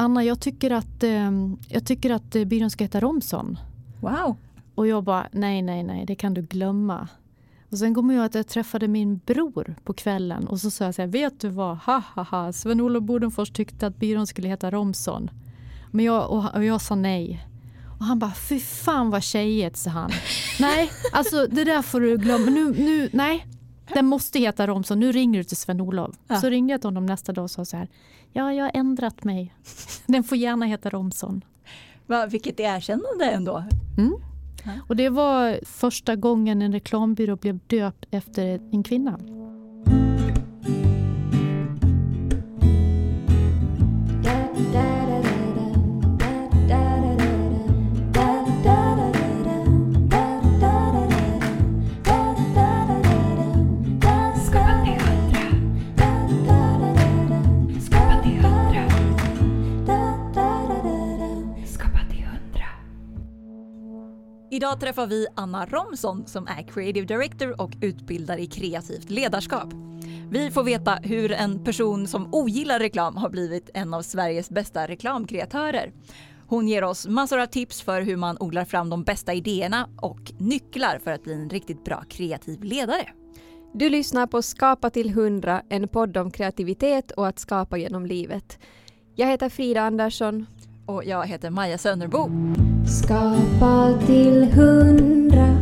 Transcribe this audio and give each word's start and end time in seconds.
Anna, 0.00 0.24
jag 0.24 0.40
tycker 0.40 0.70
att, 0.70 1.02
eh, 1.02 1.30
jag 1.68 1.86
tycker 1.86 2.10
att 2.10 2.36
eh, 2.36 2.44
byrån 2.44 2.70
ska 2.70 2.84
heta 2.84 3.00
Romson. 3.00 3.58
Wow. 4.00 4.36
Och 4.74 4.86
jag 4.86 5.04
bara, 5.04 5.28
nej, 5.32 5.62
nej, 5.62 5.82
nej, 5.82 6.06
det 6.06 6.14
kan 6.14 6.34
du 6.34 6.42
glömma. 6.42 7.08
Och 7.70 7.78
sen 7.78 7.94
kommer 7.94 8.14
jag 8.14 8.24
att 8.24 8.34
jag 8.34 8.46
träffade 8.48 8.88
min 8.88 9.20
bror 9.26 9.74
på 9.84 9.92
kvällen 9.92 10.46
och 10.46 10.60
så 10.60 10.70
sa 10.70 10.84
jag 10.84 10.94
så 10.94 11.02
här, 11.02 11.08
vet 11.08 11.40
du 11.40 11.48
vad, 11.48 11.76
ha 11.76 12.02
ha 12.14 12.22
ha, 12.22 12.52
Sven-Olof 12.52 13.04
Bodenfors 13.04 13.50
tyckte 13.50 13.86
att 13.86 13.96
byrån 13.96 14.26
skulle 14.26 14.48
heta 14.48 14.70
Romson. 14.70 15.30
Men 15.90 16.04
jag, 16.04 16.30
och, 16.30 16.54
och 16.54 16.64
jag 16.64 16.80
sa 16.80 16.94
nej. 16.94 17.46
Och 17.98 18.04
han 18.04 18.18
bara, 18.18 18.34
fy 18.48 18.60
fan 18.60 19.10
vad 19.10 19.22
tjejigt, 19.22 19.76
sa 19.76 19.90
han. 19.90 20.10
nej, 20.60 20.90
alltså 21.12 21.46
det 21.46 21.64
där 21.64 21.82
får 21.82 22.00
du 22.00 22.16
glömma. 22.16 22.50
Nu, 22.50 22.70
nu, 22.70 23.08
nej, 23.12 23.46
den 23.94 24.06
måste 24.06 24.38
heta 24.38 24.66
Romson. 24.66 25.00
Nu 25.00 25.12
ringer 25.12 25.38
du 25.38 25.44
till 25.44 25.56
Sven-Olof. 25.56 26.16
Ja. 26.28 26.36
Så 26.36 26.50
ringde 26.50 26.72
jag 26.72 26.80
till 26.80 26.88
honom 26.88 27.06
nästa 27.06 27.32
dag 27.32 27.42
och 27.42 27.50
sa 27.50 27.64
så 27.64 27.76
här, 27.76 27.88
ja, 28.32 28.52
jag 28.52 28.64
har 28.64 28.70
ändrat 28.74 29.24
mig. 29.24 29.54
Den 30.06 30.24
får 30.24 30.38
gärna 30.38 30.66
heta 30.66 30.90
Romson. 30.90 31.44
Va, 32.06 32.26
vilket 32.26 32.60
erkännande 32.60 33.24
ändå. 33.24 33.64
Mm. 33.98 34.14
Och 34.88 34.96
det 34.96 35.08
var 35.08 35.60
första 35.64 36.16
gången 36.16 36.62
en 36.62 36.72
reklambyrå 36.72 37.36
blev 37.36 37.58
döpt 37.66 38.04
efter 38.10 38.60
en 38.72 38.82
kvinna. 38.82 39.18
Idag 64.52 64.80
träffar 64.80 65.06
vi 65.06 65.26
Anna 65.34 65.66
Romson 65.66 66.26
som 66.26 66.46
är 66.46 66.62
Creative 66.62 67.06
Director 67.06 67.60
och 67.60 67.70
utbildar 67.80 68.38
i 68.38 68.46
kreativt 68.46 69.10
ledarskap. 69.10 69.68
Vi 70.30 70.50
får 70.50 70.62
veta 70.62 70.94
hur 70.94 71.32
en 71.32 71.64
person 71.64 72.06
som 72.06 72.34
ogillar 72.34 72.78
reklam 72.78 73.16
har 73.16 73.30
blivit 73.30 73.70
en 73.74 73.94
av 73.94 74.02
Sveriges 74.02 74.50
bästa 74.50 74.88
reklamkreatörer. 74.88 75.92
Hon 76.46 76.68
ger 76.68 76.84
oss 76.84 77.06
massor 77.06 77.38
av 77.38 77.46
tips 77.46 77.82
för 77.82 78.02
hur 78.02 78.16
man 78.16 78.36
odlar 78.40 78.64
fram 78.64 78.90
de 78.90 79.02
bästa 79.02 79.34
idéerna 79.34 79.88
och 79.96 80.32
nycklar 80.38 80.98
för 81.04 81.10
att 81.10 81.22
bli 81.22 81.32
en 81.32 81.50
riktigt 81.50 81.84
bra 81.84 82.04
kreativ 82.08 82.62
ledare. 82.62 83.08
Du 83.74 83.88
lyssnar 83.88 84.26
på 84.26 84.42
Skapa 84.42 84.90
till 84.90 85.08
100, 85.08 85.62
en 85.68 85.88
podd 85.88 86.16
om 86.16 86.30
kreativitet 86.30 87.10
och 87.10 87.28
att 87.28 87.38
skapa 87.38 87.78
genom 87.78 88.06
livet. 88.06 88.58
Jag 89.14 89.26
heter 89.26 89.48
Frida 89.48 89.82
Andersson. 89.82 90.46
Och 90.90 91.04
jag 91.04 91.26
heter 91.26 91.50
Maja 91.50 91.78
Sönnerbo. 91.78 92.30
Skapa 93.02 93.98
till 94.06 94.42
100. 94.42 95.56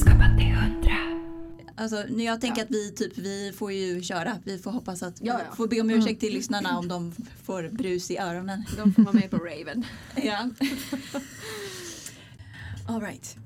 Skapa 0.00 0.24
till 0.38 0.52
100. 0.52 0.90
Alltså, 1.76 2.04
nu 2.08 2.22
jag 2.22 2.40
tänker 2.40 2.62
att 2.62 2.70
vi, 2.70 2.90
typ, 2.90 3.18
vi 3.18 3.52
får 3.56 3.72
ju 3.72 4.02
köra. 4.02 4.36
Vi 4.44 4.58
får 4.58 4.70
hoppas 4.70 5.02
att 5.02 5.14
Ja, 5.20 5.36
vi 5.36 5.42
ja. 5.48 5.54
får 5.56 5.68
be 5.68 5.80
om 5.80 5.90
ursäkt 5.90 6.20
till 6.20 6.32
lyssnarna 6.32 6.78
om 6.78 6.88
de 6.88 7.12
får 7.44 7.68
brus 7.72 8.10
i 8.10 8.18
öronen. 8.18 8.64
De 8.76 8.94
får 8.94 9.02
vara 9.02 9.12
med 9.12 9.30
på 9.30 9.36
Raven. 9.36 9.84
Ja. 10.16 10.48
All 12.88 13.00
right. 13.00 13.36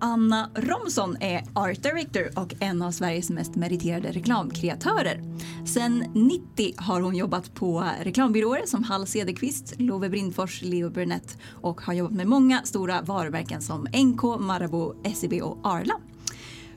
Anna 0.00 0.50
Romson 0.54 1.16
är 1.20 1.42
Art 1.54 1.82
Director 1.82 2.30
och 2.36 2.54
en 2.60 2.82
av 2.82 2.90
Sveriges 2.90 3.30
mest 3.30 3.54
meriterade 3.54 4.12
reklamkreatörer. 4.12 5.22
Sen 5.66 5.98
90 6.14 6.74
har 6.76 7.00
hon 7.00 7.16
jobbat 7.16 7.54
på 7.54 7.84
reklambyråer 8.02 8.66
som 8.66 8.84
Hall 8.84 9.06
Cederqvist, 9.06 9.74
Love 9.78 10.08
Brindfors, 10.08 10.62
Leo 10.62 10.90
Burnett 10.90 11.38
och 11.62 11.80
har 11.80 11.94
jobbat 11.94 12.12
med 12.12 12.26
många 12.26 12.62
stora 12.64 13.02
varumärken 13.02 13.62
som 13.62 13.88
NK, 13.92 14.22
Marabou, 14.22 14.94
SEB 15.14 15.32
och 15.42 15.58
Arla. 15.64 15.94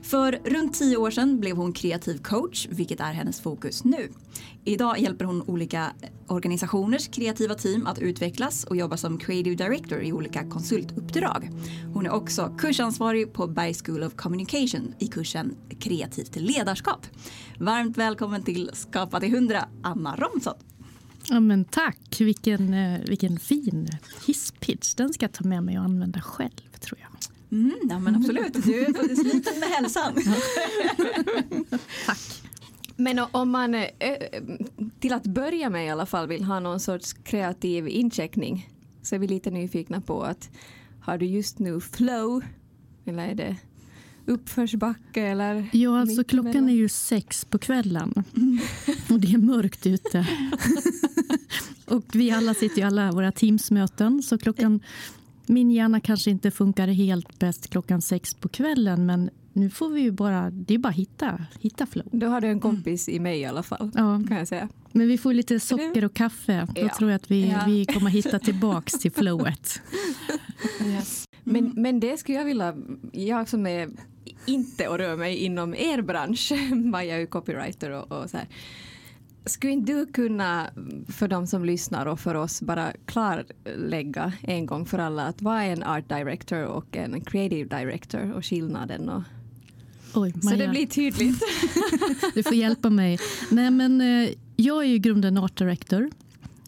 För 0.04 0.32
runt 0.46 0.74
tio 0.74 0.98
år 0.98 1.12
sedan 1.12 1.40
blev 1.40 1.56
hon 1.56 1.74
kreativ 1.74 2.18
coach, 2.18 2.68
vilket 2.72 3.00
är 3.00 3.14
hennes 3.14 3.42
fokus 3.42 3.84
nu. 3.84 4.10
Idag 4.66 5.00
hjälper 5.00 5.26
hon 5.26 5.42
olika 5.42 5.92
organisationers 6.28 7.08
kreativa 7.08 7.56
team 7.56 7.88
att 7.88 8.00
utvecklas 8.00 8.64
och 8.64 8.78
jobbar 8.78 8.98
som 8.98 9.18
creative 9.18 9.56
director 9.56 10.02
i 10.02 10.14
olika 10.14 10.50
konsultuppdrag. 10.50 11.50
Hon 11.94 12.06
är 12.06 12.12
också 12.12 12.56
kursansvarig 12.58 13.34
på 13.34 13.48
Berg 13.48 13.74
School 13.74 14.04
of 14.04 14.16
Communication 14.16 14.94
i 15.00 15.08
kursen 15.08 15.56
Kreativt 15.80 16.36
ledarskap. 16.36 17.08
Varmt 17.60 17.98
välkommen 17.98 18.44
till 18.44 18.70
Skapa 18.74 19.20
till 19.20 19.34
100, 19.34 19.66
Anna 19.84 20.16
Romson. 20.16 20.54
Ja, 21.30 21.40
men 21.40 21.66
tack, 21.66 22.16
vilken, 22.20 22.74
eh, 22.74 23.00
vilken 23.08 23.40
fin 23.40 23.90
hisspitch. 24.28 24.94
Den 24.94 25.14
ska 25.14 25.24
jag 25.24 25.34
ta 25.34 25.44
med 25.44 25.64
mig 25.64 25.80
och 25.80 25.86
använda 25.86 26.22
själv 26.22 26.72
tror 26.80 27.00
jag. 27.00 27.10
Mm, 27.54 27.80
ja, 27.90 28.00
men 28.00 28.16
absolut, 28.16 28.54
du 28.54 28.86
är 28.86 29.16
sliten 29.16 29.60
med 29.60 29.70
hälsan. 29.70 30.14
Tack. 32.06 32.42
Men 32.96 33.20
om 33.32 33.50
man 33.50 33.76
eh, 33.76 33.84
eh, 34.00 34.42
till 35.00 35.14
att 35.14 35.24
börja 35.24 35.70
med 35.70 35.86
i 35.86 35.90
alla 35.90 36.06
fall 36.06 36.28
vill 36.28 36.44
ha 36.44 36.60
någon 36.60 36.80
sorts 36.80 37.14
kreativ 37.14 37.88
incheckning 37.88 38.70
så 39.02 39.16
är 39.16 39.20
vi 39.20 39.28
lite 39.28 39.52
nyfikna 39.52 40.02
på 40.02 40.24
att 40.24 40.50
har 41.02 41.18
du 41.18 41.26
just 41.26 41.60
nu 41.60 41.82
flow 41.82 42.44
eller 43.06 43.28
är 43.28 43.36
det 43.36 43.56
uppförsbacke 44.26 45.22
eller? 45.22 45.70
Ja, 45.74 46.00
alltså 46.00 46.24
klockan 46.24 46.70
är 46.70 46.74
ju 46.74 46.90
sex 46.90 47.46
på 47.46 47.58
kvällen 47.58 48.14
och 49.10 49.20
det 49.20 49.34
är 49.34 49.38
mörkt 49.38 49.88
ute. 49.88 50.28
och 51.86 52.06
vi 52.14 52.32
alla 52.32 52.54
sitter 52.54 52.78
ju 52.78 52.84
alla 52.84 53.10
i 53.10 53.12
våra 53.12 53.32
teamsmöten 53.32 54.24
så 54.24 54.38
klockan 54.38 54.80
min 55.54 55.72
hjärna 55.72 56.00
kanske 56.00 56.32
inte 56.32 56.52
funkar 56.52 56.88
helt 56.88 57.40
bäst 57.40 57.70
klockan 57.70 58.02
sex 58.02 58.34
på 58.34 58.50
kvällen 58.50 59.06
men 59.06 59.30
nu 59.54 59.70
får 59.70 59.90
vi 59.90 60.02
ju 60.02 60.12
bara, 60.12 60.50
det 60.52 60.74
är 60.74 60.78
bara 60.78 60.92
hitta, 60.94 61.46
hitta 61.60 61.86
flow. 61.86 62.08
Då 62.12 62.28
har 62.28 62.42
du 62.42 62.48
en 62.48 62.60
kompis 62.60 63.10
i 63.10 63.20
mig 63.20 63.40
i 63.40 63.46
alla 63.46 63.64
fall 63.64 63.92
Ja, 63.96 64.22
kan 64.28 64.38
jag 64.38 64.48
säga. 64.48 64.70
men 64.92 65.08
vi 65.08 65.18
får 65.18 65.34
lite 65.34 65.60
socker 65.60 66.06
och 66.06 66.14
kaffe. 66.14 66.68
Då 66.76 66.82
Ja. 66.82 66.90
tror 66.98 67.10
jag 67.12 67.16
att 67.16 67.32
vi, 67.32 67.50
Ja. 67.50 67.64
vi 67.68 67.86
kommer 67.86 68.10
hitta 68.10 68.40
tillbaks 68.40 68.94
till 68.94 69.12
flowet. 69.12 69.82
Men, 71.44 71.72
men 71.76 72.00
det 72.00 72.18
skulle 72.18 72.38
jag 72.38 72.46
vilja, 72.46 72.76
jag 73.12 73.50
som 73.50 73.68
är 73.68 73.90
inte 74.46 74.88
och 74.88 74.98
rör 74.98 75.16
mig 75.16 75.38
inom 75.38 75.76
er 75.76 76.02
bransch, 76.02 76.52
Maja 76.76 77.16
är 77.16 77.20
ju 77.20 77.28
copywriter 77.28 77.90
och, 77.92 78.12
och 78.24 78.30
så 78.30 78.38
här. 78.38 78.48
Skulle 79.46 79.74
inte 79.74 79.94
du 79.94 80.06
kunna, 80.06 80.70
för 81.08 81.28
de 81.28 81.48
som 81.48 81.66
lyssnar 81.66 82.06
och 82.06 82.20
för 82.20 82.36
oss, 82.36 82.62
bara 82.62 82.94
klarlägga 83.06 84.34
en 84.42 84.66
gång 84.66 84.86
för 84.86 85.00
alla 85.00 85.26
att 85.26 85.42
vad 85.42 85.58
är 85.58 85.70
en 85.70 85.84
art 85.84 86.10
director 86.10 86.64
och 86.64 86.98
en 86.98 87.22
creative 87.22 87.80
director 87.80 88.34
och 88.34 88.46
skillnaden? 88.46 89.10
Och, 89.10 89.24
Oj, 90.16 90.34
så 90.42 90.56
det 90.56 90.68
blir 90.68 90.88
tydligt. 90.88 91.44
Du 92.34 92.44
får 92.44 92.54
hjälpa 92.54 92.90
mig. 92.90 93.20
Nej, 93.52 93.72
men, 93.72 94.02
eh, 94.02 94.30
jag 94.56 94.84
är 94.84 94.88
ju 94.88 94.96
i 94.96 95.00
grunden 95.00 95.38
art 95.38 95.58
director. 95.58 96.10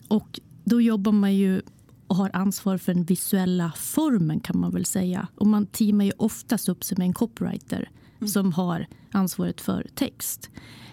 Och 0.08 0.40
då 0.64 0.81
jobbar 0.81 1.12
man 1.12 1.35
ju 1.35 1.62
och 2.08 2.16
har 2.16 2.31
ansvar 2.34 2.78
för 2.78 2.94
den 2.94 3.03
visuella 3.03 3.74
formen 3.78 4.40
kan 4.40 4.59
man 4.59 4.72
väl 4.72 4.85
säga. 4.85 5.28
Och 5.35 5.47
man 5.47 5.66
teamar 5.66 6.06
ju 6.06 6.12
oftast 6.18 6.69
upp 6.69 6.84
sig 6.84 6.97
med 6.97 7.08
en 7.08 7.14
copywriter 7.14 7.90
som 8.34 8.53
har 8.53 8.88
ansvaret 9.12 9.62
för 9.62 9.88
text. 9.96 10.50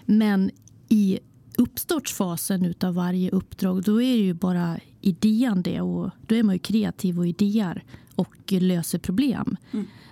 Men 0.06 0.50
i 0.88 1.18
uppstartsfasen 1.58 2.64
utav 2.64 2.94
varje 2.94 3.30
uppdrag 3.30 3.82
då 3.82 4.02
är 4.02 4.16
det 4.16 4.22
ju 4.22 4.34
bara 4.34 4.78
idéande 5.00 5.80
och 5.80 6.10
då 6.26 6.34
är 6.34 6.42
man 6.42 6.54
ju 6.54 6.58
kreativ 6.58 7.18
och 7.18 7.26
idéer 7.26 7.84
och 8.14 8.52
löser 8.52 8.98
problem. 8.98 9.56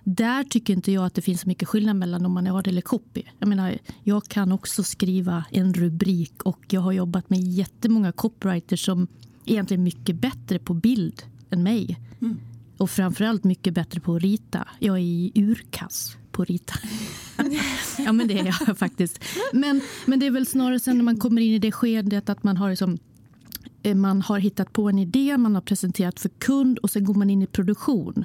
Där 0.05 0.45
tycker 0.45 0.73
inte 0.73 0.93
jag 0.93 1.05
att 1.05 1.15
det 1.15 1.23
finns 1.23 1.41
så 1.41 1.49
mycket 1.49 1.69
skillnad 1.69 1.97
mellan 1.97 2.27
om 2.27 2.33
man 2.33 2.47
är 2.47 2.59
art 2.59 2.67
eller 2.67 2.81
copy. 2.81 3.23
Jag 3.39 3.49
menar, 3.49 3.79
jag 4.03 4.25
kan 4.25 4.53
också 4.53 4.83
skriva 4.83 5.45
en 5.51 5.75
rubrik 5.75 6.43
och 6.43 6.61
jag 6.69 6.81
har 6.81 6.93
jobbat 6.93 7.31
med 7.31 7.41
jättemånga 7.41 8.13
copywriters 8.13 8.85
som 8.85 9.07
egentligen 9.45 9.81
är 9.81 9.85
mycket 9.85 10.17
bättre 10.17 10.59
på 10.59 10.75
bild 10.75 11.23
än 11.51 11.63
mig. 11.63 11.99
Och 12.77 12.91
framförallt 12.91 13.45
mycket 13.45 13.75
bättre 13.75 14.01
på 14.01 14.15
att 14.15 14.23
rita. 14.23 14.69
Jag 14.79 14.97
är 14.97 15.03
i 15.03 15.33
urkass 15.35 16.17
på 16.31 16.43
att 16.43 16.49
rita. 16.49 16.75
ja, 18.05 18.13
men 18.13 18.29
det 18.29 18.39
är 18.39 18.45
jag 18.45 18.79
faktiskt. 18.79 19.25
Men, 19.53 19.81
men 20.07 20.21
det 20.21 20.27
är 20.27 20.31
väl 20.31 20.47
snarare 20.47 20.81
sen 20.81 20.97
när 20.97 21.05
man 21.05 21.17
kommer 21.17 21.43
in 21.43 21.53
i 21.53 21.59
det 21.59 21.73
skedet 21.73 22.29
att 22.29 22.43
man 22.43 22.57
har 22.57 22.71
liksom 22.71 22.99
eh, 23.83 23.95
man 23.95 24.23
har 24.23 24.39
hittat 24.39 24.73
på 24.73 24.89
en 24.89 24.99
idé, 24.99 25.39
man 25.39 25.55
har 25.55 25.63
presenterat 25.63 26.21
för 26.21 26.29
kund 26.29 26.79
och 26.79 26.91
sen 26.91 27.05
går 27.05 27.15
man 27.15 27.31
in 27.31 27.43
i 27.43 27.47
produktion. 27.47 28.25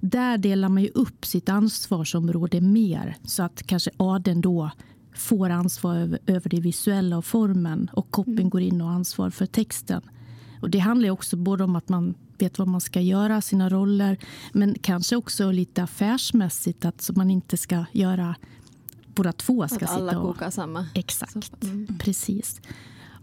Där 0.00 0.38
delar 0.38 0.68
man 0.68 0.82
ju 0.82 0.88
upp 0.94 1.26
sitt 1.26 1.48
ansvarsområde 1.48 2.60
mer 2.60 3.16
så 3.24 3.42
att 3.42 3.62
kanske 3.66 3.90
adeln 3.96 4.40
då 4.40 4.70
får 5.14 5.50
ansvar 5.50 5.96
över, 5.96 6.18
över 6.26 6.50
det 6.50 6.60
visuella 6.60 7.18
och 7.18 7.24
formen 7.24 7.90
och 7.92 8.10
koppen 8.10 8.50
går 8.50 8.60
in 8.60 8.80
och 8.80 8.90
ansvar 8.90 9.30
för 9.30 9.46
texten. 9.46 10.02
Och 10.60 10.70
det 10.70 10.78
handlar 10.78 11.10
också 11.10 11.36
både 11.36 11.64
om 11.64 11.76
att 11.76 11.88
man 11.88 12.14
vet 12.38 12.58
vad 12.58 12.68
man 12.68 12.80
ska 12.80 13.00
göra, 13.00 13.40
sina 13.40 13.68
roller 13.68 14.18
men 14.52 14.74
kanske 14.80 15.16
också 15.16 15.50
lite 15.50 15.82
affärsmässigt 15.82 16.84
att 16.84 17.10
man 17.16 17.30
inte 17.30 17.56
ska 17.56 17.84
göra 17.92 18.34
båda 19.18 19.32
två 19.32 19.68
ska 19.68 19.84
Att 19.84 19.90
alla 19.90 20.10
sitta 20.10 20.20
och 20.20 20.34
kokar 20.34 20.50
samma. 20.50 20.86
Exakt. 20.94 21.64
Mm. 21.64 21.98
precis. 21.98 22.60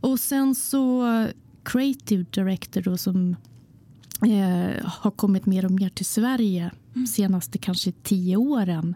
Och 0.02 0.20
sen 0.20 0.56
så 0.56 1.04
creative 1.64 2.26
director 2.32 2.82
då 2.82 2.98
som 2.98 3.36
eh, 4.22 4.86
har 4.86 5.12
kommit 5.12 5.46
mer 5.46 5.66
och 5.66 5.72
mer 5.72 5.90
till 5.90 6.06
Sverige 6.06 6.72
mm. 6.96 7.08
senaste 7.08 7.58
kanske 7.58 7.92
tio 7.92 8.38
åren. 8.38 8.96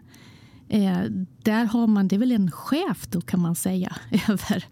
Eh, 0.68 1.00
där 1.42 1.64
har 1.64 1.86
man, 1.86 2.08
det 2.08 2.16
är 2.16 2.20
väl 2.20 2.32
en 2.32 2.50
chef 2.50 3.06
då 3.06 3.20
kan 3.20 3.40
man 3.40 3.54
säga 3.54 3.96
över 4.28 4.64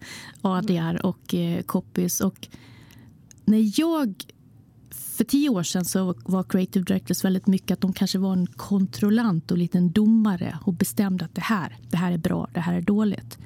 ADR 0.43 1.07
och 1.07 1.35
eh, 1.35 1.63
copies. 1.63 2.21
Och 2.21 2.49
när 3.45 3.81
jag 3.81 4.25
för 5.19 5.25
tio 5.25 5.49
år 5.49 5.63
sedan 5.63 5.85
så 5.85 6.15
var 6.25 6.43
creative 6.43 6.85
directors 6.85 7.25
väldigt 7.25 7.47
mycket 7.47 7.71
att 7.71 7.81
de 7.81 7.93
kanske 7.93 8.19
var 8.19 8.33
en 8.33 8.47
kontrollant 8.47 9.51
och 9.51 9.59
liten 9.59 9.93
domare 9.93 10.59
och 10.65 10.73
bestämde 10.73 11.25
att 11.25 11.35
det 11.35 11.41
här, 11.41 11.77
det 11.91 11.97
här 11.97 12.13
är 12.13 12.19
bra, 12.19 12.49
det 12.55 12.61
här 12.61 12.75
är 12.75 12.81
dåligt. 12.81 13.39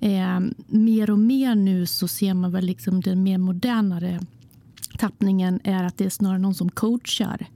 Eh, 0.00 0.40
mer 0.66 1.10
och 1.10 1.18
mer 1.18 1.54
nu 1.54 1.86
så 1.86 2.08
ser 2.08 2.34
man 2.34 2.52
väl 2.52 2.64
liksom 2.64 3.00
den 3.00 3.22
mer 3.22 3.38
modernare 3.38 4.20
tappningen 4.98 5.60
är 5.64 5.84
att 5.84 5.96
det 5.96 6.04
är 6.04 6.10
snarare 6.10 6.38
någon 6.38 6.54
som 6.54 6.70
coachar 6.70 7.46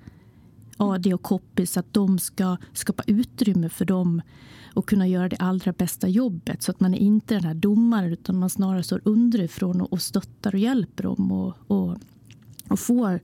AD 0.76 1.14
och 1.14 1.22
copy 1.22 1.66
så 1.66 1.80
att 1.80 1.94
de 1.94 2.18
ska 2.18 2.56
skapa 2.72 3.02
utrymme 3.06 3.68
för 3.68 3.84
dem 3.84 4.22
och 4.74 4.88
kunna 4.88 5.08
göra 5.08 5.28
det 5.28 5.36
allra 5.36 5.72
bästa 5.72 6.08
jobbet. 6.08 6.62
Så 6.62 6.70
att 6.70 6.80
man 6.80 6.94
är 6.94 6.98
inte 6.98 7.34
den 7.34 7.44
här 7.44 7.54
domaren 7.54 8.12
utan 8.12 8.38
man 8.38 8.50
snarare 8.50 8.82
står 8.82 9.00
underifrån 9.04 9.80
och, 9.80 10.02
stöttar 10.02 10.54
och 10.54 10.60
hjälper 10.60 11.02
dem 11.02 11.32
och, 11.32 11.54
och, 11.66 11.96
och 12.68 12.80
får 12.80 13.20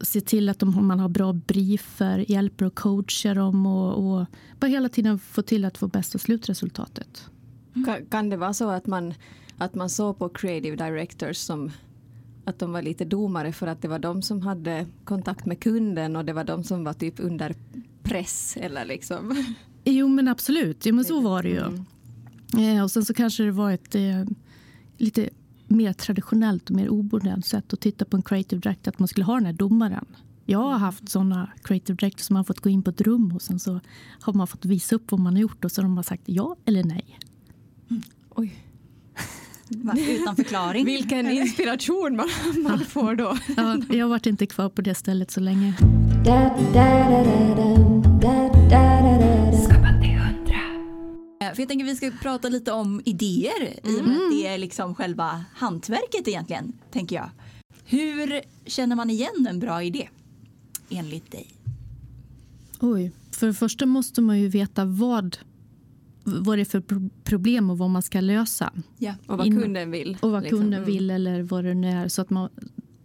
se 0.00 0.20
till 0.20 0.48
att 0.48 0.58
de, 0.58 0.86
man 0.86 1.00
har 1.00 1.08
bra 1.08 1.32
briefer, 1.32 2.30
hjälper 2.30 2.64
och 2.64 2.74
coachar 2.74 3.34
dem 3.34 3.66
och, 3.66 4.18
och 4.20 4.26
bara 4.60 4.66
hela 4.66 4.88
tiden 4.88 5.18
få 5.18 5.42
till 5.42 5.64
att 5.64 5.78
få 5.78 5.88
bästa 5.88 6.18
slutresultatet. 6.18 7.30
Mm. 7.74 7.86
Kan, 7.86 8.06
kan 8.06 8.30
det 8.30 8.36
vara 8.36 8.54
så 8.54 8.70
att 8.70 8.86
man, 8.86 9.14
att 9.58 9.74
man 9.74 9.90
såg 9.90 10.18
på 10.18 10.28
creative 10.28 10.76
directors 10.76 11.36
som 11.36 11.70
att 12.44 12.58
de 12.58 12.72
var 12.72 12.82
lite 12.82 13.04
domare 13.04 13.52
för 13.52 13.66
att 13.66 13.82
det 13.82 13.88
var 13.88 13.98
de 13.98 14.22
som 14.22 14.42
hade 14.42 14.86
kontakt 15.04 15.46
med 15.46 15.60
kunden 15.60 16.16
och 16.16 16.24
det 16.24 16.32
var 16.32 16.44
de 16.44 16.64
som 16.64 16.84
var 16.84 16.92
typ 16.92 17.14
under 17.20 17.54
press 18.02 18.56
eller 18.60 18.84
liksom. 18.84 19.44
Jo 19.84 20.08
men 20.08 20.28
absolut, 20.28 20.86
jo, 20.86 20.94
men 20.94 21.04
så 21.04 21.20
var 21.20 21.42
det 21.42 21.48
ju. 21.48 21.58
Mm. 21.58 22.76
Eh, 22.76 22.82
och 22.82 22.90
sen 22.90 23.04
så 23.04 23.14
kanske 23.14 23.42
det 23.42 23.50
var 23.50 23.72
ett 23.72 23.94
eh, 23.94 24.24
lite 24.96 25.30
mer 25.70 25.92
traditionellt 25.92 26.70
och 26.70 26.76
mer 26.76 26.90
omodernt 26.90 27.46
sätt 27.46 27.72
att 27.72 27.80
titta 27.80 28.04
på 28.04 28.16
en 28.16 28.22
creative 28.22 28.60
director, 28.60 28.90
att 28.90 28.98
man 28.98 29.08
skulle 29.08 29.24
ha 29.24 29.34
den 29.34 29.46
här 29.46 29.52
domaren. 29.52 30.06
Jag 30.44 30.58
har 30.58 30.78
haft 30.78 31.08
såna 31.08 31.50
creative 31.62 31.96
directors 31.96 32.26
som 32.26 32.36
har 32.36 32.44
fått 32.44 32.60
gå 32.60 32.70
in 32.70 32.82
på 32.82 32.90
ett 32.90 33.00
rum 33.00 33.32
och 33.34 33.42
sen 33.42 33.58
så 33.58 33.80
har 34.20 34.32
man 34.32 34.46
fått 34.46 34.64
visa 34.64 34.96
upp 34.96 35.10
vad 35.10 35.20
man 35.20 35.34
har 35.34 35.40
gjort 35.40 35.64
och 35.64 35.72
så 35.72 35.82
har 35.82 35.88
de 35.88 36.04
sagt 36.04 36.22
ja 36.26 36.56
eller 36.64 36.84
nej. 36.84 37.18
Mm. 37.90 38.02
Oj. 38.30 38.54
Utan 40.08 40.36
förklaring. 40.36 40.84
Vilken 40.84 41.30
inspiration 41.30 42.16
man, 42.16 42.28
man 42.62 42.80
får 42.80 43.14
då. 43.14 43.36
Ja, 43.56 43.78
jag 43.90 44.04
har 44.04 44.10
varit 44.10 44.26
inte 44.26 44.46
kvar 44.46 44.68
på 44.68 44.82
det 44.82 44.94
stället 44.94 45.30
så 45.30 45.40
länge. 45.40 45.74
För 51.54 51.62
jag 51.62 51.68
tänker 51.68 51.84
vi 51.84 51.96
ska 51.96 52.10
prata 52.22 52.48
lite 52.48 52.72
om 52.72 53.02
idéer 53.04 53.78
mm. 53.82 53.96
i 53.96 54.00
och 54.00 54.06
med 54.06 54.16
att 54.16 54.30
det 54.30 54.46
är 54.46 54.58
liksom 54.58 54.94
själva 54.94 55.44
hantverket 55.54 56.28
egentligen, 56.28 56.72
tänker 56.90 57.16
jag. 57.16 57.30
Hur 57.84 58.40
känner 58.66 58.96
man 58.96 59.10
igen 59.10 59.46
en 59.48 59.58
bra 59.58 59.82
idé, 59.82 60.08
enligt 60.88 61.30
dig? 61.30 61.46
Oj, 62.80 63.12
för 63.32 63.46
det 63.46 63.54
första 63.54 63.86
måste 63.86 64.20
man 64.20 64.40
ju 64.40 64.48
veta 64.48 64.84
vad 64.84 65.38
vad 66.24 66.58
det 66.58 66.62
är 66.62 66.64
för 66.64 66.82
problem 67.24 67.70
och 67.70 67.78
vad 67.78 67.90
man 67.90 68.02
ska 68.02 68.20
lösa. 68.20 68.72
Ja, 68.98 69.14
och 69.26 69.38
vad 69.38 69.46
kunden 69.46 69.90
vill. 69.90 70.18
Och 70.20 70.30
vad 70.30 70.42
liksom. 70.42 70.58
kunden 70.58 70.82
mm. 70.82 70.92
vill 70.92 71.10
eller 71.10 71.42
vad 71.42 71.64
det 71.64 71.74
nu 71.74 71.88
är. 71.88 72.08
Så 72.08 72.22
att 72.22 72.30
man, 72.30 72.48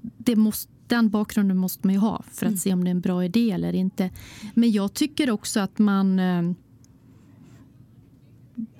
det 0.02 0.36
måste, 0.36 0.72
den 0.88 1.10
bakgrunden 1.10 1.58
måste 1.58 1.88
man 1.88 1.94
ju 1.94 2.00
ha 2.00 2.24
för 2.32 2.46
att 2.46 2.50
mm. 2.50 2.58
se 2.58 2.74
om 2.74 2.84
det 2.84 2.90
är 2.90 2.92
en 2.92 3.02
bra 3.02 3.26
idé 3.26 3.52
eller 3.52 3.74
inte. 3.74 4.10
Men 4.54 4.72
jag 4.72 4.94
tycker 4.94 5.30
också 5.30 5.60
att 5.60 5.80
man... 5.80 6.20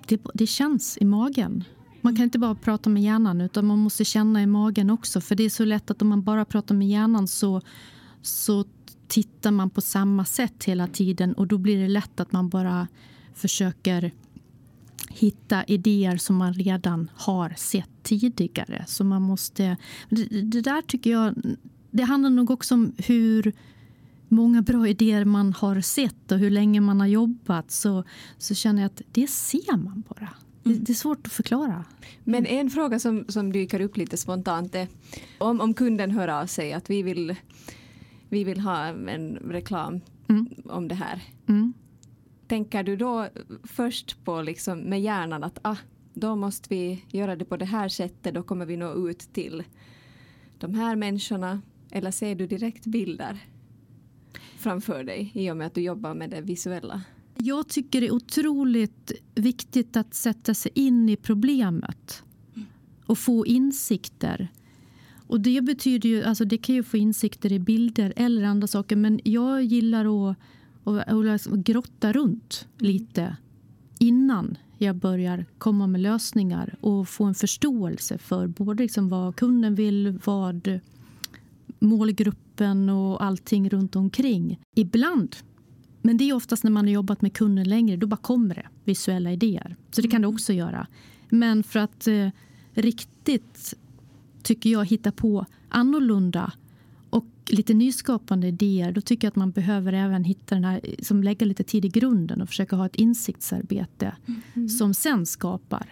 Det, 0.06 0.22
det 0.34 0.48
känns 0.48 0.98
i 1.02 1.06
magen. 1.06 1.64
Man 2.02 2.16
kan 2.16 2.24
inte 2.24 2.40
bara 2.40 2.56
prata 2.56 2.90
med 2.90 3.04
hjärnan 3.04 3.42
utan 3.42 3.66
man 3.66 3.80
måste 3.80 4.06
känna 4.06 4.42
i 4.42 4.46
magen 4.46 4.90
också. 4.90 5.22
För 5.22 5.36
det 5.36 5.44
är 5.44 5.50
så 5.50 5.66
lätt 5.66 5.92
att 5.92 6.02
om 6.02 6.08
man 6.08 6.24
bara 6.24 6.46
pratar 6.46 6.76
med 6.76 6.90
hjärnan 6.90 7.28
så, 7.28 7.62
så 8.22 8.66
tittar 9.08 9.52
man 9.52 9.70
på 9.70 9.82
samma 9.82 10.26
sätt 10.26 10.64
hela 10.64 10.88
tiden 10.88 11.34
och 11.34 11.48
då 11.48 11.58
blir 11.58 11.82
det 11.82 11.88
lätt 11.88 12.20
att 12.20 12.32
man 12.32 12.50
bara 12.50 12.88
försöker 13.34 14.12
hitta 15.10 15.64
idéer 15.64 16.18
som 16.18 16.36
man 16.36 16.54
redan 16.54 17.10
har 17.16 17.54
sett 17.58 17.90
tidigare. 18.04 18.86
Så 18.88 19.04
man 19.04 19.22
måste, 19.22 19.78
det, 20.10 20.26
det 20.42 20.62
där 20.62 20.82
tycker 20.82 21.12
jag, 21.12 21.36
det 21.92 22.04
handlar 22.04 22.30
nog 22.30 22.52
också 22.52 22.74
om 22.74 22.94
hur 22.98 23.54
många 24.28 24.62
bra 24.62 24.88
idéer 24.88 25.26
man 25.26 25.54
har 25.54 25.82
sett 25.82 26.32
och 26.32 26.40
hur 26.40 26.50
länge 26.50 26.82
man 26.82 27.00
har 27.00 27.08
jobbat 27.08 27.72
så, 27.72 28.04
så 28.38 28.56
känner 28.56 28.82
jag 28.82 28.86
att 28.86 29.02
det 29.12 29.28
ser 29.28 29.78
man 29.78 30.04
bara. 30.10 30.30
Mm. 30.66 30.84
Det 30.84 30.92
är 30.92 30.96
svårt 30.96 31.28
att 31.28 31.34
förklara. 31.34 31.86
Men 32.24 32.46
en 32.46 32.70
fråga 32.70 33.00
som, 33.00 33.26
som 33.28 33.52
dyker 33.52 33.82
upp 33.82 33.98
lite 33.98 34.18
spontant 34.18 34.76
är 34.76 34.88
om, 35.38 35.62
om 35.62 35.74
kunden 35.74 36.12
hör 36.12 36.28
av 36.28 36.46
sig 36.46 36.74
att 36.74 36.90
vi 36.90 37.04
vill, 37.04 37.36
vi 38.30 38.44
vill 38.44 38.60
ha 38.60 38.86
en 38.86 39.36
reklam 39.36 40.02
mm. 40.30 40.48
om 40.66 40.88
det 40.88 40.96
här. 40.96 41.22
Mm 41.48 41.74
tänker 42.48 42.84
du 42.84 42.96
då 42.96 43.28
först 43.64 44.26
på 44.26 44.42
liksom 44.42 44.80
med 44.80 45.02
hjärnan 45.02 45.44
att 45.44 45.60
ah, 45.62 45.78
då 46.14 46.36
måste 46.36 46.70
vi 46.70 47.04
göra 47.10 47.36
det 47.36 47.46
på 47.46 47.58
det 47.58 47.66
här 47.66 47.90
sättet, 47.90 48.34
då 48.34 48.44
kommer 48.44 48.66
vi 48.66 48.78
nå 48.78 49.10
ut 49.10 49.20
till 49.20 49.64
de 50.60 50.74
här 50.74 50.96
människorna? 50.96 51.62
Eller 51.92 52.12
ser 52.12 52.36
du 52.36 52.48
direkt 52.48 52.86
bilder 52.86 53.40
framför 54.66 55.04
dig 55.04 55.32
i 55.34 55.52
och 55.52 55.58
med 55.58 55.68
att 55.68 55.74
du 55.74 55.82
jobbar 55.82 56.14
med 56.14 56.30
det 56.30 56.42
visuella? 56.42 57.02
Jag 57.38 57.68
tycker 57.68 58.02
det 58.02 58.08
är 58.08 58.14
otroligt 58.14 59.12
viktigt 59.36 59.98
att 59.98 60.14
sätta 60.14 60.54
sig 60.54 60.72
in 60.76 61.10
i 61.10 61.16
problemet 61.16 62.24
och 63.06 63.18
få 63.18 63.46
insikter. 63.46 64.48
Och 65.28 65.42
det 65.42 65.62
betyder 65.62 66.10
ju, 66.10 66.24
alltså 66.24 66.46
det 66.46 66.58
kan 66.58 66.76
ju 66.76 66.84
få 66.84 66.98
insikter 66.98 67.52
i 67.52 67.60
bilder 67.60 68.14
eller 68.16 68.44
andra 68.44 68.68
saker 68.68 68.96
men 68.96 69.20
jag 69.24 69.64
gillar 69.64 70.30
att 70.30 70.38
att, 70.84 71.08
att, 71.08 71.46
grotta 71.54 72.14
runt 72.14 72.68
lite 72.78 73.38
innan 74.00 74.58
jag 74.78 74.96
börjar 74.96 75.46
komma 75.58 75.88
med 75.88 76.02
lösningar 76.02 76.78
och 76.82 77.10
få 77.10 77.24
en 77.24 77.36
förståelse 77.36 78.18
för 78.18 78.48
både 78.48 78.84
liksom 78.84 79.10
vad 79.10 79.36
kunden 79.36 79.76
vill, 79.76 80.20
vad 80.26 80.80
målgruppen 81.80 82.90
och 82.90 83.24
allting 83.24 83.70
runt 83.70 83.96
omkring. 83.96 84.60
Ibland, 84.76 85.36
men 86.02 86.18
det 86.18 86.30
är 86.30 86.34
oftast 86.34 86.64
när 86.64 86.72
man 86.72 86.86
har 86.86 86.92
jobbat 86.92 87.22
med 87.22 87.34
kunden 87.34 87.70
längre, 87.70 87.98
då 87.98 88.08
bara 88.08 88.18
kommer 88.18 88.56
det 88.56 88.68
visuella 88.84 89.32
idéer. 89.32 89.76
Så 89.92 90.02
det 90.02 90.08
kan 90.08 90.22
det 90.22 90.28
också 90.28 90.54
göra. 90.54 90.88
Men 91.30 91.64
för 91.64 91.80
att 91.80 92.08
eh, 92.08 92.30
riktigt, 92.74 93.74
tycker 94.44 94.70
jag, 94.70 94.86
hitta 94.86 95.12
på 95.12 95.46
annorlunda 95.70 96.52
och 97.10 97.26
lite 97.48 97.74
nyskapande 97.74 98.48
idéer, 98.48 98.92
då 98.92 99.02
tycker 99.02 99.28
jag 99.28 99.32
att 99.32 99.36
man 99.36 99.52
behöver 99.52 99.94
även 99.94 100.24
hitta 100.24 100.56
den 100.56 100.64
här, 100.64 100.82
som 101.00 101.24
lägga 101.24 101.46
lite 101.46 101.64
tid 101.64 101.86
i 101.86 101.90
grunden 101.90 102.42
och 102.42 102.50
försöka 102.50 102.76
ha 102.76 102.86
ett 102.86 102.96
insiktsarbete 102.96 104.16
mm. 104.56 104.70
som 104.70 104.94
sen 104.94 105.26
skapar. 105.26 105.90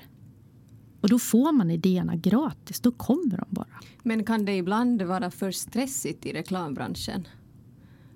Och 1.04 1.10
då 1.10 1.20
får 1.20 1.52
man 1.52 1.72
idéerna 1.72 2.16
gratis, 2.16 2.80
då 2.80 2.92
kommer 2.92 3.38
de 3.38 3.46
bara. 3.50 3.80
Men 4.04 4.24
kan 4.24 4.46
det 4.46 4.56
ibland 4.56 5.02
vara 5.02 5.32
för 5.32 5.52
stressigt 5.52 6.26
i 6.26 6.34
reklambranschen? 6.34 7.28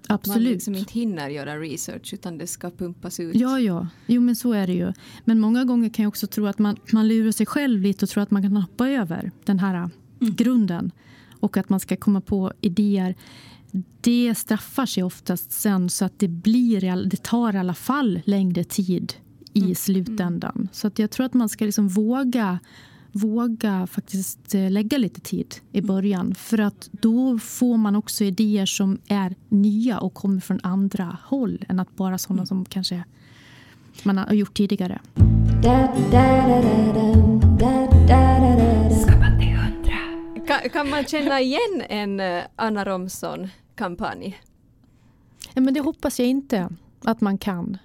Absolut. 0.08 0.36
Man 0.36 0.44
liksom 0.44 0.76
inte 0.76 0.94
hinner 0.94 1.30
göra 1.30 1.60
research 1.60 2.14
utan 2.14 2.38
det 2.38 2.48
ska 2.48 2.70
pumpas 2.70 3.20
ut. 3.20 3.36
Ja, 3.36 3.60
ja. 3.60 3.88
Jo, 4.06 4.22
men 4.22 4.36
så 4.36 4.54
är 4.54 4.68
det 4.68 4.74
ju. 4.74 4.94
Men 5.26 5.40
många 5.40 5.64
gånger 5.64 5.90
kan 5.90 6.04
jag 6.04 6.10
också 6.10 6.28
tro 6.28 6.46
att 6.46 6.60
man, 6.60 6.78
man 6.94 7.08
lurar 7.08 7.32
sig 7.32 7.46
själv 7.46 7.82
lite 7.82 8.06
och 8.06 8.10
tror 8.10 8.24
att 8.24 8.32
man 8.32 8.42
kan 8.42 8.58
hoppa 8.58 8.90
över 8.90 9.32
den 9.46 9.60
här 9.60 9.76
mm. 9.76 9.92
grunden 10.20 10.92
och 11.40 11.58
att 11.58 11.70
man 11.70 11.80
ska 11.80 11.96
komma 11.96 12.22
på 12.22 12.54
idéer. 12.62 13.16
Det 14.02 14.36
straffar 14.38 14.86
sig 14.86 15.04
oftast 15.04 15.52
sen 15.52 15.90
så 15.90 16.06
att 16.06 16.20
det, 16.20 16.28
blir, 16.28 17.06
det 17.10 17.24
tar 17.24 17.56
i 17.56 17.58
alla 17.58 17.74
fall 17.74 18.22
längre 18.26 18.64
tid 18.64 19.14
i 19.58 19.62
mm. 19.62 19.76
slutändan. 19.76 20.70
Så 20.72 20.88
att 20.88 21.00
jag 21.00 21.12
tror 21.12 21.26
att 21.26 21.34
man 21.34 21.50
ska 21.50 21.66
liksom 21.66 21.88
våga 21.88 22.60
våga 23.12 23.88
faktiskt 23.88 24.56
eh, 24.56 24.72
lägga 24.72 24.98
lite 24.98 25.22
tid 25.22 25.56
i 25.72 25.78
mm. 25.78 25.88
början. 25.88 26.36
För 26.36 26.58
att 26.58 26.90
då 26.92 27.40
får 27.40 27.78
man 27.78 27.96
också 27.96 28.24
idéer 28.24 28.66
som 28.66 29.00
är 29.08 29.36
nya 29.50 30.00
och 30.00 30.14
kommer 30.14 30.42
från 30.42 30.60
andra 30.64 31.18
håll 31.24 31.66
än 31.70 31.80
att 31.80 31.96
bara 31.96 32.18
sådana 32.18 32.40
mm. 32.40 32.46
som 32.46 32.66
kanske 32.66 33.04
man 34.04 34.18
har 34.18 34.34
gjort 34.34 34.54
tidigare. 34.54 35.00
Kan, 40.48 40.70
kan 40.70 40.90
man 40.90 41.06
känna 41.06 41.42
igen 41.42 41.84
en 41.90 42.20
uh, 42.20 42.44
Anna 42.56 42.86
Romson-kampanj? 42.86 44.42
Ja, 45.54 45.62
men 45.62 45.74
det 45.74 45.80
hoppas 45.80 46.20
jag 46.20 46.28
inte 46.28 46.70
att 47.04 47.22
man 47.22 47.38
kan. 47.38 47.78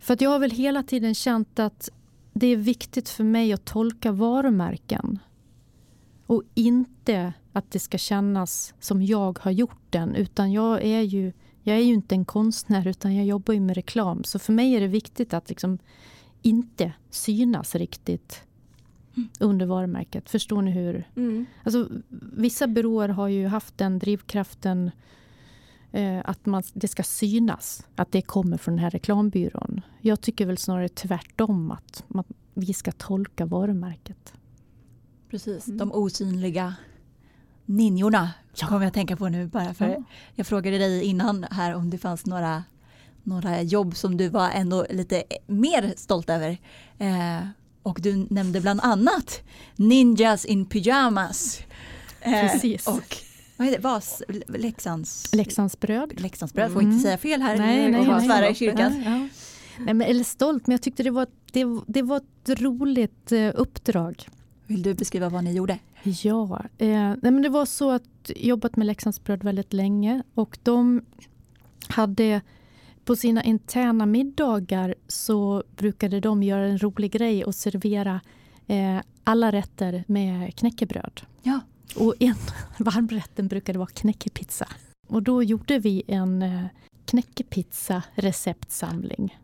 För 0.00 0.14
att 0.14 0.20
jag 0.20 0.30
har 0.30 0.38
väl 0.38 0.50
hela 0.50 0.82
tiden 0.82 1.14
känt 1.14 1.58
att 1.58 1.88
det 2.32 2.46
är 2.46 2.56
viktigt 2.56 3.08
för 3.08 3.24
mig 3.24 3.52
att 3.52 3.64
tolka 3.64 4.12
varumärken 4.12 5.18
Och 6.26 6.42
inte 6.54 7.32
att 7.52 7.70
det 7.70 7.78
ska 7.78 7.98
kännas 7.98 8.74
som 8.80 9.02
jag 9.02 9.38
har 9.38 9.50
gjort 9.50 9.82
den. 9.90 10.14
Utan 10.14 10.52
jag 10.52 10.82
är 10.84 11.00
ju, 11.00 11.32
jag 11.62 11.76
är 11.76 11.80
ju 11.80 11.94
inte 11.94 12.14
en 12.14 12.24
konstnär 12.24 12.86
utan 12.86 13.16
jag 13.16 13.26
jobbar 13.26 13.54
ju 13.54 13.60
med 13.60 13.76
reklam. 13.76 14.24
Så 14.24 14.38
för 14.38 14.52
mig 14.52 14.74
är 14.74 14.80
det 14.80 14.86
viktigt 14.86 15.34
att 15.34 15.48
liksom 15.48 15.78
inte 16.42 16.92
synas 17.10 17.74
riktigt 17.74 18.42
mm. 19.16 19.28
under 19.40 19.66
varumärket. 19.66 20.30
Förstår 20.30 20.62
ni 20.62 20.70
hur? 20.70 21.08
Mm. 21.16 21.46
Alltså, 21.64 21.88
vissa 22.36 22.66
byråer 22.66 23.08
har 23.08 23.28
ju 23.28 23.46
haft 23.46 23.78
den 23.78 23.98
drivkraften 23.98 24.90
att 26.24 26.46
man, 26.46 26.62
det 26.72 26.88
ska 26.88 27.02
synas 27.02 27.86
att 27.96 28.12
det 28.12 28.22
kommer 28.22 28.56
från 28.56 28.74
den 28.74 28.84
här 28.84 28.90
reklambyrån. 28.90 29.80
Jag 30.00 30.20
tycker 30.20 30.46
väl 30.46 30.58
snarare 30.58 30.88
tvärtom 30.88 31.70
att 31.70 32.04
man, 32.08 32.24
vi 32.54 32.72
ska 32.72 32.92
tolka 32.92 33.46
varumärket. 33.46 34.32
Precis, 35.30 35.66
mm. 35.66 35.78
de 35.78 35.92
osynliga 35.92 36.74
ninjorna 37.64 38.30
ja. 38.54 38.66
kommer 38.66 38.80
jag 38.80 38.88
att 38.88 38.94
tänka 38.94 39.16
på 39.16 39.28
nu 39.28 39.46
bara 39.46 39.74
för 39.74 39.88
ja. 39.88 40.02
jag 40.34 40.46
frågade 40.46 40.78
dig 40.78 41.02
innan 41.02 41.46
här 41.50 41.74
om 41.74 41.90
det 41.90 41.98
fanns 41.98 42.26
några, 42.26 42.64
några 43.22 43.62
jobb 43.62 43.96
som 43.96 44.16
du 44.16 44.28
var 44.28 44.50
ändå 44.50 44.86
lite 44.90 45.22
mer 45.46 45.94
stolt 45.96 46.30
över. 46.30 46.58
Eh, 46.98 47.46
och 47.82 47.98
du 48.02 48.26
nämnde 48.30 48.60
bland 48.60 48.80
annat 48.80 49.42
Ninjas 49.76 50.44
in 50.44 50.66
pyjamas. 50.66 51.60
Eh, 52.20 52.32
Precis. 52.32 52.86
Och 52.86 53.16
vad 53.60 53.68
heter 53.68 53.82
det? 53.82 53.88
Vas, 53.88 54.22
Leksands... 54.46 55.34
Leksandsbröd. 55.34 56.20
Leksandsbröd, 56.20 56.72
får 56.72 56.80
mm. 56.80 56.92
inte 56.92 57.02
säga 57.02 57.18
fel 57.18 57.42
här 57.42 57.58
nej, 57.58 57.90
nej, 57.90 58.14
och 58.14 58.22
svära 58.22 58.48
i 58.48 58.54
kyrkan. 58.54 59.02
Ja, 59.04 59.10
ja. 59.10 59.28
Nej, 59.78 59.94
men, 59.94 60.02
eller 60.02 60.24
stolt, 60.24 60.66
men 60.66 60.74
jag 60.74 60.82
tyckte 60.82 61.02
det 61.02 61.10
var, 61.10 61.26
det, 61.52 61.66
det 61.86 62.02
var 62.02 62.16
ett 62.16 62.60
roligt 62.60 63.32
eh, 63.32 63.50
uppdrag. 63.54 64.28
Vill 64.66 64.82
du 64.82 64.94
beskriva 64.94 65.28
vad 65.28 65.44
ni 65.44 65.52
gjorde? 65.52 65.78
Ja, 66.02 66.64
eh, 66.78 66.88
nej, 66.88 67.18
men 67.20 67.42
det 67.42 67.48
var 67.48 67.66
så 67.66 67.90
att 67.90 68.02
jag 68.26 68.38
jobbat 68.38 68.76
med 68.76 68.86
Leksandsbröd 68.86 69.44
väldigt 69.44 69.72
länge 69.72 70.22
och 70.34 70.58
de 70.62 71.02
hade 71.88 72.40
på 73.04 73.16
sina 73.16 73.42
interna 73.42 74.06
middagar 74.06 74.94
så 75.08 75.62
brukade 75.76 76.20
de 76.20 76.42
göra 76.42 76.66
en 76.66 76.78
rolig 76.78 77.12
grej 77.12 77.44
och 77.44 77.54
servera 77.54 78.20
eh, 78.66 78.98
alla 79.24 79.52
rätter 79.52 80.04
med 80.06 80.56
knäckebröd. 80.56 81.20
Ja. 81.42 81.60
Och 81.96 82.14
en 82.18 82.36
varmrätten 82.78 83.48
brukade 83.48 83.78
vara 83.78 83.88
knäckepizza. 83.88 84.68
Och 85.08 85.22
då 85.22 85.42
gjorde 85.42 85.78
vi 85.78 86.02
en 86.06 86.42
eh, 86.42 86.64
knäckepizza 87.04 88.02
receptsamling. 88.14 89.38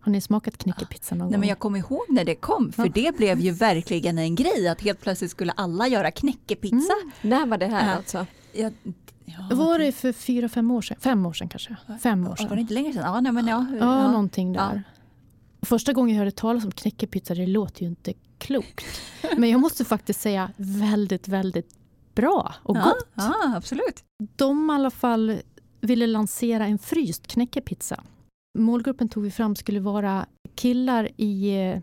Har 0.00 0.12
ni 0.12 0.20
smakat 0.20 0.58
knäckepizza 0.58 1.14
någon 1.14 1.26
Nej, 1.26 1.32
gång? 1.32 1.40
Men 1.40 1.48
jag 1.48 1.58
kommer 1.58 1.78
ihåg 1.78 2.04
när 2.08 2.24
det 2.24 2.34
kom, 2.34 2.72
för 2.72 2.84
ja. 2.84 2.92
det 2.94 3.16
blev 3.16 3.40
ju 3.40 3.50
verkligen 3.50 4.18
en 4.18 4.34
grej 4.34 4.68
att 4.68 4.80
helt 4.80 5.00
plötsligt 5.00 5.30
skulle 5.30 5.52
alla 5.52 5.88
göra 5.88 6.10
knäckepizza. 6.10 6.92
Mm. 7.02 7.12
När 7.22 7.46
var 7.46 7.58
det 7.58 7.66
här 7.66 7.96
alltså? 7.96 8.26
Ja, 8.52 8.70
ja, 9.24 9.56
var 9.56 9.78
det 9.78 9.92
för 9.92 10.12
fyra, 10.12 10.48
fem 10.48 10.70
år 10.70 10.82
sedan? 10.82 10.96
Fem 11.00 11.26
år 11.26 11.32
sedan 11.32 11.48
kanske? 11.48 11.76
Fem 12.02 12.26
år 12.28 12.36
sedan. 12.36 12.48
Var 12.48 12.56
det 12.56 12.60
inte 12.60 12.74
längre 12.74 12.92
sedan? 12.92 13.02
Ja, 13.02 13.20
nej, 13.20 13.32
men 13.32 13.46
ja, 13.46 13.66
ja, 13.70 13.76
ja. 13.78 14.10
någonting 14.10 14.52
där. 14.52 14.82
Första 15.62 15.92
gången 15.92 16.14
jag 16.14 16.18
hörde 16.18 16.30
talas 16.30 16.64
om 16.64 16.70
knäckepizza, 16.70 17.34
det 17.34 17.46
låter 17.46 17.82
ju 17.82 17.88
inte 17.88 18.12
klokt. 18.38 18.86
Men 19.36 19.50
jag 19.50 19.60
måste 19.60 19.84
faktiskt 19.84 20.20
säga 20.20 20.50
väldigt, 20.56 21.28
väldigt 21.28 21.77
bra 22.18 22.54
och 22.62 22.76
ja, 22.76 22.82
gott. 22.84 23.08
Ja, 23.14 23.56
absolut. 23.56 24.04
De 24.36 24.70
i 24.70 24.72
alla 24.72 24.90
fall 24.90 25.40
ville 25.80 26.06
lansera 26.06 26.66
en 26.66 26.78
fryst 26.78 27.26
knäckepizza. 27.26 28.04
Målgruppen 28.58 29.08
tog 29.08 29.22
vi 29.22 29.30
fram 29.30 29.56
skulle 29.56 29.80
vara 29.80 30.26
killar 30.54 31.08
i 31.16 31.62
eh, 31.62 31.80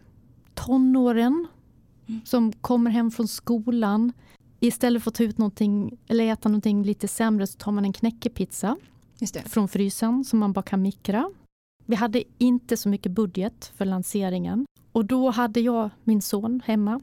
tonåren 0.54 1.48
mm. 2.08 2.22
som 2.26 2.52
kommer 2.52 2.92
hem 2.92 3.12
från 3.12 3.28
skolan. 3.28 4.14
Istället 4.60 5.04
för 5.04 5.12
att 5.12 5.16
ta 5.16 5.24
ut 5.24 5.38
någonting, 5.38 5.98
eller 6.08 6.32
äta 6.32 6.50
någonting 6.50 6.84
lite 6.84 7.08
sämre 7.08 7.48
så 7.48 7.58
tar 7.58 7.72
man 7.72 7.86
en 7.86 7.94
knäckepizza 7.94 8.78
från 9.46 9.68
frysen 9.68 10.24
som 10.24 10.40
man 10.40 10.54
bara 10.54 10.64
kan 10.64 10.82
mikra. 10.82 11.32
Vi 11.86 11.96
hade 11.96 12.24
inte 12.38 12.78
så 12.78 12.90
mycket 12.90 13.12
budget 13.12 13.72
för 13.76 13.86
lanseringen 13.86 14.66
och 14.92 15.06
då 15.06 15.30
hade 15.30 15.60
jag 15.60 15.90
min 16.04 16.22
son 16.22 16.62
hemma 16.66 17.00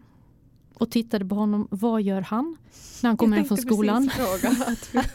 och 0.83 0.91
tittade 0.91 1.25
på 1.25 1.35
honom. 1.35 1.69
Vad 1.71 2.03
gör 2.03 2.21
han 2.21 2.57
när 3.03 3.11
han 3.11 3.17
kommer 3.17 3.37
hem 3.37 3.47
från 3.47 3.59
skolan? 3.59 4.11
Fråga, 4.11 4.77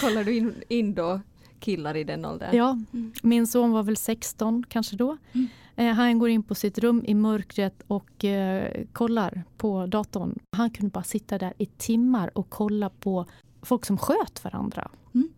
kollar 0.00 0.24
du 0.24 0.36
in, 0.36 0.54
in 0.68 0.94
då 0.94 1.20
killar 1.60 1.96
i 1.96 2.04
den 2.04 2.24
åldern? 2.24 2.56
Ja, 2.56 2.78
mm. 2.92 3.12
min 3.22 3.46
son 3.46 3.70
var 3.70 3.82
väl 3.82 3.96
16 3.96 4.64
kanske 4.68 4.96
då. 4.96 5.16
Mm. 5.32 5.48
Eh, 5.76 5.94
han 5.94 6.18
går 6.18 6.28
in 6.28 6.42
på 6.42 6.54
sitt 6.54 6.78
rum 6.78 7.04
i 7.06 7.14
mörkret 7.14 7.82
och 7.86 8.24
eh, 8.24 8.84
kollar 8.92 9.42
på 9.56 9.86
datorn. 9.86 10.38
Han 10.56 10.70
kunde 10.70 10.90
bara 10.90 11.04
sitta 11.04 11.38
där 11.38 11.54
i 11.58 11.66
timmar 11.66 12.38
och 12.38 12.50
kolla 12.50 12.90
på 12.90 13.26
folk 13.62 13.86
som 13.86 13.98
sköt 13.98 14.44
varandra. 14.44 14.90
Mm. 15.14 15.28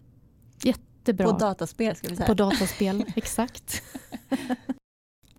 Jättebra. 0.62 1.32
På 1.32 1.38
dataspel 1.38 1.96
ska 1.96 2.08
vi 2.08 2.16
säga. 2.16 2.26
På 2.26 2.34
dataspel, 2.34 3.04
exakt. 3.16 3.82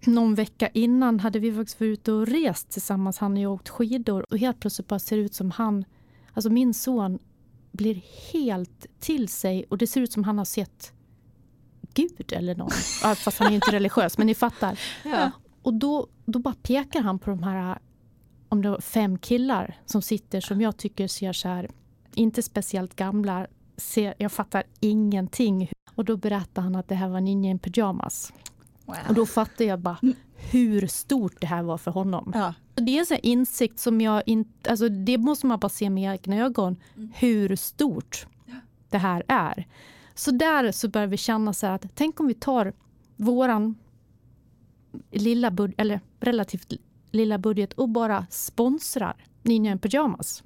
Någon 0.06 0.36
vecka 0.36 0.68
innan 0.68 1.20
hade 1.20 1.40
vi 1.40 1.54
faktiskt 1.54 1.80
varit 1.80 1.90
ute 1.90 2.12
och 2.12 2.28
rest 2.28 2.70
tillsammans, 2.70 3.18
han 3.18 3.34
och 3.34 3.40
jag 3.40 3.52
åkt 3.54 3.70
skidor 3.70 4.26
och 4.30 4.38
helt 4.38 4.60
plötsligt 4.60 4.88
bara 4.88 5.00
ser 5.00 5.18
det 5.18 5.24
ut 5.24 5.36
som 5.36 5.52
han, 5.52 5.86
alltså 6.34 6.50
min 6.50 6.74
son 6.74 7.20
blir 7.72 8.02
helt 8.34 8.86
till 9.00 9.28
sig 9.28 9.66
och 9.70 9.78
det 9.78 9.88
ser 9.88 10.02
ut 10.02 10.12
som 10.12 10.24
han 10.24 10.38
har 10.38 10.46
sett 10.46 10.94
Gud 11.94 12.34
eller 12.34 12.56
någon. 12.56 12.72
Fast 13.16 13.40
han 13.40 13.52
är 13.52 13.56
inte 13.56 13.72
religiös, 13.72 14.18
men 14.18 14.28
ni 14.28 14.36
fattar. 14.36 14.80
Ja. 15.04 15.32
Och 15.62 15.74
då, 15.74 16.08
då 16.26 16.40
bara 16.40 16.56
pekar 16.64 17.02
han 17.02 17.20
på 17.20 17.30
de 17.30 17.44
här 17.44 17.80
om 18.50 18.62
det 18.62 18.70
var 18.70 18.82
fem 18.82 19.18
killar 19.18 19.78
som 19.86 20.02
sitter 20.02 20.42
som 20.42 20.62
jag 20.62 20.78
tycker 20.78 21.08
ser 21.08 21.34
så 21.34 21.48
här, 21.48 21.70
inte 22.16 22.42
speciellt 22.42 22.96
gamla. 22.96 23.48
Ser, 23.78 24.14
jag 24.18 24.32
fattar 24.32 24.64
ingenting. 24.80 25.72
Och 25.96 26.06
då 26.06 26.18
berättar 26.18 26.62
han 26.62 26.76
att 26.76 26.88
det 26.88 26.96
här 26.96 27.08
var 27.10 27.22
Ninja 27.22 27.50
in 27.52 27.60
pyjamas. 27.60 28.34
Wow. 28.86 28.96
Och 29.08 29.14
då 29.14 29.26
fattar 29.26 29.66
jag 29.66 29.80
bara 29.80 29.98
hur 30.36 30.88
stort 30.88 31.42
det 31.42 31.48
här 31.48 31.64
var 31.64 31.78
för 31.78 31.92
honom. 31.92 32.32
Ja. 32.36 32.54
Det 32.76 32.98
är 33.00 33.14
en 33.14 33.20
insikt 33.24 33.80
som 33.80 34.02
jag 34.02 34.24
inte, 34.26 34.70
alltså 34.70 34.90
det 34.90 35.18
måste 35.18 35.46
man 35.46 35.60
bara 35.60 35.70
se 35.70 35.90
med 35.90 36.14
egna 36.14 36.38
ögon, 36.38 36.76
mm. 36.96 37.12
hur 37.16 37.56
stort 37.56 38.28
det 38.90 38.98
här 38.98 39.24
är. 39.28 39.68
Så 40.16 40.32
där 40.32 40.72
så 40.72 40.88
börjar 40.88 41.08
vi 41.08 41.18
känna 41.18 41.54
så 41.54 41.68
att 41.68 41.86
tänk 41.96 42.20
om 42.20 42.28
vi 42.28 42.34
tar 42.34 42.74
våran 43.16 43.76
lilla 45.12 45.52
budget, 45.52 45.80
eller 45.80 46.02
relativt 46.20 46.74
lilla 47.12 47.38
budget 47.38 47.74
och 47.74 47.90
bara 47.90 48.26
sponsrar 48.30 49.26
Ninja 49.42 49.72
in 49.72 49.80
Pyjamas. 49.80 50.44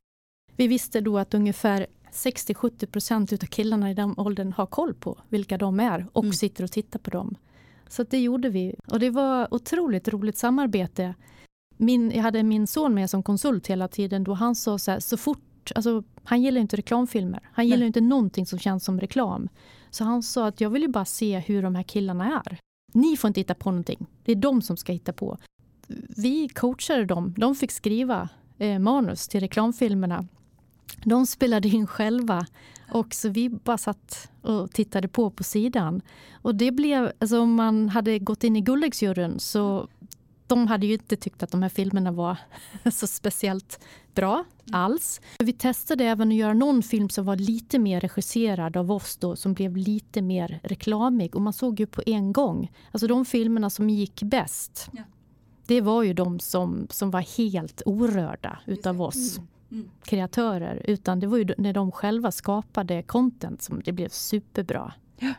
Vi 0.55 0.67
visste 0.67 1.01
då 1.01 1.17
att 1.17 1.33
ungefär 1.33 1.87
60-70% 2.11 3.43
av 3.43 3.47
killarna 3.47 3.91
i 3.91 3.93
den 3.93 4.13
åldern 4.17 4.53
har 4.53 4.65
koll 4.65 4.93
på 4.93 5.17
vilka 5.29 5.57
de 5.57 5.79
är 5.79 6.07
och 6.13 6.23
mm. 6.23 6.33
sitter 6.33 6.63
och 6.63 6.71
tittar 6.71 6.99
på 6.99 7.09
dem. 7.09 7.35
Så 7.89 8.03
det 8.03 8.19
gjorde 8.19 8.49
vi. 8.49 8.75
Och 8.87 8.99
det 8.99 9.09
var 9.09 9.53
otroligt 9.53 10.07
roligt 10.07 10.37
samarbete. 10.37 11.15
Min, 11.77 12.11
jag 12.11 12.23
hade 12.23 12.43
min 12.43 12.67
son 12.67 12.93
med 12.93 13.09
som 13.09 13.23
konsult 13.23 13.67
hela 13.67 13.87
tiden 13.87 14.23
då 14.23 14.33
han 14.33 14.55
sa 14.55 14.77
så 14.77 14.91
här, 14.91 14.99
så 14.99 15.17
fort, 15.17 15.71
alltså, 15.75 16.03
han 16.23 16.41
gillar 16.41 16.61
inte 16.61 16.75
reklamfilmer. 16.75 17.49
Han 17.53 17.65
gillar 17.65 17.77
Nej. 17.77 17.87
inte 17.87 18.01
någonting 18.01 18.45
som 18.45 18.59
känns 18.59 18.85
som 18.85 18.99
reklam. 18.99 19.49
Så 19.89 20.03
han 20.03 20.23
sa 20.23 20.47
att 20.47 20.61
jag 20.61 20.69
vill 20.69 20.81
ju 20.81 20.87
bara 20.87 21.05
se 21.05 21.39
hur 21.39 21.63
de 21.63 21.75
här 21.75 21.83
killarna 21.83 22.41
är. 22.45 22.59
Ni 22.93 23.17
får 23.17 23.27
inte 23.27 23.39
hitta 23.39 23.55
på 23.55 23.71
någonting. 23.71 24.05
Det 24.23 24.31
är 24.31 24.35
de 24.35 24.61
som 24.61 24.77
ska 24.77 24.93
hitta 24.93 25.13
på. 25.13 25.37
Vi 26.17 26.49
coachade 26.49 27.05
dem. 27.05 27.33
De 27.37 27.55
fick 27.55 27.71
skriva 27.71 28.29
eh, 28.57 28.79
manus 28.79 29.27
till 29.27 29.39
reklamfilmerna. 29.39 30.27
De 31.03 31.25
spelade 31.25 31.67
in 31.67 31.87
själva 31.87 32.45
och 32.89 33.13
så 33.13 33.29
vi 33.29 33.49
bara 33.49 33.77
satt 33.77 34.31
och 34.41 34.71
tittade 34.71 35.07
på 35.07 35.29
på 35.29 35.43
sidan. 35.43 36.01
Och 36.31 36.55
det 36.55 36.71
blev, 36.71 37.11
alltså 37.19 37.39
om 37.39 37.55
man 37.55 37.89
hade 37.89 38.19
gått 38.19 38.43
in 38.43 38.55
i 38.55 38.61
Guldäggsjuryn 38.61 39.39
så 39.39 39.87
de 40.47 40.67
hade 40.67 40.85
ju 40.85 40.93
inte 40.93 41.15
tyckt 41.15 41.43
att 41.43 41.51
de 41.51 41.61
här 41.61 41.69
filmerna 41.69 42.11
var 42.11 42.37
så 42.91 43.07
speciellt 43.07 43.79
bra 44.13 44.45
alls. 44.71 45.21
Vi 45.39 45.53
testade 45.53 46.05
även 46.05 46.27
att 46.29 46.35
göra 46.35 46.53
någon 46.53 46.83
film 46.83 47.09
som 47.09 47.25
var 47.25 47.35
lite 47.35 47.79
mer 47.79 48.01
regisserad 48.01 48.77
av 48.77 48.91
oss 48.91 49.17
då, 49.17 49.35
som 49.35 49.53
blev 49.53 49.77
lite 49.77 50.21
mer 50.21 50.59
reklamig. 50.63 51.35
Och 51.35 51.41
man 51.41 51.53
såg 51.53 51.79
ju 51.79 51.85
på 51.85 52.01
en 52.05 52.33
gång, 52.33 52.71
alltså 52.91 53.07
de 53.07 53.25
filmerna 53.25 53.69
som 53.69 53.89
gick 53.89 54.23
bäst, 54.23 54.89
ja. 54.91 55.03
det 55.65 55.81
var 55.81 56.03
ju 56.03 56.13
de 56.13 56.39
som, 56.39 56.87
som 56.89 57.11
var 57.11 57.37
helt 57.37 57.81
orörda 57.85 58.59
utav 58.65 59.01
oss. 59.01 59.37
Mm 59.37 59.47
mm. 59.71 59.89
kreatörer. 60.03 60.81
Utan 60.85 61.19
det 61.19 61.27
var 61.27 61.37
ju 61.37 61.53
när 61.57 61.73
de 61.73 61.91
själva 61.91 62.31
skapade 62.31 63.03
content 63.03 63.61
som 63.61 63.81
det 63.85 63.91
blev 63.91 64.09
superbra. 64.09 64.93
Ja. 65.19 65.33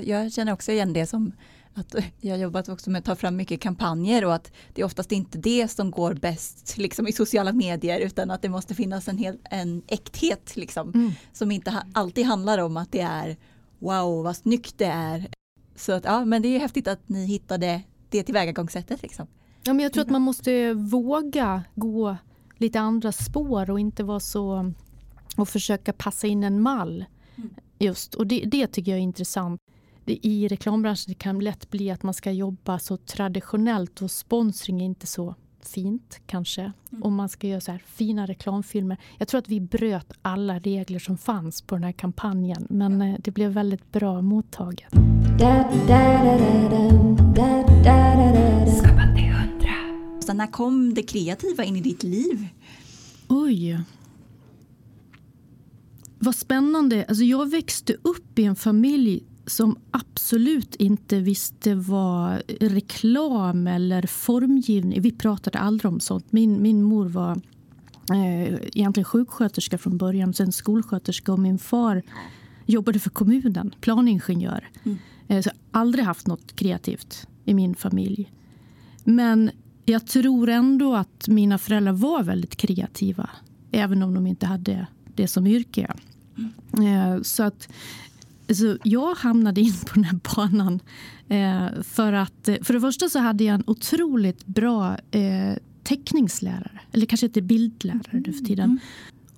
Jag 0.00 0.32
känner 0.32 0.52
också 0.52 0.72
igen 0.72 0.92
det 0.92 1.06
som 1.06 1.32
att 1.74 1.94
jag 2.20 2.34
har 2.34 2.38
jobbat 2.38 2.68
också 2.68 2.90
med 2.90 2.98
att 2.98 3.04
ta 3.04 3.16
fram 3.16 3.36
mycket 3.36 3.60
kampanjer 3.60 4.24
och 4.24 4.34
att 4.34 4.52
det 4.74 4.80
är 4.80 4.84
oftast 4.84 5.12
inte 5.12 5.38
det 5.38 5.68
som 5.68 5.90
går 5.90 6.14
bäst 6.14 6.78
liksom, 6.78 7.08
i 7.08 7.12
sociala 7.12 7.52
medier 7.52 8.00
utan 8.00 8.30
att 8.30 8.42
det 8.42 8.48
måste 8.48 8.74
finnas 8.74 9.08
en, 9.08 9.18
hel, 9.18 9.38
en 9.50 9.82
äkthet 9.86 10.56
liksom, 10.56 10.92
mm. 10.94 11.12
som 11.32 11.50
inte 11.50 11.70
ha, 11.70 11.82
alltid 11.92 12.26
handlar 12.26 12.58
om 12.58 12.76
att 12.76 12.92
det 12.92 13.00
är 13.00 13.36
wow 13.78 14.24
vad 14.24 14.36
snyggt 14.36 14.78
det 14.78 14.86
är. 14.86 15.26
Så 15.76 15.92
att, 15.92 16.04
ja, 16.04 16.24
men 16.24 16.42
det 16.42 16.48
är 16.48 16.58
häftigt 16.58 16.88
att 16.88 17.08
ni 17.08 17.26
hittade 17.26 17.82
det 18.08 18.22
tillvägagångssättet. 18.22 19.02
Liksom. 19.02 19.26
Ja, 19.62 19.72
men 19.72 19.82
jag 19.82 19.92
tror 19.92 20.04
att 20.04 20.10
man 20.10 20.22
måste 20.22 20.74
våga 20.74 21.64
gå 21.74 22.16
lite 22.56 22.80
andra 22.80 23.12
spår 23.12 23.70
och 23.70 23.80
inte 23.80 24.04
vara 24.04 24.20
så 24.20 24.72
och 25.36 25.48
försöka 25.48 25.92
passa 25.92 26.26
in 26.26 26.44
en 26.44 26.60
mall. 26.60 27.04
Mm. 27.36 27.50
Just, 27.78 28.14
och 28.14 28.26
det, 28.26 28.44
det 28.46 28.66
tycker 28.66 28.92
jag 28.92 28.98
är 28.98 29.02
intressant. 29.02 29.60
Det, 30.04 30.26
I 30.26 30.48
reklambranschen 30.48 31.04
det 31.08 31.14
kan 31.14 31.38
lätt 31.38 31.70
bli 31.70 31.90
att 31.90 32.02
man 32.02 32.14
ska 32.14 32.30
jobba 32.30 32.78
så 32.78 32.96
traditionellt 32.96 34.02
och 34.02 34.10
sponsring 34.10 34.80
är 34.80 34.84
inte 34.84 35.06
så 35.06 35.34
fint 35.60 36.20
kanske. 36.26 36.72
Mm. 36.92 37.02
Och 37.02 37.12
man 37.12 37.28
ska 37.28 37.46
göra 37.46 37.60
så 37.60 37.72
här 37.72 37.82
fina 37.86 38.26
reklamfilmer. 38.26 38.96
Jag 39.18 39.28
tror 39.28 39.38
att 39.38 39.48
vi 39.48 39.60
bröt 39.60 40.12
alla 40.22 40.58
regler 40.58 40.98
som 40.98 41.18
fanns 41.18 41.62
på 41.62 41.74
den 41.74 41.84
här 41.84 41.92
kampanjen. 41.92 42.66
Men 42.70 43.02
eh, 43.02 43.16
det 43.18 43.30
blev 43.30 43.50
väldigt 43.50 43.92
bra 43.92 44.22
mottaget. 44.22 44.92
Så 50.26 50.32
när 50.32 50.46
kom 50.46 50.94
det 50.94 51.02
kreativa 51.02 51.64
in 51.64 51.76
i 51.76 51.80
ditt 51.80 52.02
liv? 52.02 52.48
Oj. 53.28 53.80
Vad 56.18 56.34
spännande. 56.34 57.04
Alltså 57.08 57.24
jag 57.24 57.50
växte 57.50 57.96
upp 58.02 58.38
i 58.38 58.44
en 58.44 58.56
familj 58.56 59.22
som 59.46 59.78
absolut 59.90 60.74
inte 60.74 61.20
visste 61.20 61.74
vad 61.74 62.42
reklam 62.60 63.66
eller 63.66 64.02
formgivning... 64.06 65.00
Vi 65.00 65.12
pratade 65.12 65.58
aldrig 65.58 65.92
om 65.92 66.00
sånt. 66.00 66.32
Min, 66.32 66.62
min 66.62 66.82
mor 66.82 67.06
var 67.06 67.40
eh, 68.10 68.54
egentligen 68.54 69.04
sjuksköterska 69.04 69.78
från 69.78 69.98
början, 69.98 70.34
sen 70.34 70.52
skolsköterska 70.52 71.32
och 71.32 71.38
min 71.38 71.58
far 71.58 72.02
jobbade 72.66 72.98
för 72.98 73.10
kommunen, 73.10 73.74
planingenjör. 73.80 74.68
Mm. 74.84 74.98
Eh, 75.28 75.42
så 75.42 75.48
jag 75.48 75.78
har 75.78 75.80
aldrig 75.80 76.04
haft 76.04 76.26
något 76.26 76.56
kreativt 76.56 77.26
i 77.44 77.54
min 77.54 77.74
familj. 77.74 78.32
Men 79.04 79.50
jag 79.86 80.06
tror 80.06 80.48
ändå 80.48 80.94
att 80.94 81.28
mina 81.28 81.58
föräldrar 81.58 81.92
var 81.92 82.22
väldigt 82.22 82.56
kreativa. 82.56 83.30
Även 83.72 84.02
om 84.02 84.14
de 84.14 84.26
inte 84.26 84.46
hade 84.46 84.86
det 85.14 85.28
som 85.28 85.46
yrke. 85.46 85.92
Eh, 86.72 87.22
så 87.22 87.42
att 87.42 87.68
alltså, 88.48 88.78
jag 88.82 89.14
hamnade 89.14 89.60
in 89.60 89.74
på 89.86 89.94
den 89.94 90.04
här 90.04 90.18
banan. 90.36 90.80
Eh, 91.28 91.82
för 91.82 92.12
att 92.12 92.48
eh, 92.48 92.56
för 92.62 92.74
det 92.74 92.80
första 92.80 93.08
så 93.08 93.18
hade 93.18 93.44
jag 93.44 93.54
en 93.54 93.64
otroligt 93.66 94.46
bra 94.46 94.96
eh, 95.10 95.56
teckningslärare. 95.82 96.80
Eller 96.92 97.06
kanske 97.06 97.26
inte 97.26 97.42
bildlärare 97.42 98.22
nu 98.26 98.32
för 98.32 98.44
tiden. 98.44 98.80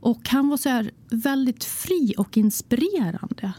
Och 0.01 0.29
han 0.29 0.49
var 0.49 0.57
så 0.57 0.69
här 0.69 0.91
väldigt 1.11 1.65
fri 1.65 2.15
och 2.17 2.37
inspirerande. 2.37 3.53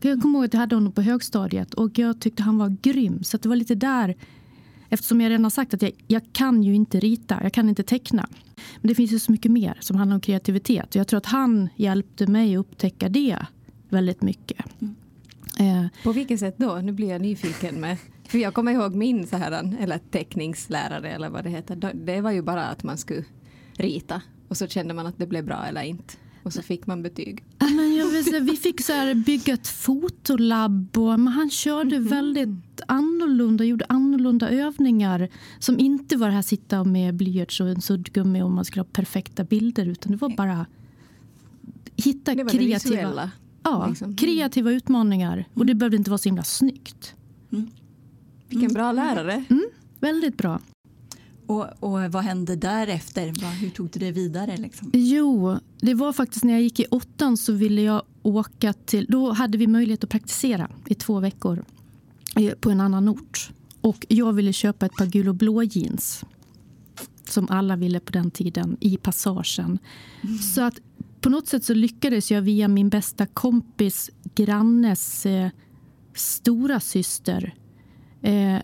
Jag 0.00 0.22
kommer 0.22 0.38
ihåg 0.38 0.44
att 0.44 0.54
jag 0.54 0.60
hade 0.60 0.76
honom 0.76 0.92
på 0.92 1.02
högstadiet 1.02 1.74
och 1.74 1.98
jag 1.98 2.20
tyckte 2.20 2.42
han 2.42 2.58
var 2.58 2.76
grym. 2.82 3.24
Så 3.24 3.36
det 3.36 3.48
var 3.48 3.56
lite 3.56 3.74
där 3.74 4.16
Eftersom 4.88 5.20
jag 5.20 5.30
redan 5.30 5.44
har 5.44 5.50
sagt 5.50 5.74
att 5.74 5.82
jag, 5.82 5.92
jag 6.06 6.22
kan 6.32 6.62
ju 6.62 6.74
inte 6.74 7.00
rita, 7.00 7.40
jag 7.42 7.52
kan 7.52 7.68
inte 7.68 7.82
teckna. 7.82 8.28
Men 8.80 8.88
det 8.88 8.94
finns 8.94 9.12
ju 9.12 9.18
så 9.18 9.32
mycket 9.32 9.52
mer 9.52 9.78
som 9.80 9.96
handlar 9.96 10.14
om 10.14 10.20
kreativitet. 10.20 10.94
Jag 10.94 11.08
tror 11.08 11.18
att 11.18 11.26
han 11.26 11.68
hjälpte 11.76 12.26
mig 12.26 12.56
att 12.56 12.60
upptäcka 12.60 13.08
det 13.08 13.38
väldigt 13.88 14.22
mycket. 14.22 14.66
Eh, 15.58 15.86
På 16.02 16.12
vilket 16.12 16.40
sätt 16.40 16.54
då? 16.58 16.74
Nu 16.76 16.92
blir 16.92 17.08
jag 17.08 17.20
nyfiken 17.20 17.80
med. 17.80 17.96
För 18.28 18.38
jag 18.38 18.54
kommer 18.54 18.72
ihåg 18.72 18.94
min 18.94 19.26
så 19.26 19.36
här, 19.36 19.76
eller 19.80 19.98
teckningslärare 20.10 21.10
eller 21.10 21.28
vad 21.28 21.44
det 21.44 21.50
heter. 21.50 21.92
Det 21.94 22.20
var 22.20 22.30
ju 22.30 22.42
bara 22.42 22.64
att 22.64 22.82
man 22.82 22.98
skulle 22.98 23.24
rita 23.72 24.22
och 24.48 24.56
så 24.56 24.66
kände 24.66 24.94
man 24.94 25.06
att 25.06 25.18
det 25.18 25.26
blev 25.26 25.44
bra 25.44 25.64
eller 25.68 25.82
inte. 25.82 26.14
Och 26.46 26.52
så 26.52 26.62
fick 26.62 26.86
man 26.86 27.02
betyg. 27.02 27.44
Men 27.58 27.96
jag 27.96 28.06
vill 28.06 28.24
säga, 28.24 28.40
vi 28.40 28.56
fick 28.56 28.80
så 28.80 28.92
här 28.92 29.14
bygga 29.14 29.54
ett 29.54 29.68
fotolabb 29.68 30.98
och 30.98 31.20
men 31.20 31.28
han 31.28 31.50
körde 31.50 31.98
väldigt 31.98 32.80
annorlunda, 32.88 33.64
gjorde 33.64 33.84
annorlunda 33.88 34.50
övningar 34.50 35.28
som 35.58 35.78
inte 35.78 36.16
var 36.16 36.28
det 36.28 36.34
här 36.34 36.42
sitta 36.42 36.84
med 36.84 37.14
blyerts 37.14 37.60
och 37.60 37.68
en 37.68 37.80
suddgummi 37.80 38.42
och 38.42 38.50
man 38.50 38.64
skulle 38.64 38.80
ha 38.80 38.88
perfekta 38.92 39.44
bilder 39.44 39.86
utan 39.86 40.12
det 40.12 40.18
var 40.18 40.36
bara 40.36 40.66
hitta 41.96 42.34
Det 42.34 42.44
var 42.44 42.52
det 42.52 42.58
kreativa, 42.58 42.96
visuella. 42.96 43.30
ja, 43.62 43.86
liksom. 43.88 44.16
kreativa 44.16 44.70
utmaningar 44.70 45.44
och 45.54 45.66
det 45.66 45.74
behövde 45.74 45.96
inte 45.96 46.10
vara 46.10 46.18
så 46.18 46.28
himla 46.28 46.42
snyggt. 46.42 47.14
Vilken 48.48 48.72
bra 48.72 48.92
lärare. 48.92 49.44
Väldigt 50.00 50.36
bra. 50.36 50.60
Och, 51.46 51.66
och 51.80 52.12
vad 52.12 52.24
hände 52.24 52.56
därefter? 52.56 53.32
Hur 53.60 53.70
tog 53.70 53.90
du 53.90 53.98
det 53.98 54.12
vidare? 54.12 54.56
Liksom? 54.56 54.90
Jo, 54.92 55.58
det 55.80 55.94
var 55.94 56.12
faktiskt 56.12 56.44
när 56.44 56.52
jag 56.52 56.62
gick 56.62 56.80
i 56.80 56.86
åttan 56.90 57.36
så 57.36 57.52
ville 57.52 57.82
jag 57.82 58.02
åka 58.22 58.72
till... 58.72 59.06
Då 59.08 59.32
hade 59.32 59.58
vi 59.58 59.66
möjlighet 59.66 60.04
att 60.04 60.10
praktisera 60.10 60.70
i 60.86 60.94
två 60.94 61.20
veckor 61.20 61.64
eh, 62.36 62.54
på 62.54 62.70
en 62.70 62.80
annan 62.80 63.08
ort. 63.08 63.50
Och 63.80 64.06
jag 64.08 64.32
ville 64.32 64.52
köpa 64.52 64.86
ett 64.86 64.96
par 64.96 65.06
gul 65.06 65.28
och 65.28 65.34
blå 65.34 65.62
jeans. 65.62 66.24
Som 67.28 67.46
alla 67.50 67.76
ville 67.76 68.00
på 68.00 68.12
den 68.12 68.30
tiden, 68.30 68.76
i 68.80 68.96
passagen. 68.96 69.78
Så 70.54 70.62
att 70.62 70.80
på 71.20 71.30
något 71.30 71.48
sätt 71.48 71.64
så 71.64 71.74
lyckades 71.74 72.30
jag 72.30 72.42
via 72.42 72.68
min 72.68 72.88
bästa 72.88 73.26
kompis 73.26 74.10
grannes 74.34 75.26
eh, 75.26 75.50
stora 76.14 76.80
syster. 76.80 77.54
Eh, 78.22 78.58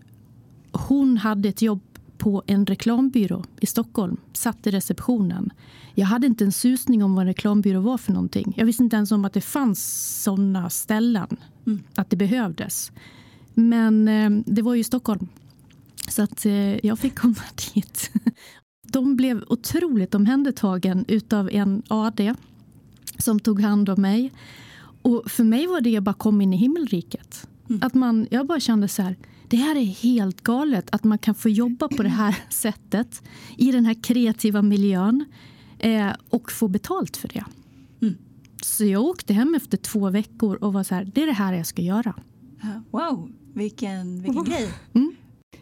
hon 0.72 1.16
hade 1.16 1.48
ett 1.48 1.62
jobb 1.62 1.80
på 2.22 2.42
en 2.46 2.66
reklambyrå 2.66 3.44
i 3.60 3.66
Stockholm. 3.66 4.16
Satt 4.32 4.66
i 4.66 4.70
receptionen. 4.70 5.52
Jag 5.94 6.06
hade 6.06 6.26
inte 6.26 6.44
en 6.44 6.52
susning 6.52 7.04
om 7.04 7.14
vad 7.14 7.22
en 7.22 7.26
reklambyrå 7.26 7.80
var 7.80 7.98
för 7.98 8.12
någonting. 8.12 8.54
Jag 8.56 8.66
visste 8.66 8.82
inte 8.82 8.96
ens 8.96 9.12
om 9.12 9.24
att 9.24 9.32
det 9.32 9.40
fanns 9.40 10.22
såna 10.22 10.70
ställen. 10.70 11.36
Att 11.94 12.10
det 12.10 12.16
behövdes. 12.16 12.92
Men 13.54 14.08
eh, 14.08 14.30
det 14.46 14.62
var 14.62 14.74
ju 14.74 14.80
i 14.80 14.84
Stockholm. 14.84 15.28
Så 16.08 16.22
att 16.22 16.46
eh, 16.46 16.86
jag 16.86 16.98
fick 16.98 17.18
komma 17.18 17.34
dit. 17.74 18.10
De 18.92 19.16
blev 19.16 19.44
otroligt 19.48 20.14
omhändertagen 20.14 21.04
utav 21.08 21.50
en 21.52 21.82
AD 21.88 22.34
som 23.18 23.40
tog 23.40 23.60
hand 23.60 23.88
om 23.88 24.02
mig. 24.02 24.32
Och 25.02 25.30
för 25.30 25.44
mig 25.44 25.66
var 25.66 25.80
det 25.80 25.96
att 25.96 26.04
bara 26.04 26.14
komma 26.14 26.42
in 26.42 26.52
i 26.52 26.56
himmelriket. 26.56 27.48
Att 27.80 27.94
man, 27.94 28.26
jag 28.30 28.46
bara 28.46 28.60
kände 28.60 28.88
så 28.88 29.02
här, 29.02 29.16
det 29.52 29.58
här 29.58 29.76
är 29.76 29.84
helt 29.84 30.40
galet 30.40 30.88
att 30.92 31.04
man 31.04 31.18
kan 31.18 31.34
få 31.34 31.48
jobba 31.48 31.88
på 31.88 32.02
det 32.02 32.08
här 32.08 32.36
sättet 32.48 33.22
i 33.56 33.72
den 33.72 33.84
här 33.84 34.02
kreativa 34.02 34.62
miljön 34.62 35.24
eh, 35.78 36.10
och 36.28 36.52
få 36.52 36.68
betalt 36.68 37.16
för 37.16 37.28
det. 37.28 37.44
Mm. 38.02 38.14
Så 38.62 38.84
jag 38.84 39.02
åkte 39.02 39.34
hem 39.34 39.54
efter 39.54 39.76
två 39.76 40.10
veckor 40.10 40.56
och 40.56 40.72
var 40.72 40.82
så 40.82 40.94
här, 40.94 41.04
det 41.14 41.22
är 41.22 41.26
det 41.26 41.32
här 41.32 41.52
jag 41.52 41.66
ska 41.66 41.82
göra. 41.82 42.14
Wow, 42.90 43.32
vilken, 43.54 44.22
vilken 44.22 44.44
grej. 44.44 44.68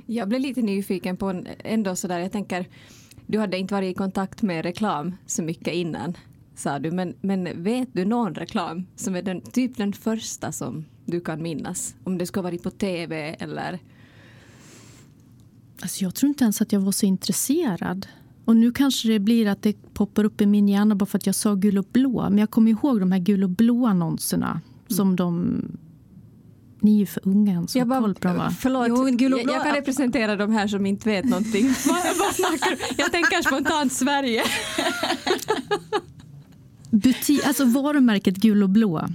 Jag 0.07 0.29
blev 0.29 0.41
lite 0.41 0.63
nyfiken 0.63 1.17
på 1.17 1.27
en, 1.27 1.47
ändå 1.59 1.97
sådär, 1.97 2.19
jag 2.19 2.33
tänker, 2.33 2.69
du 3.27 3.39
hade 3.39 3.59
inte 3.59 3.75
varit 3.75 3.93
i 3.93 3.95
kontakt 3.95 4.43
med 4.43 4.65
reklam 4.65 5.15
så 5.27 5.43
mycket 5.43 5.75
innan, 5.75 6.17
sa 6.55 6.79
du, 6.79 6.91
men, 6.91 7.15
men 7.21 7.63
vet 7.63 7.89
du 7.93 8.05
någon 8.05 8.35
reklam 8.35 8.87
som 8.97 9.17
är 9.17 9.23
den, 9.23 9.41
typ 9.41 9.77
den 9.77 9.93
första 9.93 10.53
som 10.53 10.85
du 11.11 11.21
kan 11.21 11.43
minnas? 11.43 11.95
Om 12.05 12.19
det 12.19 12.27
ska 12.27 12.41
ha 12.41 12.43
varit 12.43 12.63
på 12.63 12.71
tv 12.71 13.37
eller? 13.39 13.79
Alltså 15.83 16.05
jag 16.05 16.15
tror 16.15 16.29
inte 16.29 16.45
ens 16.45 16.61
att 16.63 16.73
jag 16.73 16.81
var 16.81 16.93
så 16.93 17.07
intresserad. 17.07 18.07
Och 18.45 18.57
nu 18.57 18.73
kanske 18.73 19.09
det 19.09 19.19
blir 19.19 19.47
att 19.47 19.63
det 19.63 19.93
poppar 19.95 20.25
upp 20.25 20.41
i 20.41 20.47
min 20.47 20.69
hjärna 20.69 20.95
bara 20.95 21.07
för 21.07 21.19
att 21.19 21.27
jag 21.27 21.35
sa 21.35 21.55
gul 21.55 21.79
och 21.79 21.87
blå. 21.93 22.27
Men 22.31 22.39
jag 22.39 22.51
kommer 22.51 22.71
ihåg 22.71 23.01
de 23.01 23.13
här 23.13 23.19
gul 23.19 23.45
och 23.45 23.51
blå 23.51 23.87
annonserna 23.87 24.61
som 24.89 25.17
de... 25.17 25.63
Ni 26.83 26.95
är 26.95 26.99
ju 26.99 27.07
för 27.07 27.29
unga 27.29 27.53
än 27.53 27.69
så 27.69 27.79
Jag 27.79 27.89
bara, 27.89 28.01
koll 28.01 28.15
på 28.15 28.29
dem 28.29 28.37
va? 28.37 28.51
förlåt, 28.61 28.87
Jo, 28.89 29.05
gul 29.05 29.33
och 29.33 29.39
jag, 29.39 29.45
blå. 29.47 29.55
jag 29.55 29.63
kan 29.65 29.75
representera 29.75 30.37
de 30.37 30.53
här 30.53 30.69
som 30.69 30.87
inte 30.87 31.09
vet 31.09 31.25
någonting. 31.25 31.67
Jag 32.97 33.13
tänker 33.13 33.43
spontant 33.43 33.93
Sverige. 33.93 34.43
Buti- 36.91 37.41
alltså 37.47 37.65
varumärket 37.65 38.37
gul 38.37 38.63
och 38.63 38.71
blå. 38.71 39.09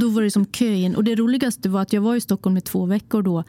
Då 0.00 0.08
var 0.08 0.22
det 0.22 0.30
som 0.30 0.44
kö 0.44 0.72
in. 0.72 0.96
Och 0.96 1.04
det 1.04 1.14
roligaste 1.14 1.68
var 1.68 1.82
att 1.82 1.92
jag 1.92 2.02
var 2.02 2.16
i 2.16 2.20
Stockholm 2.20 2.56
i 2.56 2.60
två 2.60 2.86
veckor 2.86 3.22
då. 3.22 3.44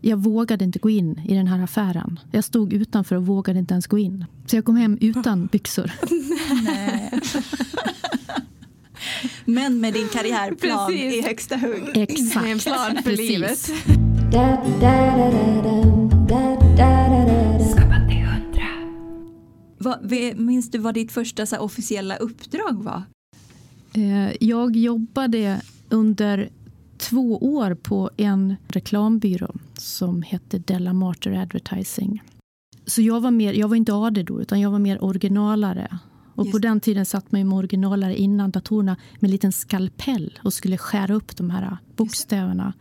Jag 0.00 0.16
vågade 0.16 0.64
inte 0.64 0.78
gå 0.78 0.90
in 0.90 1.20
i 1.28 1.34
den 1.34 1.46
här 1.46 1.62
affären. 1.64 2.18
Jag 2.30 2.44
stod 2.44 2.72
utanför 2.72 3.16
och 3.16 3.26
vågade 3.26 3.58
inte 3.58 3.74
ens 3.74 3.86
gå 3.86 3.98
in. 3.98 4.24
Så 4.46 4.56
jag 4.56 4.64
kom 4.64 4.76
hem 4.76 4.98
utan 5.00 5.46
byxor. 5.46 5.90
Nej. 6.64 7.10
Men 9.44 9.80
med 9.80 9.94
din 9.94 10.08
karriärplan 10.08 10.86
Precis. 10.90 11.14
i 11.14 11.22
högsta 11.22 11.56
hugg. 11.56 11.90
Exakt. 11.94 12.42
Med 12.42 12.52
en 12.52 12.58
plan 12.58 12.96
för 12.96 13.02
Precis. 13.02 13.28
livet. 13.30 13.70
Vad, 19.78 20.10
minns 20.36 20.70
du 20.70 20.78
vad 20.78 20.94
ditt 20.94 21.12
första 21.12 21.46
så 21.46 21.54
här, 21.56 21.62
officiella 21.62 22.16
uppdrag 22.16 22.82
var? 22.84 23.02
Eh, 23.94 24.32
Jag 24.40 24.76
jobbade 24.76 25.60
under 25.94 26.48
två 26.98 27.38
år 27.38 27.74
på 27.74 28.10
en 28.16 28.56
reklambyrå 28.68 29.54
som 29.78 30.22
hette 30.22 30.58
Della 30.58 30.92
Marter 30.92 31.32
Advertising. 31.32 32.22
Så 32.86 33.02
jag 33.02 33.20
var, 33.20 33.30
mer, 33.30 33.52
jag 33.52 33.68
var 33.68 33.76
inte 33.76 33.92
AD 33.94 34.22
då, 34.22 34.42
utan 34.42 34.60
jag 34.60 34.70
var 34.70 34.78
mer 34.78 35.04
originalare. 35.04 35.98
Och 36.34 36.44
på 36.44 36.48
Just. 36.48 36.62
den 36.62 36.80
tiden 36.80 37.06
satt 37.06 37.32
man 37.32 37.40
ju 37.40 37.44
med 37.44 37.58
originalare 37.58 38.16
innan 38.16 38.50
datorerna 38.50 38.96
med 39.14 39.28
en 39.28 39.30
liten 39.30 39.52
skalpell 39.52 40.38
och 40.44 40.52
skulle 40.52 40.78
skära 40.78 41.14
upp 41.14 41.36
de 41.36 41.50
här 41.50 41.76
bokstäverna. 41.96 42.72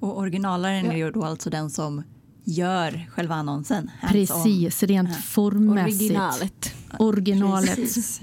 Och 0.00 0.18
originalaren 0.18 0.86
är 0.86 0.96
ju 0.96 1.10
då 1.10 1.22
alltså 1.24 1.50
den 1.50 1.70
som 1.70 2.02
gör 2.44 3.06
själva 3.10 3.34
annonsen. 3.34 3.90
Precis, 4.08 4.82
rent 4.82 5.08
Ja. 5.08 5.14
formmässigt. 5.14 6.00
Originalet. 6.02 6.74
originalet 6.98 7.76
Precis. 7.76 8.20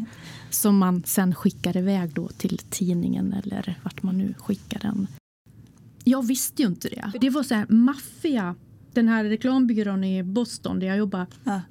Som 0.53 0.77
man 0.77 1.03
sen 1.05 1.35
skickar 1.35 1.77
iväg 1.77 2.13
då 2.13 2.27
till 2.27 2.57
tidningen 2.57 3.33
eller 3.33 3.79
vart 3.83 4.03
man 4.03 4.17
nu 4.17 4.33
skickar 4.37 4.79
den. 4.79 5.07
Jag 6.03 6.27
visste 6.27 6.61
ju 6.61 6.67
inte 6.67 6.89
det. 6.89 7.11
Det 7.21 7.29
var 7.29 7.43
så 7.43 7.55
här 7.55 7.65
maffia. 7.69 8.55
Den 8.93 9.07
här 9.07 9.23
reklambyrån 9.23 10.03
i 10.03 10.23
Boston 10.23 10.79
där 10.79 10.87
jag 10.87 10.97
jobbade 10.97 11.25
Ja. 11.43 11.61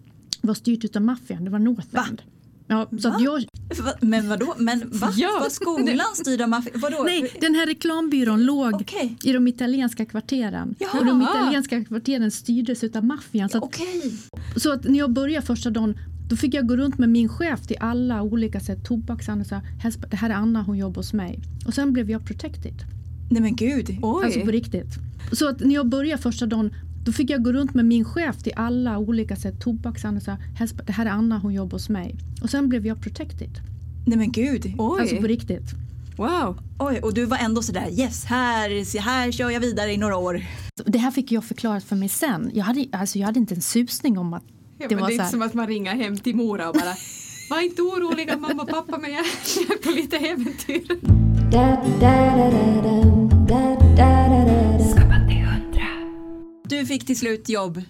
var 0.40 0.54
styrt 0.54 0.96
av 0.96 1.02
maffian. 1.02 1.44
Det 1.44 1.50
var 1.50 1.58
Northend. 1.58 2.22
Ja, 2.66 2.88
så 3.00 3.10
Va? 3.10 3.16
jag, 3.20 3.44
Va? 3.84 3.92
Men 4.00 4.28
vadå? 4.28 4.54
Men 4.58 4.90
va? 4.92 5.12
Ja. 5.16 5.38
Var 5.40 5.48
skolan 5.48 6.06
styrd 6.14 6.40
av 6.40 6.48
maffia? 6.48 6.72
Vadå? 6.74 7.02
nej, 7.04 7.32
den 7.40 7.54
här 7.54 7.66
reklambyrån 7.66 8.42
låg 8.44 8.74
Okej. 8.74 9.16
i 9.24 9.32
de 9.32 9.48
italienska 9.48 10.04
kvarteren. 10.06 10.74
Jaha. 10.78 10.98
Och 11.00 11.06
de 11.06 11.22
italienska 11.22 11.84
kvarteren 11.84 12.30
styrdes 12.30 12.84
av 12.96 13.04
maffian. 13.04 13.48
Så 13.48 13.58
att 13.58 13.64
Okej. 13.64 14.18
Så 14.56 14.72
att 14.72 14.84
när 14.84 14.98
jag 14.98 15.12
började 15.12 15.46
första 15.46 15.70
dagen 15.70 15.98
då 16.30 16.36
fick 16.36 16.54
jag 16.54 16.66
gå 16.68 16.76
runt 16.76 16.98
med 16.98 17.08
min 17.08 17.28
chef 17.28 17.66
till 17.66 17.76
alla 17.80 18.22
olika 18.22 18.60
sätt. 18.60 18.84
Tobakshandeln 18.84 19.48
sa 19.48 19.60
"Hälsa- 19.82 20.06
det 20.10 20.16
här 20.16 20.30
är 20.30 20.34
Anna, 20.34 20.62
hon 20.62 20.78
jobbar 20.78 20.96
hos 20.96 21.12
mig. 21.12 21.38
Och 21.66 21.74
sen 21.74 21.92
blev 21.92 22.10
jag 22.10 22.24
protected. 22.24 22.74
Nej 23.30 23.42
men 23.42 23.56
gud. 23.56 23.98
Oj. 24.02 24.24
Alltså 24.24 24.40
på 24.40 24.50
riktigt. 24.50 24.94
Så 25.32 25.48
att 25.48 25.60
när 25.60 25.74
jag 25.74 25.88
började 25.88 26.22
första 26.22 26.46
dagen 26.46 26.74
då 27.04 27.12
fick 27.12 27.30
jag 27.30 27.44
gå 27.44 27.52
runt 27.52 27.74
med 27.74 27.84
min 27.84 28.04
chef 28.04 28.42
till 28.42 28.52
alla 28.56 28.98
olika 28.98 29.36
sätt. 29.36 29.60
Tobakshandeln 29.60 30.24
sa 30.24 30.36
"Hälsa- 30.58 30.82
det 30.86 30.92
här 30.92 31.06
är 31.06 31.10
Anna, 31.10 31.38
hon 31.38 31.54
jobbar 31.54 31.72
hos 31.72 31.88
mig. 31.88 32.14
Och 32.42 32.50
sen 32.50 32.68
blev 32.68 32.86
jag 32.86 33.00
protected. 33.02 33.50
Nej 34.06 34.18
men 34.18 34.32
gud. 34.32 34.74
Oj. 34.78 35.00
Alltså 35.02 35.16
på 35.16 35.26
riktigt. 35.26 35.70
wow. 36.16 36.60
Oj, 36.78 37.00
och 37.02 37.14
du 37.14 37.24
var 37.24 37.38
ändå 37.38 37.62
sådär 37.62 37.88
yes, 37.90 38.24
här, 38.24 39.00
här 39.00 39.32
kör 39.32 39.50
jag 39.50 39.60
vidare 39.60 39.92
i 39.92 39.96
några 39.96 40.16
år. 40.16 40.44
Så 40.76 40.82
Det 40.90 40.98
här 40.98 41.10
fick 41.10 41.32
jag 41.32 41.44
förklarat 41.44 41.84
för 41.84 41.96
mig 41.96 42.08
sen. 42.08 42.50
Jag 42.54 42.64
hade, 42.64 42.86
alltså 42.92 43.18
jag 43.18 43.26
hade 43.26 43.38
inte 43.38 43.54
en 43.54 43.60
susning 43.60 44.18
om 44.18 44.32
att 44.34 44.42
Ja, 44.80 44.88
det 44.88 44.94
var 44.94 45.08
det 45.08 45.14
är 45.14 45.16
så 45.16 45.22
inte 45.22 45.30
som 45.30 45.42
att 45.42 45.54
man 45.54 45.66
ringer 45.66 45.94
hem 45.94 46.16
till 46.18 46.36
Mora 46.36 46.68
och 46.68 46.74
bara 46.74 46.94
Var 47.50 47.60
inte 47.60 47.82
oroliga 47.82 48.36
mamma 48.36 48.62
och 48.62 48.68
pappa 48.68 48.98
men 48.98 49.10
jag 49.12 49.20
är 49.20 49.82
på 49.82 49.90
lite 49.90 50.16
äventyr. 50.16 50.98
Du 56.68 56.86
fick 56.86 57.06
till 57.06 57.18
slut 57.18 57.48
jobb 57.48 57.78
i 57.78 57.84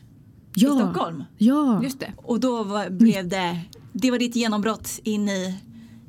Ja, 0.55 0.75
Stockholm. 0.79 1.25
ja. 1.39 1.83
Just 1.83 2.01
det. 2.01 2.13
Och 2.17 2.41
då 2.41 2.63
var, 2.65 2.91
blev 2.91 3.29
det, 3.29 3.59
det 3.93 4.11
var 4.11 4.19
ditt 4.19 4.37
genombrott 4.37 5.01
in 5.05 5.29
i, 5.29 5.55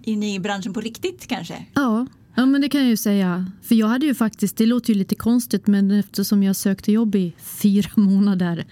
in 0.01 0.23
i 0.23 0.39
branschen 0.39 0.73
på 0.73 0.81
riktigt 0.81 1.27
kanske? 1.27 1.65
Ja, 1.73 2.05
ja, 2.35 2.45
men 2.45 2.61
det 2.61 2.69
kan 2.69 2.81
jag 2.81 2.89
ju 2.89 2.97
säga. 2.97 3.51
För 3.61 3.75
jag 3.75 3.87
hade 3.87 4.05
ju 4.05 4.15
faktiskt, 4.15 4.57
det 4.57 4.65
låter 4.65 4.93
ju 4.93 4.99
lite 4.99 5.15
konstigt, 5.15 5.67
men 5.67 5.91
eftersom 5.91 6.43
jag 6.43 6.55
sökte 6.55 6.91
jobb 6.91 7.15
i 7.15 7.33
fyra 7.37 7.89
månader 7.95 8.65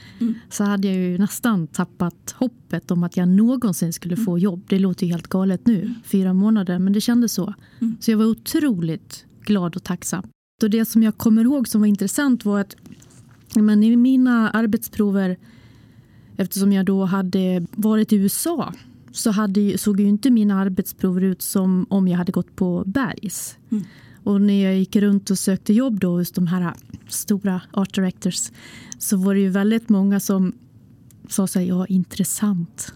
så 0.50 0.64
hade 0.64 0.88
jag 0.88 0.96
ju 0.96 1.18
nästan 1.18 1.68
tappat 1.68 2.36
hoppet 2.38 2.92
om 2.92 3.04
att 3.04 3.18
jag 3.18 3.28
någonsin 3.28 3.94
skulle 3.94 4.16
få 4.16 4.38
jobb. 4.40 4.66
Det 4.70 4.80
låter 4.80 5.06
ju 5.06 5.12
helt 5.12 5.28
galet 5.28 5.68
nu, 5.68 5.94
fyra 6.04 6.34
månader, 6.34 6.80
men 6.80 6.94
det 6.94 7.02
kändes 7.02 7.34
så. 7.34 7.54
Så 8.00 8.12
jag 8.12 8.18
var 8.18 8.26
otroligt 8.26 9.26
glad 9.46 9.76
och 9.76 9.84
tacksam. 9.84 10.24
Och 10.64 10.70
det 10.70 10.86
som 10.86 11.04
jag 11.04 11.18
kommer 11.18 11.44
ihåg 11.44 11.68
som 11.68 11.82
var 11.82 11.88
intressant 11.88 12.46
var 12.46 12.60
att 12.60 12.76
men 13.56 13.84
i 13.84 13.96
mina 13.96 14.50
arbetsprover, 14.50 15.38
eftersom 16.38 16.74
jag 16.74 16.86
då 16.86 17.06
hade 17.06 17.66
varit 17.72 18.14
i 18.14 18.16
USA 18.16 18.74
så 19.12 19.32
hade, 19.32 19.78
såg 19.78 20.00
ju 20.00 20.08
inte 20.08 20.30
mina 20.30 20.60
arbetsprover 20.60 21.22
ut 21.22 21.42
som 21.42 21.86
om 21.90 22.08
jag 22.08 22.18
hade 22.18 22.32
gått 22.32 22.56
på 22.56 22.84
Bergs. 22.86 23.58
Och 24.24 24.42
när 24.42 24.64
jag 24.64 24.78
gick 24.78 24.96
runt 24.96 25.30
och 25.30 25.40
sökte 25.40 25.74
jobb 25.74 26.00
då 26.00 26.18
hos 26.18 26.32
de 26.32 26.48
här 26.48 26.74
stora 27.08 27.62
art 27.72 27.96
directors 27.96 28.52
så 28.98 29.18
var 29.18 29.34
det 29.34 29.40
ju 29.40 29.50
väldigt 29.50 29.90
många 29.90 30.20
som 30.20 30.54
sa 31.28 31.48
så 31.48 31.60
här, 31.60 31.66
ja 31.66 31.86
intressant. 31.88 32.94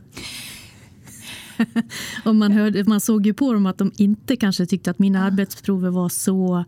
och 2.25 2.35
man, 2.35 2.51
hörde, 2.51 2.83
man 2.83 3.01
såg 3.01 3.25
ju 3.25 3.33
på 3.33 3.53
dem 3.53 3.65
att 3.65 3.77
de 3.77 3.91
inte 3.95 4.35
kanske 4.35 4.65
tyckte 4.65 4.91
att 4.91 4.99
mina 4.99 5.23
arbetsprover 5.23 5.89
var 5.89 6.09
så, 6.09 6.65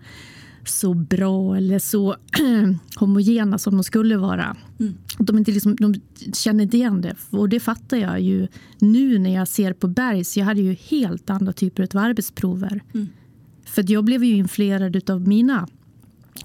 så 0.70 0.94
bra 0.94 1.58
eller 1.58 1.80
så 1.80 2.16
homogena 2.96 3.58
som 3.58 3.74
de 3.74 3.84
skulle 3.84 4.18
vara. 4.18 4.46
Att 5.20 5.28
De, 5.28 5.38
inte 5.38 5.52
liksom, 5.52 5.76
de 5.76 5.96
känner 6.34 6.64
inte 6.64 6.78
igen 6.78 7.02
det. 7.02 7.16
Och 7.30 7.50
det 7.50 7.60
fattar 7.60 7.98
jag 7.98 8.22
ju 8.22 8.48
nu 8.80 9.20
när 9.20 9.36
jag 9.36 9.48
ser 9.48 9.74
på 9.74 9.88
Bergs. 9.88 10.38
Jag 10.38 10.46
hade 10.46 10.62
ju 10.62 10.74
helt 10.74 11.30
andra 11.30 11.54
typer 11.54 11.84
av 11.84 12.04
arbetsprover. 12.04 12.82
För 13.66 13.82
att 13.82 13.90
jag 13.90 14.04
blev 14.04 14.24
ju 14.24 14.36
influerad 14.36 15.10
av 15.10 15.28
mina 15.28 15.68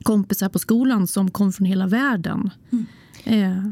kompisar 0.03 0.49
på 0.49 0.59
skolan 0.59 1.07
som 1.07 1.31
kom 1.31 1.53
från 1.53 1.67
hela 1.67 1.87
världen. 1.87 2.51
Eh, 3.25 3.71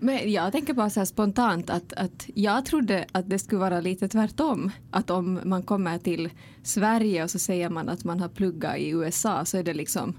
Men 0.00 0.32
jag 0.32 0.52
tänker 0.52 0.74
bara 0.74 0.90
så 0.90 1.06
spontant 1.06 1.70
att, 1.70 1.92
att 1.92 2.26
jag 2.34 2.64
trodde 2.64 3.06
att 3.12 3.30
det 3.30 3.38
skulle 3.38 3.58
vara 3.60 3.80
lite 3.80 4.08
tvärtom. 4.08 4.70
Att 4.90 5.10
om 5.10 5.40
man 5.44 5.62
kommer 5.62 5.98
till 5.98 6.30
Sverige 6.62 7.24
och 7.24 7.30
så 7.30 7.38
säger 7.38 7.70
man 7.70 7.88
att 7.88 8.04
man 8.04 8.20
har 8.20 8.28
pluggat 8.28 8.78
i 8.78 8.88
USA 8.88 9.44
så 9.44 9.56
är 9.56 9.62
det 9.62 9.74
liksom 9.74 10.14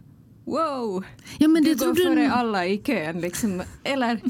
wow, 0.45 1.03
ja, 1.37 1.47
men 1.47 1.63
du 1.63 1.69
det 1.73 1.79
går 1.79 1.85
trodde 1.95 2.03
före 2.03 2.31
alla 2.31 2.65
i 2.65 2.77
kön 2.77 3.21
liksom. 3.21 3.61
Eller 3.83 4.21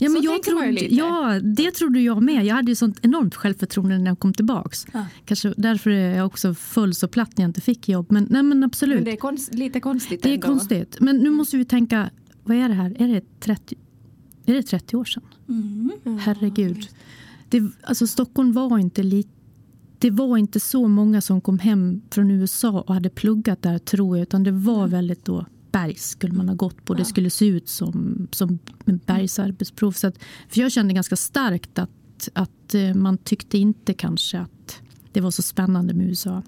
Ja, 0.00 0.08
men 0.08 0.22
Så 0.22 0.28
jag 0.28 0.42
trodde, 0.42 0.94
ja, 0.94 1.40
det 1.56 1.70
trodde 1.70 2.00
jag 2.00 2.22
med. 2.22 2.44
Jag 2.44 2.54
hade 2.54 2.70
ju 2.70 2.74
sånt 2.74 2.98
enormt 3.02 3.34
självförtroende 3.34 3.98
när 3.98 4.10
jag 4.10 4.18
kom 4.18 4.32
tillbaks. 4.34 4.86
Ja. 4.92 5.06
Kanske 5.24 5.54
därför 5.56 5.90
är 5.90 6.16
jag 6.16 6.26
också 6.26 6.54
föll 6.54 6.94
så 6.94 7.08
platt 7.08 7.38
när 7.38 7.44
jag 7.44 7.48
inte 7.48 7.60
fick 7.60 7.88
jobb. 7.88 8.06
Men, 8.10 8.26
nej, 8.30 8.42
men 8.42 8.64
absolut. 8.64 8.96
men 8.96 9.04
det 9.04 9.12
är 9.12 9.16
konst, 9.16 9.54
lite 9.54 9.80
konstigt 9.80 10.22
Det 10.22 10.28
är 10.30 10.34
ändå. 10.34 10.46
konstigt. 10.46 10.96
Men 11.00 11.16
nu 11.16 11.30
måste 11.30 11.56
vi 11.56 11.64
tänka, 11.64 12.10
vad 12.44 12.56
är 12.56 12.68
det 12.68 12.74
här? 12.74 13.02
Är 13.02 13.08
det 13.08 13.40
30, 13.40 13.76
är 14.48 14.54
det 14.54 14.62
30 14.62 14.96
år 14.96 15.04
sedan? 15.04 15.22
Herregud. 16.20 16.88
Det, 17.48 17.62
alltså 17.82 18.06
Stockholm 18.06 18.52
var 18.52 18.78
inte 18.78 19.02
lite 19.02 19.30
det 19.98 20.10
var 20.10 20.36
inte 20.36 20.60
så 20.60 20.88
många 20.88 21.20
som 21.20 21.40
kom 21.40 21.58
hem 21.58 22.02
från 22.10 22.30
USA 22.30 22.80
och 22.80 22.94
hade 22.94 23.10
pluggat 23.10 23.62
där 23.62 23.78
tror 23.78 24.16
jag. 24.16 24.22
Utan 24.22 24.42
det 24.42 24.50
var 24.50 24.88
väldigt 24.88 25.24
då 25.24 25.46
Bergs 25.72 26.08
skulle 26.08 26.32
man 26.32 26.48
ha 26.48 26.54
gått 26.54 26.84
på. 26.84 26.94
Det 26.94 27.04
skulle 27.04 27.30
se 27.30 27.46
ut 27.46 27.68
som, 27.68 28.28
som 28.30 28.58
en 28.84 29.00
Bergs 29.06 29.38
arbetsprov. 29.38 29.92
Så 29.92 30.06
att, 30.06 30.18
för 30.48 30.60
jag 30.60 30.72
kände 30.72 30.94
ganska 30.94 31.16
starkt 31.16 31.78
att, 31.78 32.28
att 32.32 32.74
eh, 32.74 32.94
man 32.94 33.18
tyckte 33.18 33.58
inte 33.58 33.94
kanske 33.94 34.38
att 34.38 34.80
det 35.12 35.20
var 35.20 35.30
så 35.30 35.42
spännande 35.42 35.94
med 35.94 36.06
USA. 36.06 36.42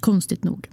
Konstigt 0.00 0.44
nog. 0.44 0.68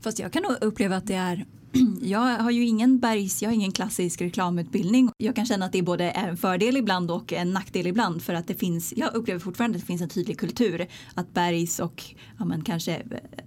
Fast 0.00 0.18
jag 0.18 0.32
kan 0.32 0.42
nog 0.42 0.56
uppleva 0.60 0.96
att 0.96 1.06
det 1.06 1.14
är 1.14 1.46
jag 2.02 2.20
har 2.20 2.50
ju 2.50 2.66
ingen 2.66 2.98
bergs, 2.98 3.42
jag 3.42 3.50
har 3.50 3.54
ingen 3.54 3.72
klassisk 3.72 4.20
reklamutbildning. 4.20 5.10
Jag 5.16 5.36
kan 5.36 5.46
känna 5.46 5.64
att 5.66 5.72
det 5.72 5.78
är 5.78 5.82
både 5.82 6.10
en 6.10 6.36
fördel 6.36 6.76
ibland 6.76 7.10
och 7.10 7.32
en 7.32 7.52
nackdel 7.52 7.86
ibland 7.86 8.22
för 8.22 8.34
att 8.34 8.46
det 8.46 8.54
finns, 8.54 8.94
jag 8.96 9.14
upplever 9.14 9.40
fortfarande 9.40 9.76
att 9.76 9.82
det 9.82 9.86
finns 9.86 10.02
en 10.02 10.08
tydlig 10.08 10.38
kultur. 10.38 10.86
Att 11.14 11.34
bergs 11.34 11.80
och 11.80 12.04
ja, 12.38 12.44
men 12.44 12.64
kanske 12.64 13.02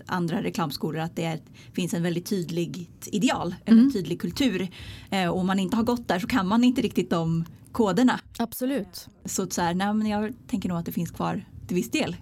andra 0.05 0.43
reklamskolor 0.43 1.01
att 1.01 1.15
det 1.15 1.23
är, 1.23 1.39
finns 1.73 1.93
en 1.93 2.03
väldigt 2.03 2.25
tydligt 2.25 3.09
ideal, 3.11 3.55
en 3.65 3.91
tydlig 3.93 4.21
kultur. 4.21 4.67
Eh, 5.09 5.29
och 5.29 5.37
om 5.39 5.47
man 5.47 5.59
inte 5.59 5.75
har 5.75 5.83
gått 5.83 6.07
där 6.07 6.19
så 6.19 6.27
kan 6.27 6.47
man 6.47 6.63
inte 6.63 6.81
riktigt 6.81 7.09
de 7.09 7.45
koderna. 7.71 8.19
Absolut. 8.37 9.07
Så, 9.25 9.47
så 9.49 9.61
här, 9.61 9.73
nej, 9.73 9.93
men 9.93 10.07
jag 10.07 10.33
tänker 10.47 10.69
nog 10.69 10.77
att 10.77 10.85
det 10.85 10.91
finns 10.91 11.11
kvar 11.11 11.45
till 11.71 11.75
viss 11.75 11.91
del. 11.91 12.15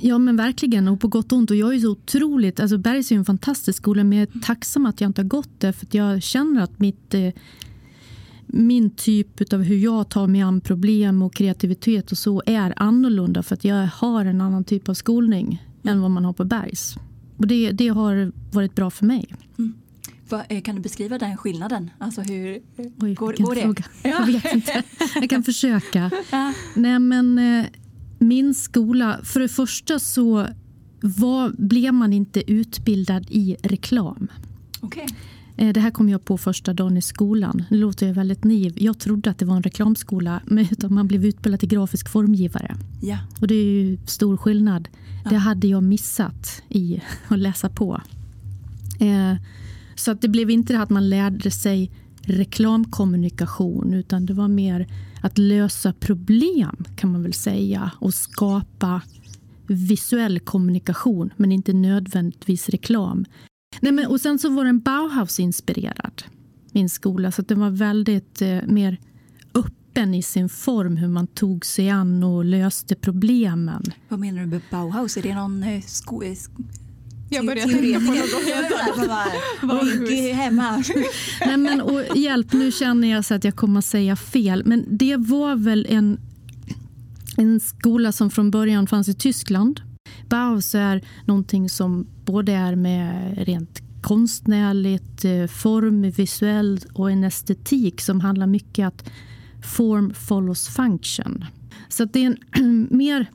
Ja 0.00 0.18
men 0.18 0.36
verkligen 0.36 0.88
och 0.88 1.00
på 1.00 1.08
gott 1.08 1.32
och 1.32 1.38
ont. 1.38 1.50
Och 1.50 1.56
jag 1.56 1.74
är 1.74 1.78
så 1.78 1.90
otroligt, 1.90 2.60
alltså 2.60 2.78
Bergs 2.78 3.12
är 3.12 3.16
en 3.16 3.24
fantastisk 3.24 3.78
skola 3.78 4.04
men 4.04 4.18
jag 4.18 4.28
är 4.34 4.40
tacksam 4.40 4.86
att 4.86 5.00
jag 5.00 5.08
inte 5.08 5.22
har 5.22 5.28
gått 5.28 5.60
där 5.60 5.72
för 5.72 5.86
att 5.86 5.94
jag 5.94 6.22
känner 6.22 6.62
att 6.62 6.80
mitt, 6.80 7.14
eh, 7.14 7.30
min 8.46 8.90
typ 8.90 9.52
av 9.52 9.62
hur 9.62 9.76
jag 9.76 10.08
tar 10.08 10.26
mig 10.26 10.40
an 10.40 10.60
problem 10.60 11.22
och 11.22 11.34
kreativitet 11.34 12.12
och 12.12 12.18
så 12.18 12.42
är 12.46 12.74
annorlunda 12.76 13.42
för 13.42 13.54
att 13.54 13.64
jag 13.64 13.86
har 13.86 14.24
en 14.24 14.40
annan 14.40 14.64
typ 14.64 14.88
av 14.88 14.94
skolning 14.94 15.62
än 15.84 16.00
vad 16.00 16.10
man 16.10 16.24
har 16.24 16.32
på 16.32 16.44
Bergs. 16.44 16.94
Och 17.36 17.46
det, 17.46 17.70
det 17.70 17.88
har 17.88 18.32
varit 18.52 18.74
bra 18.74 18.90
för 18.90 19.04
mig. 19.04 19.34
Va, 20.28 20.44
eh, 20.48 20.62
kan 20.62 20.74
du 20.74 20.80
beskriva 20.80 21.18
den 21.18 21.36
skillnaden? 21.36 21.90
Alltså 21.98 22.20
hur 22.20 22.60
Oj, 22.76 23.14
går, 23.14 23.32
går 23.32 23.54
det? 23.54 23.62
fråga. 23.62 23.84
Jag 24.02 24.26
vet 24.26 24.54
inte. 24.54 24.82
Jag 25.14 25.30
kan 25.30 25.42
försöka. 25.42 26.10
Nej, 26.74 26.98
men 26.98 27.38
eh, 27.38 27.66
min 28.18 28.54
skola, 28.54 29.20
för 29.22 29.40
det 29.40 29.48
första 29.48 29.98
så 29.98 30.46
var, 31.00 31.52
blev 31.58 31.94
man 31.94 32.12
inte 32.12 32.52
utbildad 32.52 33.26
i 33.30 33.56
reklam. 33.62 34.28
Okej. 34.80 35.06
Eh, 35.56 35.72
Det 35.72 35.80
här 35.80 35.90
kom 35.90 36.08
jag 36.08 36.24
på 36.24 36.38
första 36.38 36.74
dagen 36.74 36.96
i 36.96 37.02
skolan. 37.02 37.64
Nu 37.70 37.76
låter 37.78 38.06
jag 38.06 38.14
väldigt 38.14 38.44
naiv. 38.44 38.72
Jag 38.76 38.98
trodde 38.98 39.30
att 39.30 39.38
det 39.38 39.44
var 39.44 39.56
en 39.56 39.62
reklamskola, 39.62 40.40
men 40.46 40.66
man 40.88 41.06
blev 41.06 41.24
utbildad 41.24 41.60
till 41.60 41.68
grafisk 41.68 42.08
formgivare. 42.08 42.76
Ja. 43.02 43.18
Och 43.40 43.46
det 43.46 43.54
är 43.54 43.64
ju 43.64 43.98
stor 44.06 44.36
skillnad. 44.36 44.88
Det 45.30 45.36
hade 45.36 45.66
jag 45.66 45.82
missat 45.82 46.62
i 46.68 47.00
att 47.28 47.38
läsa 47.38 47.68
på. 47.68 48.00
Eh, 49.00 49.34
så 49.94 50.10
att 50.10 50.20
det 50.20 50.28
blev 50.28 50.50
inte 50.50 50.72
det 50.72 50.82
att 50.82 50.90
man 50.90 51.08
lärde 51.08 51.50
sig 51.50 51.90
reklamkommunikation 52.22 53.94
utan 53.94 54.26
det 54.26 54.34
var 54.34 54.48
mer 54.48 54.86
att 55.22 55.38
lösa 55.38 55.92
problem 55.92 56.84
kan 56.96 57.12
man 57.12 57.22
väl 57.22 57.34
säga 57.34 57.90
och 57.98 58.14
skapa 58.14 59.02
visuell 59.66 60.40
kommunikation 60.40 61.32
men 61.36 61.52
inte 61.52 61.72
nödvändigtvis 61.72 62.68
reklam. 62.68 63.24
Nej, 63.80 63.92
men, 63.92 64.06
och 64.06 64.20
sen 64.20 64.38
så 64.38 64.48
var 64.48 64.64
den 64.64 64.80
Bauhaus-inspirerad, 64.80 66.22
min 66.72 66.88
skola. 66.88 67.32
Så 67.32 67.42
att 67.42 67.48
den 67.48 67.60
var 67.60 67.70
väldigt 67.70 68.42
eh, 68.42 68.62
mer 68.66 68.96
öppen 69.54 70.14
i 70.14 70.22
sin 70.22 70.48
form, 70.48 70.96
hur 70.96 71.08
man 71.08 71.26
tog 71.26 71.66
sig 71.66 71.90
an 71.90 72.22
och 72.22 72.44
löste 72.44 72.94
problemen. 72.94 73.82
Vad 74.08 74.20
menar 74.20 74.40
du 74.40 74.46
med 74.46 74.60
Bauhaus? 74.70 75.16
Är 75.16 75.22
det 75.22 75.34
någon 75.34 75.62
eh, 75.62 75.82
sko- 75.82 76.22
eh, 76.22 76.36
jag 77.28 77.46
börjar 77.46 77.66
tänka 77.66 78.00
på 78.00 78.06
något 78.06 78.44
helt 78.54 78.72
annat. 78.72 79.32
Hemma. 80.34 80.84
Nej, 81.46 81.56
men, 81.56 81.80
och 81.80 82.16
hjälp, 82.16 82.52
nu 82.52 82.72
känner 82.72 83.08
jag 83.08 83.24
så 83.24 83.34
att 83.34 83.44
jag 83.44 83.56
kommer 83.56 83.78
att 83.78 83.84
säga 83.84 84.16
fel. 84.16 84.62
Men 84.64 84.84
det 84.90 85.16
var 85.16 85.56
väl 85.56 85.86
en, 85.90 86.20
en 87.36 87.60
skola 87.60 88.12
som 88.12 88.30
från 88.30 88.50
början 88.50 88.86
fanns 88.86 89.08
i 89.08 89.14
Tyskland. 89.14 89.80
Bauhaus 90.28 90.74
är 90.74 91.02
någonting 91.26 91.68
som 91.68 92.06
både 92.24 92.52
är 92.52 92.74
med 92.74 93.38
rent 93.38 93.82
konstnärligt, 94.02 95.24
eh, 95.24 95.46
form, 95.46 96.10
visuellt 96.10 96.86
och 96.94 97.10
en 97.10 97.24
estetik 97.24 98.00
som 98.00 98.20
handlar 98.20 98.46
mycket 98.46 98.78
om 98.78 98.88
att 98.88 99.10
form 99.76 100.14
follows 100.14 100.68
function. 100.68 101.44
Så 101.88 102.02
att 102.02 102.12
det 102.12 102.24
är 102.24 102.36
en 102.52 102.88
mer 102.90 103.26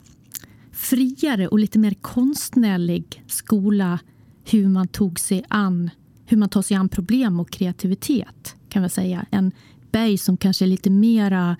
friare 0.83 1.47
och 1.47 1.59
lite 1.59 1.79
mer 1.79 1.93
konstnärlig 1.93 3.23
skola 3.27 3.99
hur 4.43 4.67
man 4.67 4.87
tog 4.87 5.19
sig 5.19 5.43
an 5.47 5.89
hur 6.25 6.37
man 6.37 6.49
tar 6.49 6.61
sig 6.61 6.77
an 6.77 6.89
problem 6.89 7.39
och 7.39 7.49
kreativitet. 7.49 8.55
kan 8.69 8.83
vi 8.83 8.89
säga. 8.89 9.25
En 9.31 9.51
berg 9.91 10.17
som 10.17 10.37
kanske 10.37 10.65
är 10.65 10.67
lite 10.67 10.89
mera 10.89 11.57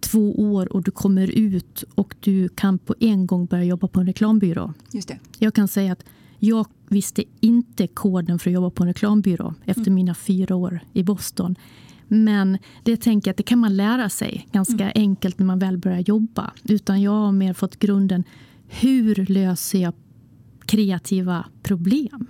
två 0.00 0.32
år 0.52 0.72
och 0.72 0.82
du 0.82 0.90
kommer 0.90 1.30
ut 1.30 1.84
och 1.94 2.14
du 2.20 2.48
kan 2.48 2.78
på 2.78 2.94
en 3.00 3.26
gång 3.26 3.46
börja 3.46 3.64
jobba 3.64 3.88
på 3.88 4.00
en 4.00 4.06
reklambyrå. 4.06 4.74
Just 4.92 5.08
det. 5.08 5.18
Jag 5.38 5.54
kan 5.54 5.68
säga 5.68 5.92
att 5.92 6.04
jag 6.38 6.66
visste 6.88 7.24
inte 7.40 7.86
koden 7.86 8.38
för 8.38 8.50
att 8.50 8.54
jobba 8.54 8.70
på 8.70 8.82
en 8.82 8.88
reklambyrå 8.88 9.54
efter 9.64 9.90
mina 9.90 10.14
fyra 10.14 10.56
år 10.56 10.80
i 10.92 11.02
Boston. 11.02 11.56
Men 12.08 12.58
det 12.82 12.96
tänker 12.96 13.28
jag 13.28 13.32
att 13.32 13.36
det 13.36 13.42
kan 13.42 13.58
man 13.58 13.76
lära 13.76 14.08
sig 14.08 14.48
ganska 14.52 14.92
enkelt 14.94 15.38
när 15.38 15.46
man 15.46 15.58
väl 15.58 15.78
börjar 15.78 15.98
jobba. 16.00 16.52
Utan 16.64 17.02
jag 17.02 17.10
har 17.10 17.32
mer 17.32 17.52
fått 17.52 17.78
grunden, 17.78 18.24
hur 18.68 19.14
löser 19.26 19.78
jag 19.78 19.92
kreativa 20.66 21.44
problem? 21.62 22.26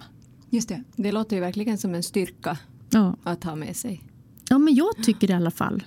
Just 0.50 0.68
det. 0.68 0.82
Det 0.96 1.12
låter 1.12 1.36
ju 1.36 1.40
verkligen 1.42 1.78
som 1.78 1.94
en 1.94 2.02
styrka 2.02 2.58
Ja. 2.90 3.16
att 3.22 3.44
ha 3.44 3.56
med 3.56 3.76
sig. 3.76 4.02
Ja, 4.50 4.58
men 4.58 4.74
jag 4.74 4.96
tycker 5.04 5.26
det 5.26 5.32
i 5.32 5.36
alla 5.36 5.50
fall. 5.50 5.82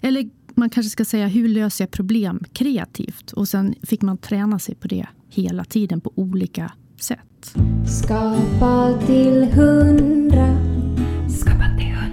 Eller 0.00 0.30
man 0.54 0.70
kanske 0.70 0.90
ska 0.90 1.04
säga, 1.04 1.26
hur 1.26 1.48
löser 1.48 1.84
jag 1.84 1.90
problem 1.90 2.40
kreativt? 2.52 3.32
Och 3.32 3.48
sen 3.48 3.74
fick 3.82 4.02
man 4.02 4.18
träna 4.18 4.58
sig 4.58 4.74
på 4.74 4.88
det 4.88 5.06
hela 5.28 5.64
tiden 5.64 6.00
på 6.00 6.12
olika 6.14 6.72
sätt. 7.00 7.54
Skapa 8.02 8.98
till 9.06 9.44
hundra. 9.44 10.56
Skapa 11.28 11.76
till 11.78 11.86
hundra. 11.86 12.11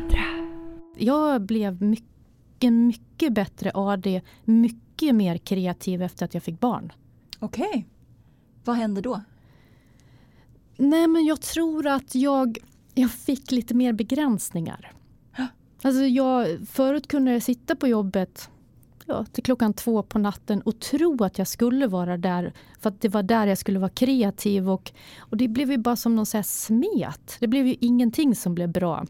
Jag 1.00 1.42
blev 1.42 1.82
mycket, 1.82 2.74
mycket 2.74 3.34
bättre 3.34 3.72
AD, 3.74 4.22
mycket 4.46 5.16
mer 5.16 5.38
kreativ 5.38 6.02
efter 6.02 6.26
att 6.26 6.34
jag 6.34 6.44
fick 6.44 6.60
barn. 6.60 6.92
Okej. 7.40 7.88
Vad 8.64 8.76
händer 8.76 9.02
då? 9.02 9.22
Nej, 10.78 11.08
men 11.08 11.26
jag 11.26 11.42
tror 11.42 11.88
att 11.88 12.16
jag, 12.16 12.58
jag 12.94 13.12
fick 13.12 13.52
lite 13.52 13.74
mer 13.74 13.94
begränsningar. 13.94 14.92
Alltså 15.82 16.02
jag, 16.02 16.68
förut 16.68 17.08
kunde 17.08 17.32
jag 17.32 17.44
sitta 17.44 17.76
på 17.76 17.88
jobbet 17.88 18.50
ja, 19.06 19.26
till 19.26 19.44
klockan 19.44 19.74
två 19.74 20.04
på 20.04 20.20
natten 20.20 20.62
och 20.62 20.80
tro 20.80 21.24
att 21.24 21.38
jag 21.38 21.48
skulle 21.48 21.88
vara 21.88 22.18
där 22.18 22.54
för 22.80 22.90
att 22.90 23.02
det 23.02 23.10
var 23.10 23.24
där 23.24 23.48
jag 23.48 23.58
skulle 23.58 23.80
vara 23.80 23.90
kreativ. 23.90 24.70
Och, 24.70 24.92
och 25.20 25.38
det 25.38 25.48
blev 25.48 25.72
ju 25.72 25.78
bara 25.78 25.96
som 25.96 26.16
någon 26.16 26.26
så 26.26 26.38
här 26.38 26.44
smet. 26.44 27.38
Det 27.40 27.48
blev 27.48 27.68
ju 27.68 27.76
ingenting 27.80 28.36
som 28.36 28.56
blev 28.56 28.70
bra. 28.70 29.06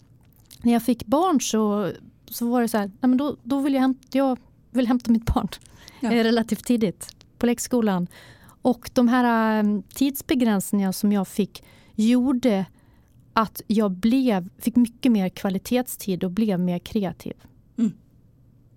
När 0.64 0.74
jag 0.74 0.84
fick 0.84 1.06
barn 1.06 1.42
så, 1.42 1.92
så 2.26 2.50
var 2.50 2.62
det 2.62 2.68
så 2.68 2.78
här, 2.78 2.86
nej 2.88 3.10
men 3.10 3.18
då, 3.18 3.38
då 3.44 3.60
vill 3.62 3.74
jag 3.74 3.82
hämta, 3.82 4.18
jag 4.18 4.40
vill 4.72 4.88
hämta 4.88 5.12
mitt 5.12 5.26
barn 5.34 5.48
Ja. 6.00 6.12
eh, 6.12 6.24
relativt 6.24 6.66
tidigt 6.66 7.16
på 7.38 7.46
lekskolan. 7.46 8.08
Och 8.62 8.90
de 8.94 9.08
här 9.08 9.64
eh, 9.64 9.80
tidsbegränsningarna 9.94 10.94
som 10.94 11.12
jag 11.12 11.28
fick 11.28 11.64
gjorde 11.96 12.66
att 13.34 13.62
jag 13.68 13.92
blev, 13.92 14.50
fick 14.58 14.76
mycket 14.76 15.12
mer 15.12 15.30
kvalitetstid 15.30 16.24
och 16.24 16.32
blev 16.32 16.60
mer 16.60 16.80
kreativ. 16.80 17.34
Mm. 17.78 17.92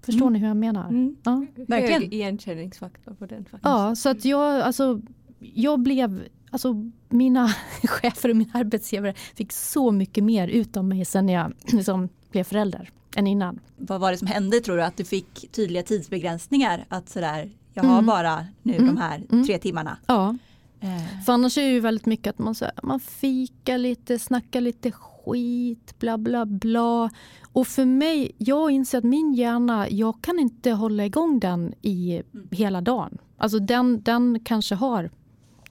Förstår 0.03 0.21
Mm. 0.27 0.33
ni 0.33 0.39
hur 0.39 0.47
jag 0.49 0.57
menar? 0.57 0.89
Mm. 0.89 1.17
Ja. 1.23 1.47
Verkligen. 1.69 2.03
Hög 2.03 2.15
igenkänningsfaktor 2.15 3.15
på 3.15 3.27
den 3.27 3.45
faktiskt. 3.45 3.61
ja, 3.65 3.95
så 3.97 4.09
att 4.09 4.25
jag, 4.25 4.61
alltså, 4.61 5.01
jag 5.39 5.81
blev, 5.81 6.23
alltså 6.53 6.91
mina 7.09 7.49
chefer 7.85 8.29
och 8.29 8.37
mina 8.37 8.51
arbetsgivare 8.55 9.15
fick 9.35 9.53
så 9.53 9.91
mycket 9.91 10.25
mer 10.25 10.49
ut 10.49 10.77
av 10.77 10.85
mig 10.85 11.05
sen 11.05 11.29
jag 11.29 11.53
liksom, 11.73 12.09
blev 12.31 12.45
förälder 12.45 12.91
än 13.17 13.27
innan. 13.27 13.61
Vad 13.77 14.01
var 14.01 14.13
det 14.13 14.19
som 14.19 14.27
hände 14.29 14.61
tror 14.61 14.77
du? 14.77 14.83
Att 14.83 14.97
du 14.97 15.05
fick 15.05 15.53
tydliga 15.53 15.83
tidsbegränsningar? 15.83 16.85
Att 16.89 17.09
sådär, 17.09 17.51
jag 17.75 17.83
har 17.83 17.93
Mm. 17.93 18.07
bara 18.07 18.47
nu 18.63 18.75
Mm. 18.75 18.87
de 18.87 18.97
här 19.01 19.23
Mm. 19.33 19.47
tre 19.47 19.59
timmarna. 19.59 19.97
Ja, 20.07 20.37
Eh, 20.85 21.25
för 21.27 21.33
annars 21.33 21.59
är 21.59 21.63
det 21.63 21.69
ju 21.71 21.81
väldigt 21.81 22.07
mycket 22.07 22.31
att 22.31 22.39
man, 22.39 22.55
så 22.55 22.67
man 22.83 23.01
fikar 23.01 23.79
lite, 23.79 24.19
snackar 24.19 24.61
lite 24.61 24.91
skit, 24.93 25.95
bla 25.99 26.19
bla 26.19 26.47
bla. 26.47 27.11
Och 27.53 27.67
för 27.67 27.85
mig, 27.85 28.33
jag 28.39 28.71
inser 28.71 28.99
att 28.99 29.05
min 29.05 29.35
hjärna, 29.35 29.87
jag 29.91 30.15
kan 30.23 30.39
inte 30.39 30.71
hålla 30.71 31.07
igång 31.07 31.41
den 31.41 31.75
i 31.83 32.23
Mm. 32.35 32.49
hela 32.51 32.81
dagen. 32.81 33.19
Alltså 33.37 33.59
den, 33.59 34.03
den 34.03 34.41
kanske 34.45 34.75
har 34.75 35.11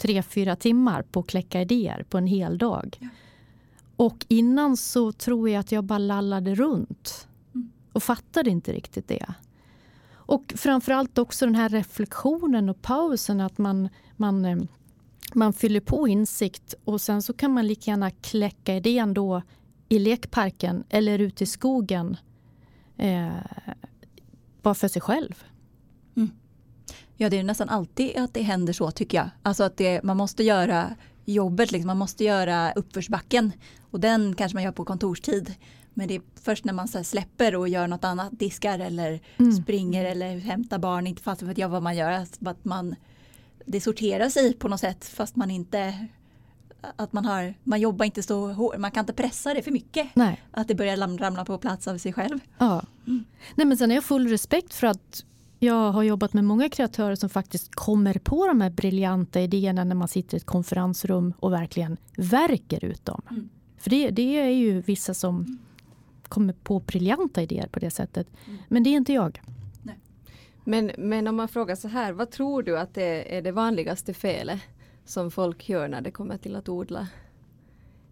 tre, 0.02 0.24
fyra 0.24 0.56
timmar 0.56 1.02
på 1.02 1.20
att 1.20 1.28
kläcka 1.28 1.62
idéer 1.62 2.06
på 2.10 2.18
en 2.18 2.28
hel 2.28 2.58
dag. 2.58 2.98
Ja. 3.00 3.08
Och 3.96 4.26
innan 4.28 4.78
så 4.78 5.12
tror 5.12 5.50
jag 5.50 5.60
att 5.60 5.72
jag 5.72 5.84
bara 5.84 6.00
lallade 6.00 6.56
runt 6.56 7.28
Mm. 7.54 7.72
och 7.94 8.04
fattade 8.04 8.50
inte 8.50 8.74
riktigt 8.74 9.08
det. 9.08 9.34
Och 10.14 10.54
framförallt 10.58 11.18
också 11.18 11.46
den 11.46 11.56
här 11.56 11.70
reflektionen 11.70 12.70
och 12.70 12.82
pausen 12.82 13.42
att 13.42 13.58
man, 13.58 13.90
man, 14.18 14.46
eh, 14.46 14.58
man 15.34 15.54
fyller 15.54 15.80
på 15.80 16.08
insikt 16.08 16.74
och 16.84 17.02
sen 17.02 17.22
så 17.22 17.34
kan 17.34 17.54
man 17.54 17.68
lika 17.68 17.92
gärna 17.92 18.12
kläcka 18.12 18.76
idén 18.76 19.14
då 19.14 19.42
i 19.90 20.00
lekparken 20.00 20.84
eller 20.90 21.20
ute 21.20 21.44
i 21.44 21.48
skogen 21.48 22.18
eh, 22.98 23.30
bara 24.62 24.74
för 24.74 24.88
sig 24.88 25.02
själv. 25.02 25.44
Ja, 27.22 27.30
det 27.30 27.40
är 27.40 27.44
nästan 27.44 27.70
alltid 27.70 28.18
att 28.18 28.34
det 28.34 28.42
händer 28.42 28.74
så 28.74 28.92
tycker 28.92 29.18
jag. 29.18 29.30
Alltså 29.44 29.64
att 29.64 29.78
det, 29.78 30.04
man 30.04 30.18
måste 30.18 30.44
göra 30.44 30.96
jobbet, 31.26 31.72
liksom, 31.72 31.88
man 31.88 31.98
måste 31.98 32.24
göra 32.24 32.72
uppförsbacken. 32.72 33.52
Och 33.92 34.00
den 34.00 34.36
kanske 34.36 34.56
man 34.56 34.64
gör 34.64 34.72
på 34.72 34.86
kontorstid. 34.86 35.54
Men 35.94 36.08
det 36.08 36.16
är 36.16 36.22
först 36.42 36.66
när 36.66 36.74
man 36.74 36.88
så 36.88 37.04
släpper 37.04 37.56
och 37.56 37.70
gör 37.70 37.88
något 37.88 38.04
annat, 38.04 38.30
diskar 38.40 38.80
eller 38.80 39.20
Mm. 39.38 39.52
springer 39.52 40.06
eller 40.06 40.38
hämtar 40.38 40.80
barn, 40.80 41.08
inte 41.08 41.22
fast 41.22 41.42
vet 41.42 41.58
jag 41.58 41.70
vad 41.70 41.84
man 41.84 41.96
gör, 41.96 42.12
att 42.12 42.48
att 42.48 42.66
man, 42.66 42.96
det 43.66 43.82
sorterar 43.82 44.30
sig 44.30 44.54
på 44.54 44.68
något 44.68 44.80
sätt 44.80 45.06
fast 45.06 45.36
man 45.36 45.52
inte 45.52 46.08
att 46.96 47.14
man 47.14 47.26
har, 47.26 47.54
man 47.64 47.82
jobbar 47.82 48.06
inte 48.06 48.24
så 48.24 48.48
hårt, 48.52 48.78
man 48.78 48.92
kan 48.92 49.02
inte 49.04 49.14
pressa 49.14 49.54
det 49.54 49.62
för 49.62 49.72
mycket. 49.72 50.08
Nej. 50.14 50.42
Att 50.52 50.68
det 50.68 50.76
börjar 50.76 51.18
ramla 51.18 51.46
på 51.46 51.58
plats 51.58 51.88
av 51.88 51.98
sig 51.98 52.14
själv. 52.14 52.40
Ja. 52.58 52.82
Nej, 53.56 53.68
men 53.68 53.78
sen 53.78 53.90
har 53.90 53.96
jag 53.96 54.04
full 54.04 54.28
respekt 54.28 54.74
för 54.74 54.88
att 54.88 55.26
jag 55.64 55.92
har 55.92 56.04
jobbat 56.04 56.34
med 56.34 56.44
många 56.44 56.70
kreatörer 56.70 57.16
som 57.16 57.30
faktiskt 57.30 57.76
kommer 57.76 58.14
på 58.14 58.48
de 58.48 58.62
här 58.62 58.70
briljanta 58.70 59.42
idéerna 59.42 59.84
när 59.84 59.96
man 59.96 60.08
sitter 60.08 60.36
i 60.36 60.38
ett 60.38 60.46
konferensrum 60.46 61.34
och 61.40 61.54
verkligen 61.54 61.98
verkar 62.18 62.86
ut 62.86 63.06
dem. 63.06 63.22
Mm. 63.30 63.50
För 63.78 63.90
det, 63.90 64.10
det 64.10 64.40
är 64.40 64.50
ju 64.50 64.82
vissa 64.82 65.14
som 65.14 65.60
kommer 66.24 66.54
på 66.54 66.80
briljanta 66.80 67.42
idéer 67.42 67.68
på 67.68 67.80
det 67.80 67.92
sättet. 67.92 68.28
Men 68.68 68.84
det 68.84 68.90
är 68.90 68.98
inte 68.98 69.14
jag. 69.14 69.42
Men, 70.64 70.92
men 70.98 71.28
om 71.28 71.36
man 71.36 71.48
frågar 71.48 71.76
så 71.76 71.88
här, 71.88 72.14
vad 72.14 72.32
tror 72.32 72.64
du 72.64 72.80
att 72.80 72.94
det 72.94 73.38
är 73.38 73.42
det 73.42 73.52
vanligaste 73.52 74.14
felet 74.14 74.60
som 75.06 75.32
folk 75.32 75.70
gör 75.70 75.88
när 75.88 76.02
det 76.02 76.12
kommer 76.12 76.38
till 76.38 76.56
att 76.56 76.70
odla 76.70 77.08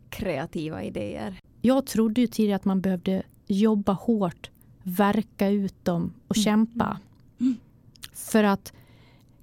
kreativa 0.10 0.84
idéer? 0.84 1.40
Jag 1.62 1.86
trodde 1.86 2.22
ju 2.22 2.28
tidigare 2.28 2.56
att 2.56 2.66
man 2.66 2.82
behövde 2.82 3.24
jobba 3.48 3.92
hårt, 3.92 4.50
verka 4.84 5.50
ut 5.50 5.86
dem 5.86 6.14
och 6.28 6.36
kämpa. 6.36 7.00
För 8.14 8.44
att 8.44 8.74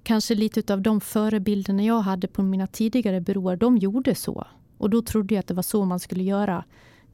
kanske 0.03 0.35
lite 0.35 0.73
av 0.73 0.81
de 0.81 1.01
förebilderna 1.01 1.83
jag 1.83 2.01
hade 2.01 2.27
på 2.27 2.43
mina 2.43 2.67
tidigare 2.67 3.21
byråer, 3.21 3.55
de 3.55 3.77
gjorde 3.77 4.15
så. 4.15 4.47
Och 4.77 4.89
då 4.89 5.01
trodde 5.01 5.35
jag 5.35 5.39
att 5.39 5.47
det 5.47 5.53
var 5.53 5.63
så 5.63 5.85
man 5.85 5.99
skulle 5.99 6.23
göra. 6.23 6.63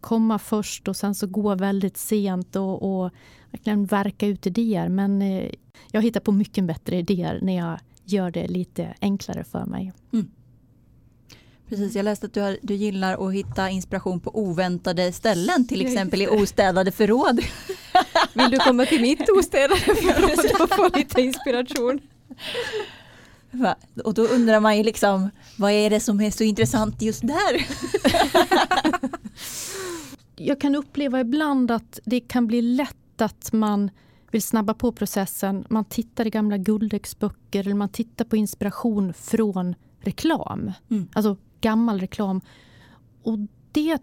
Komma 0.01 0.39
först 0.39 0.87
och 0.87 0.95
sen 0.95 1.15
så 1.15 1.27
gå 1.27 1.55
väldigt 1.55 1.97
sent 1.97 2.55
och, 2.55 3.03
och 3.03 3.11
verkligen 3.51 3.85
verka 3.85 4.27
ut 4.27 4.47
idéer. 4.47 4.89
Men 4.89 5.21
eh, 5.21 5.49
jag 5.91 6.01
hittar 6.01 6.19
på 6.19 6.31
mycket 6.31 6.63
bättre 6.63 6.97
idéer 6.97 7.39
när 7.41 7.57
jag 7.57 7.79
gör 8.03 8.31
det 8.31 8.47
lite 8.47 8.93
enklare 9.01 9.43
för 9.43 9.65
mig. 9.65 9.93
Mm. 10.13 10.31
Precis, 11.73 11.95
jag 11.95 12.03
läste 12.03 12.25
att 12.25 12.33
du, 12.33 12.41
har, 12.41 12.57
du 12.61 12.75
gillar 12.75 13.27
att 13.27 13.33
hitta 13.33 13.69
inspiration 13.69 14.19
på 14.19 14.39
oväntade 14.39 15.11
ställen, 15.11 15.67
till 15.67 15.85
exempel 15.85 16.21
i 16.21 16.27
ostädade 16.27 16.91
förråd. 16.91 17.39
Vill 18.33 18.51
du 18.51 18.57
komma 18.57 18.85
till 18.85 19.01
mitt 19.01 19.29
ostädade 19.29 19.75
förråd 19.79 20.61
och 20.61 20.69
få 20.69 20.97
lite 20.97 21.21
inspiration? 21.21 21.99
Va? 23.51 23.75
Och 24.03 24.13
då 24.13 24.23
undrar 24.23 24.59
man 24.59 24.77
ju 24.77 24.83
liksom, 24.83 25.29
vad 25.57 25.71
är 25.71 25.89
det 25.89 25.99
som 25.99 26.21
är 26.21 26.31
så 26.31 26.43
intressant 26.43 27.01
just 27.01 27.21
där? 27.21 27.67
jag 30.35 30.61
kan 30.61 30.75
uppleva 30.75 31.19
ibland 31.19 31.71
att 31.71 31.99
det 32.05 32.19
kan 32.19 32.47
bli 32.47 32.61
lätt 32.61 33.21
att 33.21 33.53
man 33.53 33.91
vill 34.31 34.41
snabba 34.41 34.73
på 34.73 34.91
processen. 34.91 35.65
Man 35.69 35.85
tittar 35.85 36.27
i 36.27 36.29
gamla 36.29 36.57
Guldex-böcker 36.57 37.59
eller 37.59 37.75
man 37.75 37.89
tittar 37.89 38.25
på 38.25 38.35
inspiration 38.37 39.13
från 39.13 39.75
reklam. 40.01 40.71
Mm. 40.89 41.07
Alltså 41.13 41.37
gammal 41.63 41.99
reklam. 41.99 42.41
Och 43.23 43.37
det 43.71 43.97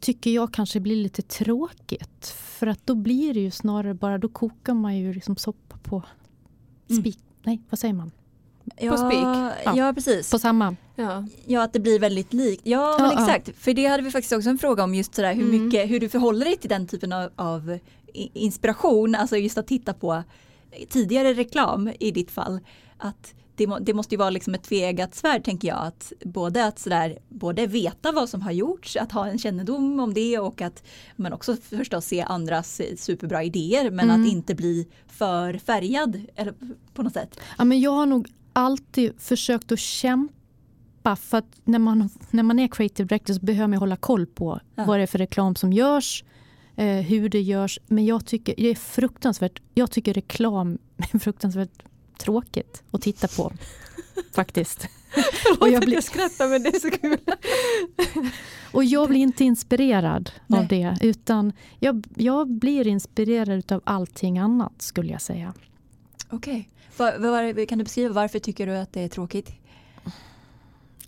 tycker 0.00 0.30
jag 0.30 0.52
kanske 0.54 0.80
blir 0.80 0.96
lite 0.96 1.22
tråkigt. 1.22 2.26
För 2.36 2.66
att 2.66 2.86
då 2.86 2.94
blir 2.94 3.34
det 3.34 3.40
ju 3.40 3.50
snarare 3.50 3.94
bara, 3.94 4.18
då 4.18 4.28
kokar 4.28 4.74
man 4.74 4.96
ju 4.96 5.12
liksom 5.14 5.36
soppa 5.36 5.76
på 5.82 6.02
Mm. 6.90 7.02
spik. 7.02 7.18
Nej, 7.42 7.62
vad 7.70 7.78
säger 7.78 7.94
man? 7.94 8.10
Ja, 8.80 8.96
spik. 8.96 9.18
Ja, 9.64 9.76
Ja. 9.76 9.92
precis. 9.94 10.30
På 10.30 10.38
samma. 10.38 10.76
Ja. 10.96 11.26
Ja, 11.46 11.62
att 11.62 11.72
det 11.72 11.80
blir 11.80 11.98
väldigt 12.00 12.32
likt. 12.32 12.62
Ja, 12.66 12.96
men 13.00 13.10
Ja, 13.10 13.14
ja. 13.14 13.20
exakt. 13.36 13.58
För 13.58 13.74
det 13.74 13.86
hade 13.86 14.02
vi 14.02 14.10
faktiskt 14.10 14.32
också 14.32 14.50
en 14.50 14.58
fråga 14.58 14.84
om 14.84 14.94
just 14.94 15.14
sådär 15.14 15.34
hur, 15.34 15.48
Mm. 15.48 15.64
mycket, 15.64 15.90
hur 15.90 16.00
du 16.00 16.08
förhåller 16.08 16.44
dig 16.44 16.56
till 16.56 16.68
den 16.70 16.86
typen 16.86 17.12
av, 17.12 17.30
av 17.36 17.78
inspiration. 18.32 19.14
Alltså 19.14 19.36
just 19.36 19.58
att 19.58 19.66
titta 19.66 19.92
på 19.94 20.22
tidigare 20.88 21.34
reklam 21.34 21.90
i 22.00 22.10
ditt 22.10 22.30
fall. 22.30 22.60
Att 22.98 23.34
det, 23.56 23.66
må, 23.66 23.78
det 23.78 23.94
måste 23.94 24.14
ju 24.14 24.18
vara 24.18 24.30
liksom 24.30 24.54
ett 24.54 24.62
tveeggat 24.62 25.14
svärd 25.14 25.44
tänker 25.44 25.68
jag. 25.68 25.78
Att 25.86 26.12
både 26.24 26.66
att 26.66 26.78
sådär, 26.78 27.18
både 27.28 27.66
veta 27.66 28.12
vad 28.12 28.28
som 28.28 28.42
har 28.42 28.52
gjorts, 28.52 28.96
att 28.96 29.12
ha 29.12 29.26
en 29.26 29.38
kännedom 29.38 30.00
om 30.00 30.14
det 30.14 30.38
och 30.38 30.62
att 30.62 30.82
man 31.16 31.32
också 31.32 31.56
förstås 31.56 32.04
se 32.06 32.20
andras 32.22 32.80
superbra 32.96 33.42
idéer 33.44 33.90
men 33.90 34.10
Mm. 34.10 34.22
att 34.22 34.28
inte 34.28 34.54
bli 34.54 34.88
för 35.06 35.58
färgad 35.58 36.20
eller 36.36 36.54
på 36.94 37.02
något 37.02 37.12
sätt. 37.12 37.40
Ja, 37.58 37.64
men 37.64 37.80
jag 37.80 37.90
har 37.90 38.06
nog 38.06 38.28
alltid 38.52 39.12
försökt 39.18 39.72
att 39.72 39.78
kämpa 39.78 41.16
för 41.16 41.38
att 41.38 41.60
när 41.64 41.78
man, 41.78 42.10
när 42.30 42.42
man 42.42 42.58
är 42.58 42.68
creative 42.68 43.06
director 43.08 43.34
så 43.34 43.40
behöver 43.40 43.68
man 43.68 43.78
hålla 43.78 43.96
koll 43.96 44.26
på 44.26 44.60
Ja. 44.74 44.84
vad 44.84 44.98
det 44.98 45.02
är 45.02 45.06
för 45.06 45.18
reklam 45.18 45.56
som 45.56 45.72
görs, 45.72 46.24
eh, 46.76 46.86
hur 46.86 47.28
det 47.28 47.40
görs. 47.40 47.78
Men 47.86 48.04
jag 48.06 48.26
tycker 48.26 48.54
det 48.56 48.68
är 48.68 48.74
fruktansvärt, 48.74 49.62
jag 49.74 49.90
tycker 49.90 50.14
reklam 50.14 50.78
är 51.12 51.18
fruktansvärt 51.18 51.82
tråkigt 52.18 52.82
att 52.90 53.02
titta 53.02 53.28
på. 53.28 53.52
faktiskt. 54.32 54.88
Och 55.60 55.68
jag 55.68 55.82
blir- 55.82 55.94
jag 55.94 56.04
skrattar 56.04 56.48
men 56.48 56.62
det 56.62 56.68
är 56.68 56.80
så 56.80 56.90
kul. 56.90 57.18
Och 58.72 58.84
jag 58.84 59.08
blir 59.08 59.20
inte 59.20 59.44
inspirerad 59.44 60.30
Nej. 60.46 60.60
av 60.60 60.68
det 60.68 60.98
utan 61.00 61.52
jag, 61.78 62.06
jag 62.16 62.48
blir 62.50 62.86
inspirerad 62.86 63.72
av 63.72 63.80
allting 63.84 64.38
annat 64.38 64.82
skulle 64.82 65.12
jag 65.12 65.22
säga. 65.22 65.54
Okej. 66.30 66.68
Var, 66.96 67.66
kan 67.66 67.78
du 67.78 67.84
beskriva 67.84 68.14
varför 68.14 68.38
tycker 68.38 68.66
du 68.66 68.76
att 68.76 68.92
det 68.92 69.00
är 69.00 69.08
tråkigt? 69.08 69.52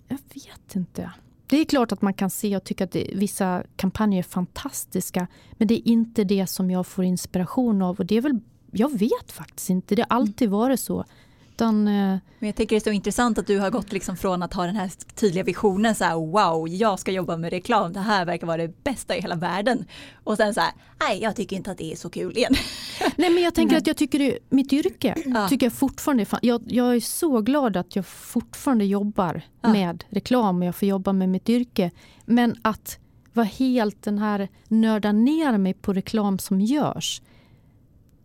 Jag 0.07 0.17
vet 0.33 0.75
inte. 0.75 1.11
Det 1.47 1.57
är 1.57 1.65
klart 1.65 1.91
att 1.91 2.01
man 2.01 2.13
kan 2.13 2.29
se 2.29 2.55
och 2.57 2.63
tycka 2.63 2.83
att 2.83 2.91
det, 2.91 3.11
vissa 3.15 3.63
kampanjer 3.75 4.19
är 4.19 4.23
fantastiska. 4.23 5.27
Men 5.57 5.67
det 5.67 5.73
är 5.73 5.91
inte 5.91 6.23
det 6.23 6.47
som 6.47 6.71
jag 6.71 6.87
får 6.87 7.05
inspiration 7.05 7.81
av. 7.81 7.99
Och 7.99 8.05
det 8.05 8.15
är 8.17 8.21
väl, 8.21 8.39
jag 8.77 8.99
vet 8.99 9.31
faktiskt 9.31 9.69
inte. 9.69 9.95
Det 9.95 10.01
har 10.09 10.15
alltid 10.17 10.49
varit 10.49 10.79
så. 10.79 11.05
Utan, 11.51 11.87
eh, 11.87 11.93
Men 12.39 12.47
jag 12.47 12.55
tänker 12.55 12.75
det 12.75 12.79
är 12.79 12.83
så 12.83 12.91
intressant 12.91 13.37
att 13.37 13.47
du 13.47 13.59
har 13.59 13.69
gått 13.69 13.91
liksom 13.91 14.17
från 14.17 14.43
att 14.43 14.53
ha 14.53 14.65
den 14.65 14.75
här 14.75 14.91
tydliga 15.15 15.43
visionen 15.43 15.95
så 15.95 16.03
här 16.03 16.15
wow, 16.15 16.69
jag 16.69 16.99
ska 16.99 17.11
jobba 17.11 17.37
med 17.37 17.49
reklam, 17.49 17.93
det 17.93 17.99
här 17.99 18.25
verkar 18.25 18.47
vara 18.47 18.57
det 18.57 18.83
bästa 18.83 19.17
i 19.17 19.21
hela 19.21 19.35
världen. 19.35 19.85
Och 20.23 20.37
sen 20.37 20.53
så 20.53 20.61
här, 20.61 20.71
nej 20.99 21.19
jag 21.21 21.35
tycker 21.35 21.55
inte 21.55 21.71
att 21.71 21.77
det 21.77 21.91
är 21.91 21.95
så 21.95 22.09
kul 22.09 22.37
igen. 22.37 22.53
nej 23.15 23.29
men 23.29 23.43
jag 23.43 23.53
tänker 23.53 23.77
att 23.77 23.87
jag 23.87 23.97
tycker 23.97 24.19
det, 24.19 24.37
mitt 24.49 24.73
yrke 24.73 25.15
Ja. 25.25 25.47
tycker 25.49 25.65
jag 25.65 25.73
fortfarande 25.73 26.25
jag, 26.41 26.61
jag 26.67 26.95
är 26.95 26.99
så 26.99 27.41
glad 27.41 27.77
att 27.77 27.95
jag 27.95 28.05
fortfarande 28.05 28.85
jobbar 28.85 29.41
Ja. 29.61 29.69
med 29.69 30.03
reklam 30.09 30.57
och 30.61 30.65
jag 30.67 30.75
får 30.75 30.87
jobba 30.87 31.13
med 31.13 31.29
mitt 31.29 31.49
yrke. 31.49 31.91
Men 32.25 32.55
att 32.61 32.99
vara 33.33 33.45
helt 33.47 34.03
den 34.03 34.17
här 34.17 34.47
nörda 34.67 35.11
ner 35.11 35.57
mig 35.57 35.73
på 35.73 35.93
reklam 35.93 36.39
som 36.39 36.61
görs. 36.61 37.21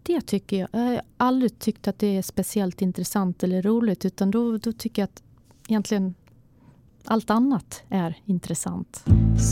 Det 0.02 0.20
tycker 0.20 0.56
jag. 0.56 0.68
Jag 0.72 0.80
har 0.80 1.02
aldrig 1.16 1.58
tyckt 1.58 1.88
att 1.88 1.98
det 1.98 2.16
är 2.16 2.22
speciellt 2.22 2.82
intressant 2.82 3.42
eller 3.42 3.62
roligt 3.62 4.04
utan 4.04 4.30
då, 4.30 4.58
då 4.58 4.72
tycker 4.72 5.02
jag 5.02 5.06
att 5.06 5.22
egentligen 5.68 6.14
allt 7.04 7.30
annat 7.30 7.82
är 7.88 8.16
intressant. 8.24 9.04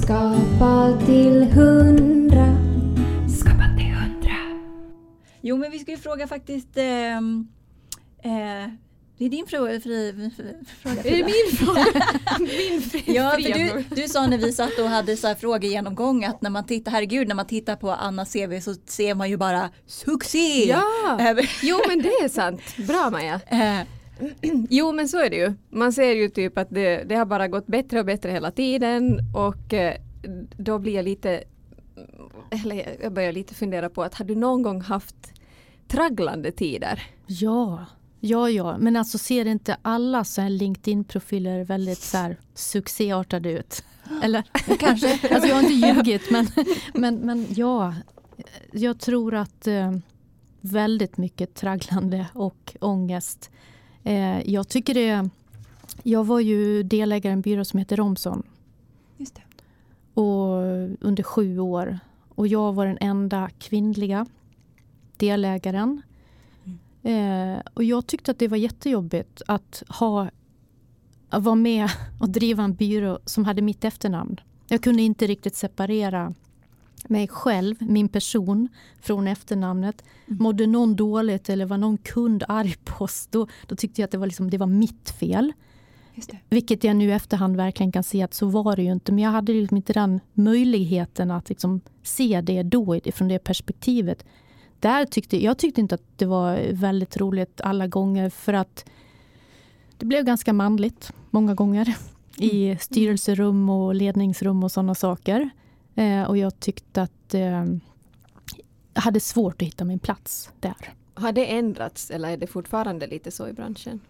Skapa 0.02 0.98
till 1.06 1.42
hundra. 1.42 2.56
Skapa 3.28 3.76
till 3.78 3.94
hundra. 3.94 4.36
Jo 5.40 5.56
men 5.56 5.70
vi 5.70 5.78
ska 5.78 5.90
ju 5.90 5.96
fråga 5.96 6.26
faktiskt, 6.26 6.68
ehm, 6.76 7.48
eh, 8.18 8.72
det 9.20 9.26
är 9.26 9.30
din 9.30 9.46
fråga, 9.46 9.80
fri, 9.80 10.30
fråga 10.83 11.02
Är 11.02 11.16
det 11.16 11.24
min 11.24 11.56
fråga? 11.56 11.85
min 12.38 12.83
fri, 12.83 13.02
Ja, 13.06 13.30
för 13.30 13.52
du, 13.52 13.85
du 14.02 14.09
sa 14.09 14.26
när 14.26 14.38
vi 14.38 14.52
satt 14.52 14.78
och 14.78 14.88
hade 14.88 15.16
så 15.16 15.26
här 15.26 15.35
frågegenomgång 15.35 16.24
att 16.24 16.42
när 16.42 16.50
man 16.50 16.66
tittar, 16.66 16.90
herregud, 16.90 17.28
när 17.28 17.35
man 17.35 17.46
tittar 17.46 17.76
på 17.76 17.90
Annas 17.90 18.33
CV 18.33 18.61
så 18.61 18.74
ser 18.87 19.14
man 19.14 19.30
ju 19.30 19.37
bara 19.37 19.70
succé! 19.87 20.68
Ja, 20.68 20.83
jo 21.62 21.78
men 21.88 22.02
det 22.02 22.09
är 22.09 22.28
sant. 22.28 22.61
Bra 22.87 23.11
Maja. 23.11 23.40
Eh, 23.50 23.80
Jo 24.70 24.92
men 24.92 25.09
så 25.09 25.18
är 25.18 25.30
det 25.30 25.37
ju. 25.37 25.52
Man 25.70 25.92
ser 25.92 26.12
ju 26.12 26.28
typ 26.28 26.59
att 26.59 26.70
det, 26.70 27.04
det 27.04 27.14
har 27.14 27.24
bara 27.24 27.48
gått 27.48 27.66
bättre 27.66 27.98
och 27.98 28.06
bättre 28.06 28.30
hela 28.30 28.50
tiden 28.50 29.18
och 29.37 29.74
eh, 29.74 29.94
då 30.56 30.78
blir 30.78 30.94
jag 30.94 31.04
lite, 31.04 31.44
eller 32.50 32.96
jag 33.02 33.12
börjar 33.12 33.33
lite 33.33 33.54
fundera 33.54 33.90
på 33.90 34.02
att 34.02 34.14
har 34.14 34.24
du 34.24 34.35
någon 34.35 34.62
gång 34.62 34.80
haft 34.80 35.33
tragglande 35.88 36.52
tider? 36.52 37.02
Ja, 37.26 37.87
ja, 38.20 38.50
ja. 38.50 38.78
Men 38.78 38.96
alltså 38.96 39.18
ser 39.18 39.44
inte 39.44 39.76
alla 39.83 40.24
så 40.24 40.48
LinkedIn-profiler 40.48 41.64
väldigt 41.64 41.98
så 41.98 42.16
här 42.16 42.37
succéartade 42.54 43.52
ut? 43.52 43.85
Eller? 44.22 44.42
kanske. 44.78 45.20
Alltså 45.35 45.48
jag 45.48 45.56
har 45.56 45.62
inte 45.62 45.87
ljugit 45.87 46.30
men, 46.30 46.46
men, 46.94 47.14
men 47.14 47.46
ja. 47.50 47.94
Jag 48.72 49.00
tror 49.00 49.35
att 49.35 49.66
eh, 49.66 49.92
väldigt 50.61 51.16
mycket 51.16 51.54
tragglande 51.54 52.26
och 52.33 52.76
ångest. 52.80 53.50
Eh, 54.04 54.50
jag 54.50 54.68
tycker 54.68 54.94
det 54.94 55.30
jag 56.02 56.24
var 56.24 56.40
ju 56.40 56.83
delägare 56.83 57.30
i 57.30 57.35
en 57.35 57.40
byrå 57.40 57.64
som 57.64 57.78
heter 57.78 57.96
Romson 57.96 58.42
Just 59.16 59.35
det. 59.35 59.42
och, 60.20 60.56
under 61.00 61.22
sju 61.22 61.59
år. 61.59 61.98
Och 62.35 62.48
jag 62.48 62.72
var 62.72 62.87
den 62.87 62.98
enda 63.00 63.50
kvinnliga 63.59 64.26
delägaren. 65.16 66.02
Eh, 67.02 67.60
och 67.74 67.84
jag 67.84 68.06
tyckte 68.06 68.30
att 68.30 68.38
det 68.38 68.48
var 68.48 68.56
jättejobbigt 68.56 69.42
att, 69.46 69.82
ha, 69.88 70.30
att 71.28 71.42
vara 71.42 71.54
med 71.54 71.88
och 72.20 72.28
driva 72.28 72.62
en 72.62 72.74
byrå 72.74 73.18
som 73.24 73.44
hade 73.44 73.62
mitt 73.62 73.84
efternamn. 73.84 74.40
Jag 74.68 74.82
kunde 74.82 75.02
inte 75.02 75.26
riktigt 75.26 75.56
separera 75.56 76.34
mig 77.08 77.28
själv, 77.28 77.76
min 77.80 78.08
person, 78.08 78.68
från 79.00 79.26
efternamnet. 79.26 80.04
Mådde 80.26 80.66
någon 80.66 80.96
dåligt 80.96 81.48
eller 81.48 81.66
var 81.66 81.78
någon 81.78 81.98
kund 81.98 82.44
arg 82.48 82.74
på 82.84 83.04
oss, 83.04 83.28
då, 83.30 83.46
då 83.66 83.76
tyckte 83.76 84.00
jag 84.00 84.04
att 84.06 84.10
det 84.10 84.18
var, 84.18 84.26
liksom, 84.26 84.50
det 84.50 84.58
var 84.58 84.66
mitt 84.66 85.10
fel. 85.10 85.52
Vilket 86.50 86.84
jag 86.84 86.96
nu 86.96 87.08
i 87.08 87.12
efterhand 87.12 87.56
verkligen 87.56 87.92
kan 87.92 88.02
se 88.02 88.22
att 88.22 88.34
så 88.34 88.46
var 88.46 88.76
det 88.76 88.82
ju 88.82 88.92
inte. 88.92 89.12
Men 89.12 89.24
jag 89.24 89.30
hade 89.30 89.52
liksom 89.52 89.76
inte 89.76 89.92
den 89.92 90.20
möjligheten 90.32 91.30
att 91.30 91.48
liksom 91.48 91.80
se 92.02 92.40
det 92.40 92.62
då 92.62 93.00
från 93.12 93.28
det 93.28 93.38
perspektivet. 93.38 94.24
Där 94.81 95.05
tyckte, 95.05 95.45
jag 95.45 95.59
tyckte 95.59 95.81
inte 95.81 95.95
att 95.95 96.05
det 96.16 96.27
var 96.27 96.73
väldigt 96.73 97.16
roligt 97.16 97.61
alla 97.61 97.87
gånger 97.87 98.31
för 98.31 98.53
att 98.53 98.85
det 99.99 100.07
blev 100.07 100.25
ganska 100.25 100.53
manligt 100.53 101.12
många 101.31 101.55
gånger 101.55 101.95
i 102.37 102.77
styrelserum 102.81 103.69
och 103.69 103.95
ledningsrum 103.95 104.64
och 104.64 104.73
sådana 104.73 104.95
saker. 104.95 105.51
Eh, 105.95 106.23
och 106.23 106.38
jag 106.38 106.61
tyckte 106.61 107.03
att 107.03 107.35
eh, 107.35 107.64
jag 108.95 109.03
hade 109.03 109.21
svårt 109.21 109.62
att 109.62 109.69
hitta 109.69 109.85
min 109.85 109.99
plats 109.99 110.51
där. 110.61 110.95
Har 111.14 111.33
det 111.33 111.47
ändrats 111.47 112.11
eller 112.11 112.31
är 112.31 112.37
det 112.37 112.47
fortfarande 112.47 113.07
lite 113.07 113.31
så 113.31 113.49
i 113.49 113.53
branschen? 113.53 114.01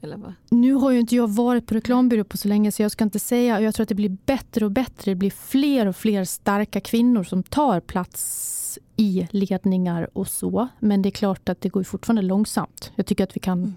Eller 0.00 0.16
vad? 0.16 0.32
Nu 0.48 0.72
har 0.72 0.90
ju 0.90 1.00
inte 1.00 1.16
jag 1.16 1.28
varit 1.28 1.66
på 1.66 1.74
reklambyrå 1.74 2.24
på 2.24 2.36
så 2.36 2.48
länge 2.48 2.72
så 2.72 2.82
jag 2.82 2.90
ska 2.90 3.04
inte 3.04 3.18
säga. 3.18 3.60
Jag 3.60 3.74
tror 3.74 3.82
att 3.82 3.88
det 3.88 3.94
blir 3.94 4.16
bättre 4.26 4.64
och 4.64 4.70
bättre. 4.70 5.10
Det 5.10 5.14
blir 5.14 5.30
fler 5.30 5.86
och 5.86 5.96
fler 5.96 6.24
starka 6.24 6.80
kvinnor 6.80 7.24
som 7.24 7.42
tar 7.42 7.80
plats 7.80 8.59
i 8.96 9.28
ledningar 9.30 10.08
och 10.12 10.28
så. 10.28 10.68
Men 10.78 11.02
det 11.02 11.08
är 11.08 11.10
klart 11.10 11.48
att 11.48 11.60
det 11.60 11.68
går 11.68 11.82
fortfarande 11.82 12.22
långsamt. 12.22 12.92
Jag 12.94 13.06
tycker 13.06 13.24
att 13.24 13.36
vi 13.36 13.40
kan, 13.40 13.74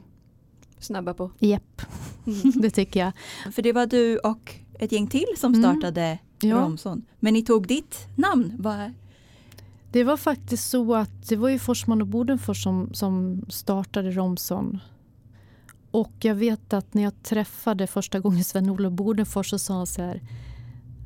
Snabba 0.79 1.13
på. 1.13 1.31
jepp, 1.39 1.81
det 2.61 2.69
tycker 2.69 2.99
jag. 2.99 3.11
För 3.53 3.61
det 3.61 3.71
var 3.73 3.85
du 3.85 4.17
och 4.17 4.55
ett 4.79 4.91
gäng 4.91 5.07
till 5.07 5.25
som 5.37 5.53
Mm. 5.53 5.61
startade 5.79 6.19
Ja. 6.41 6.55
Romson. 6.55 7.05
Men 7.19 7.33
ni 7.33 7.41
tog 7.45 7.67
ditt 7.67 8.07
namn. 8.15 8.53
Vad- 8.59 8.91
Det 9.91 10.03
var 10.03 10.17
faktiskt 10.17 10.69
så 10.69 10.95
att 10.95 11.29
det 11.29 11.35
var 11.35 11.49
ju 11.49 11.59
Forsman 11.59 12.01
och 12.01 12.07
Bodenfors 12.07 12.63
som, 12.63 12.89
som 12.93 13.45
startade 13.49 14.11
Romson. 14.11 14.79
Och 15.91 16.11
jag 16.21 16.35
vet 16.35 16.73
att 16.73 16.93
när 16.93 17.03
jag 17.03 17.23
träffade 17.23 17.87
första 17.87 18.19
gången 18.19 18.43
Sven-Olof 18.43 18.93
Bodenfors 18.93 19.49
så 19.49 19.59
sa 19.59 19.73
han 19.73 19.87
så 19.87 20.01
här, 20.01 20.21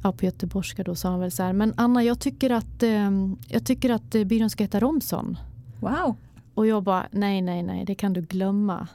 ja 0.04 0.12
på 0.12 0.26
göteborgska 0.26 0.84
då 0.84 0.95
sa 0.95 1.10
han 1.10 1.20
väl 1.20 1.32
så 1.32 1.43
här, 1.43 1.54
men 1.54 1.74
Anna 1.78 2.04
jag 2.04 2.20
tycker 2.20 2.50
att, 2.50 2.84
eh, 2.84 3.12
jag 3.48 3.66
tycker 3.66 3.89
att 3.89 4.16
eh, 4.16 4.24
byrån 4.24 4.50
ska 4.50 4.64
heta 4.64 4.80
Romson. 4.80 5.38
Wow. 5.80 6.16
Och 6.54 6.68
jag 6.68 6.84
bara, 6.84 7.08
nej 7.12 7.41
nej 7.41 7.64
nej 7.64 7.86
det 7.86 7.95
kan 7.95 8.14
du 8.14 8.22
glömma. 8.22 8.88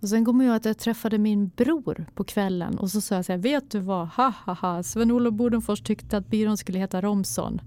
Och 0.00 0.08
sen 0.08 0.24
kommer 0.24 0.44
jag 0.44 0.56
att 0.56 0.64
jag 0.64 0.78
träffade 0.78 1.18
min 1.18 1.50
bror 1.56 2.06
på 2.14 2.24
kvällen 2.24 2.78
och 2.78 2.90
så 2.90 3.00
sa 3.00 3.14
jag 3.14 3.24
så 3.24 3.32
här, 3.32 3.38
vet 3.38 3.70
du 3.70 3.78
vad, 3.78 4.08
ha 4.08 4.32
ha 4.44 4.52
ha, 4.54 4.82
Sven-Olof 4.82 5.34
Bodenfors 5.34 5.80
tyckte 5.80 6.16
att 6.16 6.28
byrån 6.28 6.56
skulle 6.56 6.78
heta 6.78 7.00
Romson. 7.00 7.60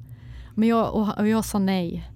Men 0.56 0.70
jag, 0.70 0.94
och, 0.96 1.18
och 1.18 1.28
jag 1.28 1.46
sa 1.46 1.60
nej. 1.60 2.12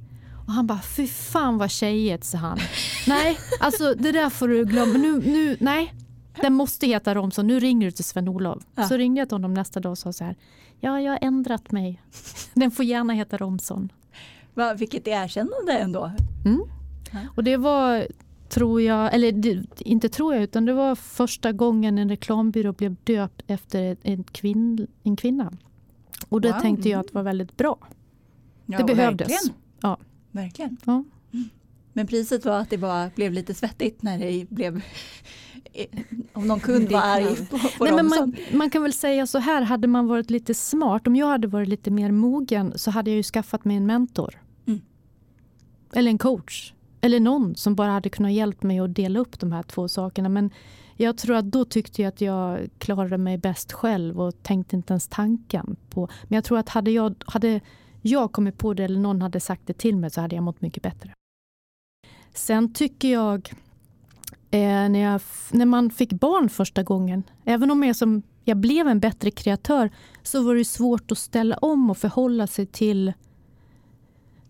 Och 0.47 0.51
han 0.51 0.67
bara, 0.67 0.81
fy 0.81 1.07
fan 1.07 1.57
vad 1.57 1.71
tjejigt, 1.71 2.23
sa 2.23 2.37
han. 2.37 2.57
nej, 3.07 3.37
alltså 3.59 3.93
det 3.93 4.11
där 4.11 4.29
får 4.29 4.47
du 4.47 4.65
glömma. 4.65 4.93
Nu, 4.97 5.17
nu, 5.17 5.57
nej, 5.59 5.93
den 6.41 6.53
måste 6.53 6.87
heta 6.87 7.15
Romson. 7.15 7.47
Nu 7.47 7.59
ringer 7.59 7.85
du 7.87 7.91
till 7.91 8.05
Sven-Olof. 8.05 8.63
Ja. 8.75 8.83
Så 8.83 8.97
ringde 8.97 9.21
jag 9.21 9.29
till 9.29 9.35
honom 9.35 9.53
nästa 9.53 9.79
dag 9.79 9.91
och 9.91 9.97
sa 9.97 10.13
så 10.13 10.23
här, 10.23 10.35
ja, 10.79 11.01
jag 11.01 11.11
har 11.11 11.19
ändrat 11.21 11.71
mig. 11.71 12.01
Den 12.53 12.71
får 12.71 12.85
gärna 12.85 13.13
heta 13.13 13.37
Romson. 13.37 13.91
Va, 14.53 14.73
vilket 14.73 15.07
erkännande 15.07 15.73
ändå. 15.77 16.11
Och 17.35 17.43
det 17.43 17.57
var, 17.57 18.07
tror 18.49 18.81
jag, 18.81 19.13
eller 19.13 19.31
det, 19.31 19.65
inte 19.79 20.09
tror 20.09 20.33
jag, 20.33 20.43
utan 20.43 20.65
det 20.65 20.73
var 20.73 20.95
första 20.95 21.51
gången 21.51 21.97
en 21.97 22.09
reklambyrå 22.09 22.71
blev 22.73 22.95
döpt 23.03 23.41
efter 23.47 23.97
en, 24.01 24.23
kvinn, 24.23 24.87
en 25.03 25.15
kvinna. 25.15 25.53
Och 26.29 26.41
det 26.41 26.51
Wow. 26.51 26.59
tänkte 26.59 26.89
jag 26.89 26.99
att 26.99 27.13
var 27.13 27.23
väldigt 27.23 27.57
bra. 27.57 27.77
Ja, 28.65 28.77
Det 28.77 28.83
behövdes. 28.95 29.27
Verkligen. 29.27 29.55
Ja. 29.81 29.97
verkligen. 30.31 30.77
Ja. 30.85 31.03
Men 31.93 32.07
priset 32.07 32.45
var 32.45 32.59
att 32.59 32.69
det 32.69 32.77
var, 32.77 33.09
blev 33.15 33.33
lite 33.33 33.53
svettigt 33.53 34.01
när 34.01 34.19
det 34.19 34.45
blev 34.49 34.81
om 36.33 36.47
någon 36.47 36.59
kund 36.59 36.91
var 36.91 37.01
arg 37.01 37.35
på, 37.35 37.57
på 37.57 37.83
Nej, 37.83 37.93
men 37.93 37.99
Romson. 37.99 38.35
man, 38.51 38.57
man 38.57 38.69
kan 38.69 38.81
väl 38.81 38.93
säga 38.93 39.27
så 39.27 39.37
här, 39.37 39.61
hade 39.61 39.87
man 39.87 40.07
varit 40.07 40.29
lite 40.29 40.53
smart, 40.53 41.07
om 41.07 41.15
jag 41.15 41.27
hade 41.27 41.47
varit 41.47 41.69
lite 41.69 41.91
mer 41.91 42.11
mogen 42.11 42.73
så 42.75 42.91
hade 42.91 43.09
jag 43.09 43.17
ju 43.17 43.23
skaffat 43.23 43.65
mig 43.65 43.77
en 43.77 43.85
mentor. 43.85 44.41
Mm. 44.67 44.81
Eller 45.93 46.11
en 46.11 46.17
coach. 46.17 46.73
Eller 47.01 47.19
någon 47.19 47.55
som 47.55 47.75
bara 47.75 47.91
hade 47.91 48.09
kunnat 48.09 48.31
hjälpa 48.31 48.67
mig 48.67 48.79
att 48.79 48.95
dela 48.95 49.19
upp 49.19 49.39
de 49.39 49.51
här 49.51 49.63
två 49.63 49.87
sakerna. 49.87 50.29
Men 50.29 50.51
jag 50.95 51.17
tror 51.17 51.35
att 51.35 51.45
då 51.45 51.65
tyckte 51.65 52.01
jag 52.01 52.09
att 52.09 52.21
jag 52.21 52.69
klarade 52.77 53.17
mig 53.17 53.37
bäst 53.37 53.71
själv 53.71 54.21
och 54.21 54.43
tänkte 54.43 54.75
inte 54.75 54.93
ens 54.93 55.07
tanken 55.07 55.75
på. 55.89 56.09
Men 56.23 56.35
jag 56.35 56.43
tror 56.43 56.57
att 56.57 56.69
hade 56.69 56.91
jag, 56.91 57.15
hade 57.25 57.61
jag 58.01 58.31
kommit 58.31 58.57
på 58.57 58.73
det 58.73 58.83
eller 58.83 58.99
någon 58.99 59.21
hade 59.21 59.39
sagt 59.39 59.61
det 59.65 59.73
till 59.73 59.97
mig 59.97 60.09
så 60.09 60.21
hade 60.21 60.35
jag 60.35 60.43
mått 60.43 60.61
mycket 60.61 60.83
bättre. 60.83 61.13
Sen 62.33 62.73
tycker 62.73 63.11
jag 63.11 63.53
eh, 64.51 64.59
när, 64.59 64.99
jag, 64.99 65.21
när 65.51 65.65
man 65.65 65.89
fick 65.89 66.13
barn 66.13 66.49
första 66.49 66.83
gången, 66.83 67.23
även 67.45 67.71
om 67.71 67.83
jag, 67.83 67.95
som, 67.95 68.21
jag 68.43 68.57
blev 68.57 68.87
en 68.87 68.99
bättre 68.99 69.31
kreatör, 69.31 69.89
så 70.23 70.43
var 70.43 70.55
det 70.55 70.65
svårt 70.65 71.11
att 71.11 71.17
ställa 71.17 71.57
om 71.57 71.89
och 71.89 71.97
förhålla 71.97 72.47
sig 72.47 72.65
till 72.65 73.13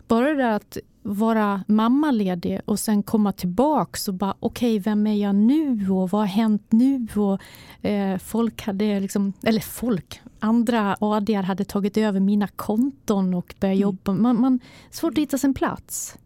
bara 0.08 0.28
det 0.28 0.34
där 0.34 0.52
att 0.52 0.78
vara 1.02 1.64
mammaledig 1.68 2.60
och 2.64 2.78
sen 2.78 3.02
komma 3.02 3.32
tillbaks 3.32 4.08
och 4.08 4.14
bara 4.14 4.34
okej, 4.40 4.78
vem 4.78 5.06
är 5.06 5.14
jag 5.14 5.34
nu 5.34 5.90
och 5.90 6.10
vad 6.10 6.20
har 6.20 6.26
hänt 6.26 6.66
nu? 6.70 7.06
Och, 7.16 7.40
eh, 7.86 8.18
folk 8.18 8.62
hade 8.62 9.00
liksom, 9.00 9.32
eller 9.42 9.60
folk, 9.60 10.20
andra 10.40 10.96
ADR 11.00 11.42
hade 11.42 11.64
tagit 11.64 11.96
över 11.96 12.20
mina 12.20 12.48
konton 12.48 13.34
och 13.34 13.54
börjat 13.60 13.78
jobba. 13.78 14.12
Man, 14.12 14.40
man, 14.40 14.60
svårt 14.90 15.12
att 15.12 15.18
hitta 15.18 15.38
sin 15.38 15.54
plats. 15.54 16.18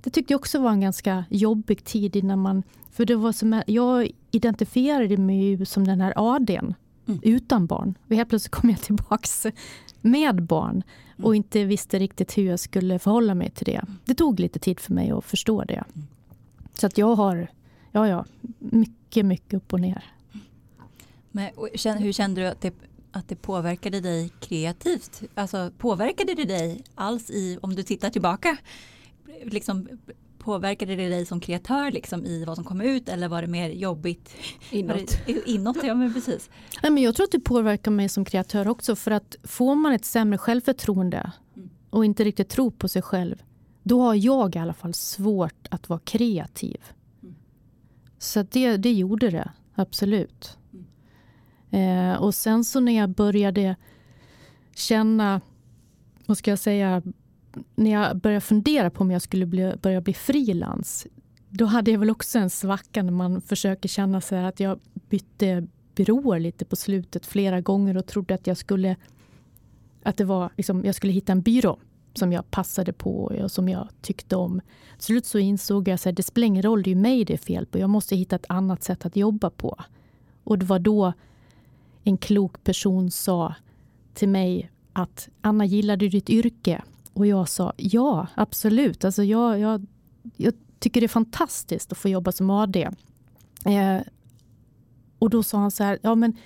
Mm. 0.00 0.04
Det 0.04 0.10
tyckte 0.10 0.32
jag 0.32 0.38
också 0.38 0.58
var 0.58 0.70
en 0.70 0.80
ganska 0.80 1.24
jobbig 1.30 1.84
tid 1.84 2.16
innan 2.16 2.38
man, 2.38 2.62
för 2.90 3.04
det 3.04 3.16
var 3.16 3.32
som, 3.32 3.62
jag 3.66 4.10
identifierade 4.30 5.16
mig 5.16 5.44
ju 5.44 5.64
som 5.64 5.86
den 5.86 6.00
här 6.00 6.12
ADn 6.16 6.74
Mm. 7.10 7.20
utan 7.22 7.66
barn. 7.66 7.94
Och 8.08 8.16
helt 8.16 8.28
plötsligt 8.28 8.52
kom 8.52 8.70
jag 8.70 8.80
tillbaks 8.80 9.46
med 10.00 10.42
barn 10.42 10.82
och 11.22 11.36
inte 11.36 11.64
visste 11.64 11.98
riktigt 11.98 12.38
hur 12.38 12.46
jag 12.46 12.60
skulle 12.60 12.98
förhålla 12.98 13.34
mig 13.34 13.50
till 13.50 13.66
det. 13.66 13.84
Det 14.04 14.14
tog 14.14 14.40
lite 14.40 14.58
tid 14.58 14.80
för 14.80 14.92
mig 14.92 15.10
att 15.10 15.24
förstå 15.24 15.64
det. 15.64 15.84
Så 16.74 16.86
att 16.86 16.98
jag 16.98 17.14
har, 17.14 17.48
ja 17.92 18.08
ja, 18.08 18.24
mycket, 18.58 19.26
mycket 19.26 19.54
upp 19.54 19.72
och 19.72 19.80
ner. 19.80 20.04
Men, 21.30 21.50
och 21.56 21.68
hur 21.98 22.12
kände 22.12 22.40
du 22.40 22.46
att 22.46 22.60
det, 22.60 22.74
att 23.12 23.28
det 23.28 23.36
påverkade 23.36 24.00
dig 24.00 24.30
kreativt? 24.40 25.22
Alltså 25.34 25.70
påverkade 25.78 26.34
det 26.34 26.44
dig 26.44 26.82
alls 26.94 27.30
i, 27.30 27.58
om 27.62 27.74
du 27.74 27.82
tittar 27.82 28.10
tillbaka, 28.10 28.56
liksom, 29.44 29.88
påverkade 30.38 30.96
det 30.96 31.08
dig 31.08 31.26
som 31.26 31.40
kreatör 31.40 31.90
liksom, 31.90 32.24
i 32.24 32.44
vad 32.44 32.56
som 32.56 32.64
kom 32.64 32.80
ut 32.80 33.08
eller 33.08 33.28
var 33.28 33.42
det 33.42 33.48
mer 33.48 33.70
jobbigt 33.70 34.36
Inåt. 34.70 35.18
Inåt? 35.46 35.76
Ja 35.82 35.94
men 35.94 36.14
precis. 36.14 36.50
Nej, 36.82 36.92
men 36.92 37.02
jag 37.02 37.14
tror 37.14 37.24
att 37.24 37.32
det 37.32 37.40
påverkar 37.40 37.90
mig 37.90 38.08
som 38.08 38.24
kreatör 38.24 38.68
också. 38.68 38.96
För 38.96 39.10
att 39.10 39.36
får 39.42 39.74
man 39.74 39.92
ett 39.92 40.04
sämre 40.04 40.38
självförtroende 40.38 41.32
och 41.90 42.04
inte 42.04 42.24
riktigt 42.24 42.48
tror 42.48 42.70
på 42.70 42.88
sig 42.88 43.02
själv, 43.02 43.42
då 43.82 44.00
har 44.00 44.14
jag 44.14 44.56
i 44.56 44.58
alla 44.58 44.74
fall 44.74 44.94
svårt 44.94 45.66
att 45.70 45.88
vara 45.88 46.00
kreativ. 46.04 46.80
Så 48.18 48.40
att 48.40 48.50
det, 48.50 48.76
det 48.76 48.92
gjorde 48.92 49.30
det, 49.30 49.50
absolut. 49.74 50.58
Eh, 51.70 52.14
och 52.14 52.34
sen 52.34 52.64
så 52.64 52.80
när 52.80 52.96
jag 52.96 53.10
började 53.10 53.76
känna, 54.74 55.40
vad 56.26 56.38
ska 56.38 56.50
jag 56.50 56.58
säga, 56.58 57.02
när 57.74 57.90
jag 57.90 58.16
började 58.16 58.40
fundera 58.40 58.90
på 58.90 59.00
om 59.00 59.10
jag 59.10 59.22
skulle 59.22 59.46
bli, 59.46 59.72
börja 59.82 60.00
bli 60.00 60.14
frilans, 60.14 61.06
då 61.48 61.64
hade 61.64 61.90
jag 61.90 61.98
väl 61.98 62.10
också 62.10 62.38
en 62.38 62.50
svacka 62.50 63.02
när 63.02 63.12
man 63.12 63.40
försöker 63.40 63.88
känna 63.88 64.20
sig 64.20 64.44
att 64.44 64.60
jag 64.60 64.80
bytte 65.08 65.66
byråer 65.94 66.40
lite 66.40 66.64
på 66.64 66.76
slutet 66.76 67.26
flera 67.26 67.60
gånger 67.60 67.96
och 67.96 68.06
trodde 68.06 68.34
att 68.34 68.46
jag 68.46 68.56
skulle 68.56 68.96
att 70.02 70.16
det 70.16 70.24
var, 70.24 70.50
liksom, 70.56 70.84
jag 70.84 70.94
skulle 70.94 71.12
hitta 71.12 71.32
en 71.32 71.42
byrå 71.42 71.78
som 72.14 72.32
jag 72.32 72.50
passade 72.50 72.92
på 72.92 73.24
och 73.24 73.50
som 73.50 73.68
jag 73.68 73.88
tyckte 74.02 74.36
om. 74.36 74.60
Till 74.96 75.04
slut 75.04 75.26
så 75.26 75.38
insåg 75.38 75.88
jag 75.88 75.94
att 75.94 76.16
det 76.16 76.22
spelar 76.22 76.46
ingen 76.46 76.62
roll, 76.62 76.82
det 76.82 76.90
är 76.90 76.94
mig 76.94 77.24
det 77.24 77.32
är 77.32 77.38
fel 77.38 77.66
på. 77.66 77.78
Jag 77.78 77.90
måste 77.90 78.16
hitta 78.16 78.36
ett 78.36 78.46
annat 78.48 78.82
sätt 78.82 79.06
att 79.06 79.16
jobba 79.16 79.50
på. 79.50 79.76
Och 80.44 80.58
det 80.58 80.66
var 80.66 80.78
då 80.78 81.12
en 82.04 82.16
klok 82.16 82.64
person 82.64 83.10
sa 83.10 83.54
till 84.14 84.28
mig 84.28 84.70
att 84.92 85.28
Anna, 85.40 85.64
gillar 85.64 85.96
du 85.96 86.08
ditt 86.08 86.30
yrke? 86.30 86.82
Och 87.12 87.26
jag 87.26 87.48
sa 87.48 87.72
ja, 87.76 88.26
absolut. 88.34 89.04
Alltså 89.04 89.24
jag, 89.24 89.58
jag, 89.58 89.86
jag 90.36 90.54
tycker 90.78 91.00
det 91.00 91.06
är 91.06 91.08
fantastiskt 91.08 91.92
att 91.92 91.98
få 91.98 92.08
jobba 92.08 92.32
som 92.32 92.50
AD. 92.50 92.76
Eh, 93.64 94.00
och 95.18 95.30
då 95.30 95.42
sa 95.42 95.58
han 95.58 95.70
så 95.70 95.84
här, 95.84 95.98
ja 96.02 96.14
men 96.14 96.36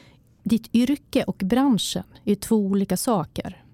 ditt 0.42 0.74
yrke 0.74 1.24
och 1.24 1.42
branschen 1.44 2.04
är 2.24 2.34
två 2.34 2.56
olika 2.56 2.96
saker. 2.96 3.64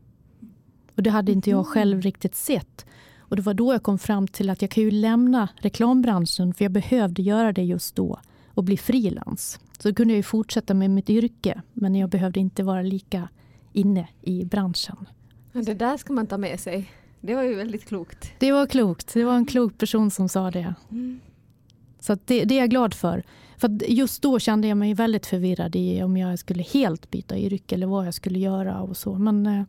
Och 0.97 1.03
det 1.03 1.11
hade 1.11 1.33
inte 1.33 1.51
jag 1.51 1.67
själv 1.67 2.03
riktigt 2.03 2.35
sett. 2.35 2.87
Och 3.19 3.37
det 3.37 3.43
var 3.43 3.55
då 3.55 3.73
jag 3.73 3.83
kom 3.83 3.99
fram 3.99 4.29
till 4.29 4.51
att 4.51 4.63
jag 4.63 4.71
kan 4.71 4.85
ju 4.85 4.91
lämna 4.91 5.49
reklambranschen 5.57 6.55
för 6.55 6.65
jag 6.65 6.73
behövde 6.73 7.23
göra 7.23 7.53
det 7.53 7.63
just 7.63 7.97
då 7.97 8.21
och 8.55 8.65
bli 8.65 8.77
frilans. 8.77 9.61
Så 9.79 9.89
då 9.89 9.95
kunde 9.95 10.15
jag 10.15 10.17
ju 10.17 10.23
fortsätta 10.23 10.75
med 10.75 10.91
mitt 10.91 11.11
yrke 11.11 11.63
men 11.73 11.95
jag 11.95 12.11
behövde 12.11 12.41
inte 12.41 12.63
vara 12.63 12.83
lika 12.83 13.29
inne 13.73 14.09
i 14.23 14.45
branschen. 14.45 15.07
Ja, 15.53 15.63
Det 15.63 15.75
där 15.75 15.97
ska 15.97 16.13
man 16.13 16.27
ta 16.27 16.39
med 16.39 16.61
sig. 16.61 16.91
Det 17.21 17.35
var 17.35 17.43
ju 17.43 17.55
väldigt 17.55 17.85
klokt. 17.85 18.33
Det 18.39 18.53
var 18.53 18.67
klokt. 18.67 19.15
Det 19.15 19.25
var 19.25 19.35
en 19.35 19.47
klok 19.47 19.79
person 19.79 20.11
som 20.11 20.29
sa 20.29 20.51
det. 20.51 20.75
Så 22.01 22.13
att 22.13 22.27
det, 22.27 22.45
det 22.45 22.55
är 22.55 22.59
jag 22.59 22.71
glad 22.71 22.95
för. 22.95 23.23
För 23.57 23.69
att 23.69 23.89
just 23.89 24.23
då 24.23 24.39
kände 24.39 24.69
jag 24.69 24.77
mig 24.79 24.95
väldigt 24.95 25.27
förvirrad 25.27 25.77
i 25.77 26.03
om 26.03 26.17
jag 26.17 26.39
skulle 26.39 26.63
helt 26.63 27.11
byta 27.11 27.39
yrke 27.39 27.75
eller 27.75 27.87
vad 27.87 28.07
jag 28.07 28.15
skulle 28.15 28.39
göra 28.39 28.81
och 28.81 28.97
så. 28.97 29.15
Men 29.15 29.47
eh, 29.47 29.63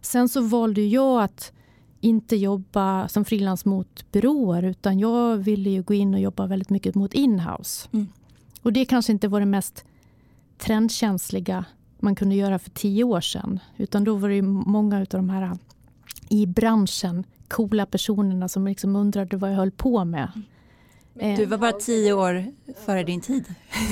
sen 0.00 0.28
så 0.28 0.40
valde 0.40 0.80
jag 0.80 1.22
att 1.22 1.52
inte 2.00 2.36
jobba 2.36 3.08
som 3.08 3.24
frilans 3.24 3.64
mot 3.64 4.12
byråer 4.12 4.62
utan 4.62 4.98
jag 4.98 5.36
ville 5.36 5.70
ju 5.70 5.82
gå 5.82 5.94
in 5.94 6.14
och 6.14 6.20
jobba 6.20 6.46
väldigt 6.46 6.70
mycket 6.70 6.94
mot 6.94 7.14
inhouse. 7.14 7.88
Mm. 7.92 8.06
Och 8.62 8.72
det 8.72 8.84
kanske 8.84 9.12
inte 9.12 9.28
var 9.28 9.40
det 9.40 9.46
mest 9.46 9.84
trendkänsliga 10.58 11.64
man 11.98 12.14
kunde 12.14 12.34
göra 12.34 12.58
för 12.58 12.70
tio 12.70 13.04
år 13.04 13.20
sedan. 13.20 13.60
Utan 13.76 14.04
då 14.04 14.14
var 14.14 14.28
det 14.28 14.34
ju 14.34 14.42
många 14.42 14.98
av 14.98 15.06
de 15.10 15.30
här 15.30 15.58
i 16.28 16.46
branschen 16.46 17.24
coola 17.48 17.86
personerna 17.86 18.48
som 18.48 18.66
liksom 18.66 18.96
undrade 18.96 19.36
vad 19.36 19.50
jag 19.50 19.56
höll 19.56 19.70
på 19.70 20.04
med. 20.04 20.30
Eh, 21.18 21.36
Du 21.36 21.46
var 21.46 21.58
bara 21.58 21.72
tio 21.72 22.12
år 22.12 22.46
före 22.86 23.02
din 23.04 23.20
tid. 23.20 23.44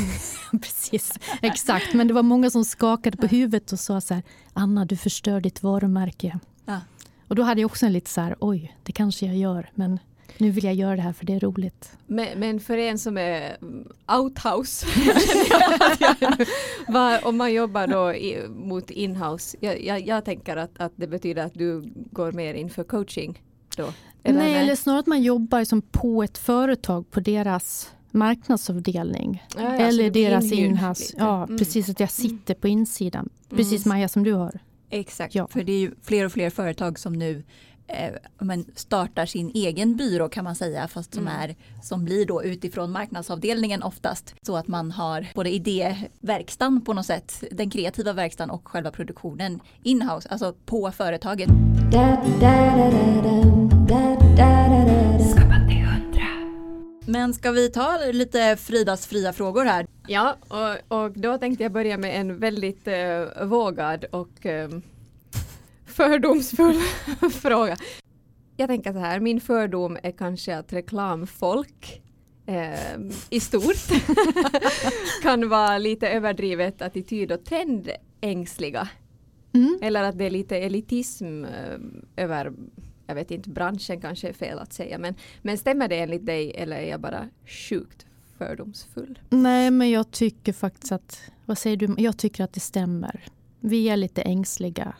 Precis, 0.63 1.19
exakt. 1.43 1.95
Men 1.95 2.09
det 2.09 2.15
var 2.15 2.23
många 2.23 2.51
som 2.51 2.65
skakade 2.65 3.17
på 3.17 3.27
huvudet 3.27 3.73
och 3.73 3.81
sa 3.81 4.01
så 4.01 4.15
här, 4.15 4.23
Anna 4.53 4.85
du 4.85 4.97
förstör 4.97 5.41
ditt 5.41 5.63
varumärke. 5.63 6.39
Ja. 6.65 6.81
Och 7.29 7.35
då 7.35 7.43
hade 7.43 7.61
jag 7.61 7.71
också 7.71 7.87
en 7.87 7.93
lite 7.93 8.11
så 8.11 8.21
här, 8.21 8.37
oj, 8.41 8.77
det 8.83 8.93
kanske 8.93 9.27
jag 9.27 9.37
gör, 9.37 9.71
men 9.75 9.99
nu 10.39 10.51
vill 10.51 10.64
jag 10.64 10.75
göra 10.75 10.97
det 10.97 11.03
här 11.03 11.12
för 11.12 11.27
det 11.27 11.33
är 11.35 11.41
roligt. 11.41 11.91
Men, 12.07 12.39
men 12.39 12.61
för 12.61 12.79
en 12.79 12.99
som 12.99 13.18
är 13.18 13.57
mm, 13.62 13.89
outhouse, 14.18 14.87
om 17.22 17.37
man 17.37 17.53
jobbar 17.53 17.87
då 17.87 18.14
i, 18.14 18.49
mot 18.49 18.91
inhouse, 18.91 19.57
jag, 19.61 19.83
jag, 19.85 20.07
jag 20.07 20.25
tänker 20.25 20.57
att, 20.57 20.70
att 20.77 20.93
det 20.97 21.07
betyder 21.07 21.45
att 21.45 21.55
du 21.55 21.93
går 21.95 22.33
mer 22.33 22.55
in 22.55 22.70
för 22.70 22.85
coaching 22.85 23.43
då? 23.77 23.93
nej, 24.22 24.55
eller 24.55 24.75
snarare 24.75 25.01
att 25.01 25.07
man 25.07 25.22
jobbar 25.22 25.64
som 25.64 25.83
på 25.83 26.22
ett 26.22 26.39
företag 26.39 27.11
på 27.11 27.20
deras 27.20 27.91
marknadsavdelning. 28.11 29.43
Ja, 29.57 29.62
ja, 29.62 29.79
så 29.79 29.85
eller 29.85 30.11
deras 30.11 30.53
inhouse. 30.53 31.14
Ja, 31.18 31.45
Mm. 31.45 31.59
precis. 31.59 31.89
Att 31.89 32.01
jag 32.01 32.11
sitter 32.11 32.55
på 32.55 32.68
insidan. 32.68 33.29
Precis 33.49 33.87
Maja 33.87 34.09
som 34.09 34.25
du 34.25 34.33
har. 34.33 34.59
Exakt, 34.91 35.35
Ja. 35.35 35.47
för 35.47 35.64
det 35.64 35.72
är 35.72 35.79
ju 35.79 35.91
fler 36.03 36.25
och 36.27 36.33
fler 36.33 36.51
företag 36.51 36.99
som 36.99 37.12
nu 37.12 37.43
men 38.39 38.64
startar 38.74 39.26
sin 39.26 39.51
egen 39.55 39.97
byrå 39.97 40.28
kan 40.28 40.45
man 40.45 40.55
säga 40.55 40.89
fast 40.89 41.14
som, 41.14 41.28
Mm. 41.28 41.41
är, 41.41 41.57
som 41.82 42.05
blir 42.05 42.26
då 42.26 42.45
utifrån 42.45 42.93
marknadsavdelningen 42.93 43.82
oftast. 43.82 44.35
Så 44.43 44.57
att 44.57 44.68
man 44.68 44.91
har 44.91 45.26
både 45.35 45.51
idéverkstan 45.51 46.80
på 46.80 46.93
något 46.93 47.07
sätt, 47.07 47.45
den 47.51 47.70
kreativa 47.70 48.12
verkstan 48.12 48.51
och 48.51 48.68
själva 48.68 48.91
produktionen 48.91 49.61
inhouse, 49.82 50.28
alltså 50.28 50.55
på 50.66 50.91
företaget. 50.93 51.49
Men 57.07 57.35
ska 57.35 57.51
vi 57.51 57.70
ta 57.70 57.99
lite 58.12 58.57
Fridas 58.57 59.07
fria 59.07 59.32
frågor 59.32 59.64
här? 59.64 59.87
Ja, 60.07 60.37
och, 60.49 61.03
och 61.05 61.11
då 61.11 61.39
tänkte 61.39 61.62
jag 61.62 61.72
börja 61.72 61.99
med 61.99 62.20
en 62.20 62.39
väldigt 62.39 62.89
eh, 62.89 63.45
vågad 63.47 64.05
och 64.05 64.47
eh, 64.47 64.68
fördomsfull 65.95 66.80
fråga. 67.30 67.76
Jag 68.57 68.68
tänker 68.68 68.92
så 68.92 68.99
här, 68.99 69.20
min 69.20 69.40
fördom 69.40 69.99
är 70.03 70.11
kanske 70.11 70.57
att 70.57 70.72
reklamfolk 70.72 72.03
eh, 72.47 72.99
i 73.30 73.40
stort 73.40 73.76
kan 75.22 75.49
vara 75.49 75.78
lite 75.78 76.09
överdrivet 76.09 76.82
attityd 76.82 77.32
och 77.32 77.45
trendängsliga. 77.45 78.88
Mm. 79.55 79.78
Eller 79.82 80.03
att 80.03 80.18
det 80.18 80.24
är 80.24 80.30
lite 80.30 80.57
elitism 80.57 81.45
eh, 81.45 81.78
över, 82.16 82.53
jag 83.07 83.14
vet 83.14 83.30
inte, 83.30 83.51
branschen 83.51 84.01
kanske 84.01 84.28
är 84.28 84.32
fel 84.32 84.59
att 84.59 84.72
säga, 84.72 84.99
men, 84.99 85.14
men 85.42 85.59
stämmer 85.59 85.88
det 85.88 85.97
enligt 85.97 86.26
dig 86.26 86.53
eller 86.55 86.76
är 86.76 86.90
jag 86.90 87.01
bara 87.01 87.28
sjukt 87.47 88.07
fördomsfull? 88.38 89.18
Nej, 89.30 89.70
men 89.70 89.90
jag 89.90 90.11
tycker 90.11 90.53
faktiskt 90.53 90.92
att, 90.92 91.30
vad 91.45 91.59
säger 91.59 91.76
du, 91.76 91.95
jag 91.99 92.16
tycker 92.18 92.45
att 92.45 92.53
det 92.53 92.61
stämmer. 92.61 93.24
Vi 93.61 93.88
är 93.88 93.97
lite 93.97 94.22
ängsliga. 94.22 94.95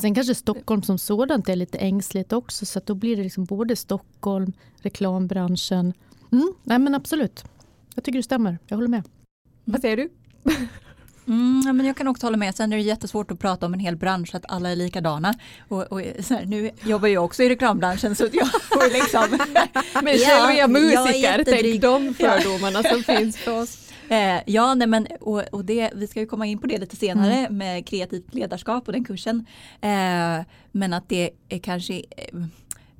Sen 0.00 0.14
kanske 0.14 0.34
Stockholm 0.34 0.82
som 0.82 0.98
sådant 0.98 1.48
är 1.48 1.56
lite 1.56 1.78
ängsligt 1.78 2.32
också, 2.32 2.66
så 2.66 2.78
att 2.78 2.86
då 2.86 2.94
blir 2.94 3.16
det 3.16 3.22
liksom 3.22 3.44
både 3.44 3.76
Stockholm, 3.76 4.52
reklambranschen. 4.82 5.92
Mm, 6.32 6.52
nej 6.64 6.78
men 6.78 6.94
absolut. 6.94 7.44
Jag 7.94 8.04
tycker 8.04 8.18
det 8.18 8.22
stämmer, 8.22 8.58
jag 8.66 8.76
håller 8.76 8.88
med. 8.88 9.02
Vad 9.64 9.80
säger 9.80 9.96
du? 9.96 10.08
Mm, 11.26 11.62
ja, 11.66 11.72
men 11.72 11.86
jag 11.86 11.96
kan 11.96 12.08
också 12.08 12.26
hålla 12.26 12.36
med. 12.36 12.54
Sen 12.54 12.72
är 12.72 12.76
det 12.76 12.82
jättesvårt 12.82 13.30
att 13.30 13.38
prata 13.38 13.66
om 13.66 13.74
en 13.74 13.80
hel 13.80 13.96
bransch 13.96 14.34
att 14.34 14.44
alla 14.48 14.70
är 14.70 14.76
likadana. 14.76 15.34
Och, 15.68 15.92
och 15.92 16.02
så 16.20 16.34
här, 16.34 16.44
nu 16.44 16.70
jobbar 16.84 17.08
jag 17.08 17.24
också 17.24 17.42
i 17.42 17.48
reklambranschen 17.48 18.16
så 18.16 18.28
jag 18.32 18.62
får 18.62 18.92
liksom... 18.92 19.38
Men 19.94 20.18
själv 20.18 20.50
är 20.50 20.58
jag 20.58 20.58
jag 20.58 20.58
är 20.58 20.68
musiker, 20.68 21.04
tänk 21.04 21.22
jättedryg. 21.22 21.80
de 21.80 22.14
fördomarna 22.14 22.82
som 22.82 23.02
finns 23.02 23.36
för 23.36 23.62
oss. 23.62 23.89
Eh, 24.20 24.42
ja, 24.46 24.74
nej, 24.74 24.88
men 24.88 25.06
och, 25.20 25.42
och 25.52 25.64
det, 25.64 25.90
vi 25.94 26.06
ska 26.06 26.20
ju 26.20 26.26
komma 26.26 26.46
in 26.46 26.58
på 26.58 26.66
det 26.66 26.78
lite 26.78 26.96
senare 26.96 27.50
med 27.50 27.86
kreativt 27.86 28.34
ledarskap 28.34 28.86
och 28.86 28.92
den 28.92 29.04
kursen. 29.04 29.46
Eh, 29.80 30.40
men 30.72 30.92
att 30.92 31.08
det 31.08 31.30
är 31.48 31.58
kanske 31.58 31.94
eh, 31.94 32.44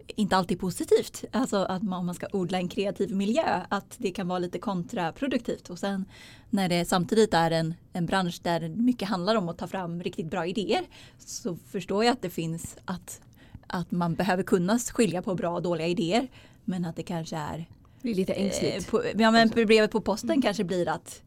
inte 0.07 0.37
alltid 0.37 0.61
positivt. 0.61 1.25
Alltså 1.33 1.57
att 1.57 1.83
man, 1.83 1.99
om 1.99 2.07
man 2.07 2.15
ska 2.15 2.27
odla 2.33 2.59
en 2.59 2.69
kreativ 2.69 3.17
miljö, 3.17 3.61
att 3.69 3.95
det 3.99 4.11
kan 4.11 4.29
vara 4.29 4.39
lite 4.39 4.59
kontraproduktivt. 4.59 5.71
Och 5.71 5.79
sen 5.79 6.05
när 6.51 6.69
det 6.69 6.85
samtidigt 6.85 7.35
är 7.35 7.51
en, 7.51 7.75
en 7.93 8.07
bransch 8.07 8.41
där 8.43 8.69
mycket 8.69 9.09
handlar 9.09 9.35
om 9.35 9.49
att 9.49 9.59
ta 9.59 9.67
fram 9.67 10.03
riktigt 10.03 10.31
bra 10.31 10.47
idéer 10.47 10.85
så 11.19 11.57
förstår 11.57 12.05
jag 12.05 12.13
att 12.13 12.23
det 12.23 12.31
finns 12.31 12.77
att, 12.85 13.21
att 13.67 13.91
man 13.91 14.15
behöver 14.15 14.43
kunna 14.43 14.79
skilja 14.79 15.23
på 15.23 15.35
bra 15.35 15.55
och 15.55 15.63
dåliga 15.63 15.87
idéer. 15.87 16.29
Men 16.65 16.85
att 16.85 16.97
det 16.97 17.03
kanske 17.03 17.37
är 17.37 17.67
blir 18.03 18.15
lite 18.15 18.33
Eh, 18.33 18.45
ängsligt. 18.45 18.91
På, 18.91 19.03
ja, 19.19 19.31
men 19.31 19.49
brevet 19.49 19.91
på 19.91 20.01
posten 20.01 20.43
kanske 20.43 20.65
blir 20.65 20.89
att 20.89 21.23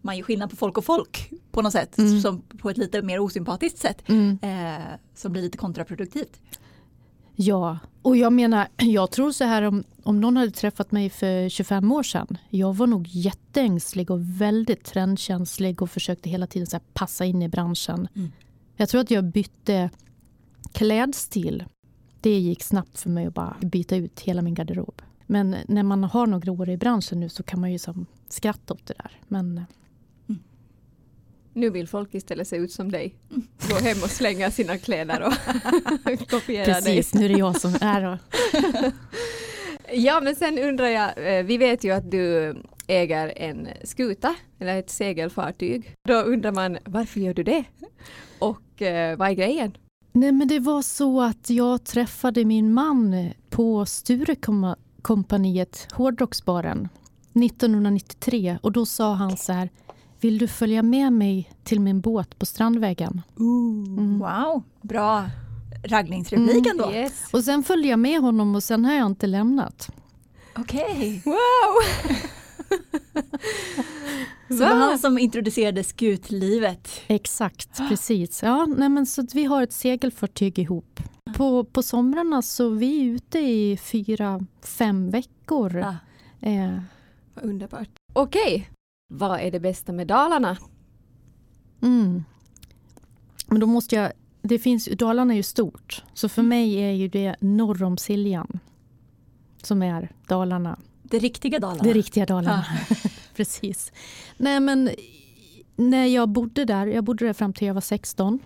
man 0.00 0.16
gör 0.16 0.24
skillnad 0.24 0.50
på 0.50 0.56
folk 0.56 0.78
och 0.78 0.84
folk 0.84 1.30
på 1.50 1.62
något 1.62 1.72
sätt. 1.72 1.98
Mm. 1.98 2.20
Som 2.20 2.42
på 2.42 2.70
ett 2.70 2.76
lite 2.76 3.02
mer 3.02 3.18
osympatiskt 3.18 3.78
sätt. 3.78 4.08
Mm. 4.08 4.38
Eh, 4.42 4.84
som 5.14 5.32
blir 5.32 5.42
lite 5.42 5.58
kontraproduktivt. 5.58 6.40
Ja, 7.40 7.78
och 8.02 8.16
jag 8.16 8.32
menar, 8.32 8.68
jag 8.76 9.10
tror 9.10 9.32
så 9.32 9.44
här 9.44 9.62
om, 9.62 9.84
om 10.02 10.20
någon 10.20 10.36
hade 10.36 10.50
träffat 10.50 10.92
mig 10.92 11.10
för 11.10 11.48
25 11.48 11.92
år 11.92 12.02
sedan. 12.02 12.38
Jag 12.50 12.76
var 12.76 12.86
nog 12.86 13.08
jätteängslig 13.08 14.10
och 14.10 14.40
väldigt 14.40 14.84
trendkänslig 14.84 15.82
och 15.82 15.90
försökte 15.90 16.30
hela 16.30 16.46
tiden 16.46 16.66
så 16.66 16.80
passa 16.94 17.24
in 17.24 17.42
i 17.42 17.48
branschen. 17.48 18.08
Mm. 18.14 18.32
Jag 18.76 18.88
tror 18.88 19.00
att 19.00 19.10
jag 19.10 19.24
bytte 19.24 19.90
klädstil. 20.72 21.64
Det 22.20 22.38
gick 22.38 22.62
snabbt 22.62 23.00
för 23.00 23.10
mig 23.10 23.26
att 23.26 23.34
bara 23.34 23.56
byta 23.60 23.96
ut 23.96 24.20
hela 24.20 24.42
min 24.42 24.54
garderob. 24.54 25.02
Men 25.30 25.56
när 25.68 25.82
man 25.82 26.04
har 26.04 26.26
några 26.26 26.52
år 26.52 26.68
i 26.68 26.76
branschen 26.76 27.20
nu 27.20 27.28
så 27.28 27.42
kan 27.42 27.60
man 27.60 27.72
ju 27.72 27.78
som 27.78 28.06
skratta 28.28 28.74
åt 28.74 28.86
det 28.86 28.94
där. 28.98 29.10
Men 29.28 29.64
Nu 31.52 31.70
vill 31.70 31.88
folk 31.88 32.14
istället 32.14 32.48
se 32.48 32.56
ut 32.56 32.72
som 32.72 32.90
dig. 32.92 33.14
Gå 33.70 33.74
hem 33.74 33.96
och 34.02 34.10
slänga 34.10 34.50
sina 34.50 34.78
kläder 34.78 35.22
och 35.22 35.32
kopiera 36.30 36.64
precis, 36.64 37.10
dig. 37.10 37.20
nu 37.20 37.24
är 37.24 37.28
det 37.28 37.38
jag 37.38 37.60
som 37.60 37.74
är 37.80 38.04
och 38.12 38.18
Ja, 39.92 40.20
men 40.20 40.36
sen 40.36 40.58
undrar 40.58 40.86
jag, 40.86 41.38
eh, 41.38 41.44
vi 41.44 41.58
vet 41.58 41.84
ju 41.84 41.90
att 41.90 42.10
du 42.10 42.56
äger 42.86 43.32
en 43.36 43.68
skuta, 43.84 44.34
eller 44.58 44.78
ett 44.78 44.90
segelfartyg. 44.90 45.94
Då 46.08 46.14
undrar 46.14 46.52
man, 46.52 46.78
varför 46.84 47.20
gör 47.20 47.34
du 47.34 47.42
det? 47.42 47.64
Och 48.38 48.82
eh, 48.82 49.16
vad 49.18 49.28
är 49.28 49.32
grejen? 49.32 49.76
Nej, 50.12 50.32
men 50.32 50.48
det 50.48 50.58
var 50.58 50.82
så 50.82 51.20
att 51.20 51.50
jag 51.50 51.84
träffade 51.84 52.44
min 52.44 52.72
man 52.72 53.30
på 53.50 53.86
Sturecompagniet, 55.08 55.88
Hårdrocksbaren, 55.92 56.88
1993. 57.34 58.58
Och 58.62 58.72
då 58.72 58.86
sa 58.86 59.14
han 59.14 59.36
så 59.36 59.52
här, 59.52 59.70
vill 60.20 60.38
du 60.38 60.48
följa 60.48 60.82
med 60.82 61.12
mig 61.12 61.50
till 61.64 61.80
min 61.80 62.00
båt 62.00 62.38
på 62.38 62.46
Strandvägen? 62.46 63.22
Mm. 63.38 64.18
Wow, 64.18 64.62
bra 64.82 65.24
raggningsreplik 65.84 66.66
Mm, 66.66 66.70
ändå. 66.70 66.92
Yes. 66.92 67.24
Och 67.32 67.44
sen 67.44 67.62
följde 67.62 67.88
jag 67.88 67.98
med 67.98 68.20
honom 68.20 68.54
och 68.54 68.62
sen 68.62 68.84
har 68.84 68.94
jag 68.94 69.06
inte 69.06 69.26
lämnat. 69.26 69.90
Okej. 70.56 71.22
Wow! 71.24 71.34
Så 74.48 74.54
det 74.54 74.60
var 74.60 74.76
han 74.76 74.98
som 74.98 75.18
introducerade 75.18 75.84
skutlivet. 75.84 76.88
Exakt, 77.06 77.78
precis. 77.88 78.42
Ja, 78.42 78.66
nej, 78.66 78.88
men 78.88 79.06
så 79.06 79.20
att 79.20 79.34
vi 79.34 79.44
har 79.44 79.62
ett 79.62 79.72
segelfartyg 79.72 80.58
ihop. 80.58 81.00
På, 81.34 81.64
på 81.64 81.82
somrarna 81.82 82.42
så 82.42 82.68
vi 82.68 83.00
är 83.00 83.04
ute 83.04 83.38
i 83.38 83.76
fyra, 83.76 84.40
fem 84.64 85.10
veckor. 85.10 85.76
Ja. 85.78 85.94
Eh, 86.48 86.78
Vad 87.34 87.44
underbart. 87.44 87.88
Okej, 88.12 88.70
vad 89.14 89.40
är 89.40 89.50
det 89.50 89.60
bästa 89.60 89.92
med 89.92 90.06
Dalarna? 90.06 90.56
Mm. 91.82 92.24
Men 93.46 93.60
då 93.60 93.66
måste 93.66 93.96
jag, 93.96 94.12
det 94.42 94.58
finns, 94.58 94.88
Dalarna 94.92 95.32
är 95.32 95.36
ju 95.36 95.42
stort, 95.42 96.04
så 96.14 96.28
för 96.28 96.42
mig 96.42 96.74
är 96.74 96.92
ju 96.92 97.08
det 97.08 97.36
norr 97.40 97.82
om 97.82 97.96
Siljan 97.98 98.58
som 99.62 99.82
är 99.82 100.12
Dalarna. 100.28 100.78
Det 101.02 101.18
riktiga 101.18 101.58
Dalarna. 101.58 101.82
Det 101.82 101.92
riktiga 101.92 102.26
Dalarna. 102.26 102.64
Precis. 103.38 103.92
Nej 104.36 104.60
men 104.60 104.90
när 105.76 106.06
jag 106.06 106.28
bodde 106.28 106.64
där, 106.64 106.86
jag 106.86 107.04
bodde 107.04 107.26
där 107.26 107.32
fram 107.32 107.52
till 107.52 107.66
jag 107.66 107.74
var 107.74 107.80
16 107.80 108.38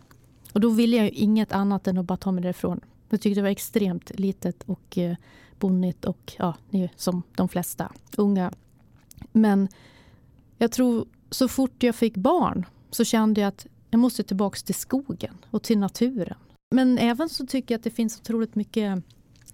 och 0.52 0.60
då 0.60 0.70
ville 0.70 0.96
jag 0.96 1.04
ju 1.04 1.10
inget 1.10 1.52
annat 1.52 1.86
än 1.86 1.98
att 1.98 2.04
bara 2.04 2.16
ta 2.16 2.32
mig 2.32 2.42
därifrån. 2.42 2.80
Jag 3.08 3.20
tyckte 3.20 3.38
det 3.40 3.42
var 3.42 3.48
extremt 3.48 4.10
litet 4.18 4.62
och 4.62 4.98
eh, 4.98 5.16
bonnigt 5.58 6.04
och 6.04 6.32
ja, 6.38 6.54
som 6.96 7.22
de 7.36 7.48
flesta 7.48 7.92
unga. 8.16 8.52
Men 9.32 9.68
jag 10.58 10.72
tror 10.72 11.06
så 11.30 11.48
fort 11.48 11.82
jag 11.82 11.94
fick 11.94 12.16
barn 12.16 12.66
så 12.90 13.04
kände 13.04 13.40
jag 13.40 13.48
att 13.48 13.66
jag 13.90 13.98
måste 13.98 14.22
tillbaka 14.22 14.58
till 14.64 14.74
skogen 14.74 15.34
och 15.50 15.62
till 15.62 15.78
naturen. 15.78 16.38
Men 16.70 16.98
även 16.98 17.28
så 17.28 17.46
tycker 17.46 17.74
jag 17.74 17.78
att 17.78 17.84
det 17.84 17.90
finns 17.90 18.20
otroligt 18.20 18.54
mycket 18.54 19.02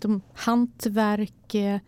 de, 0.00 0.22
hantverk, 0.34 1.54
eh, 1.54 1.80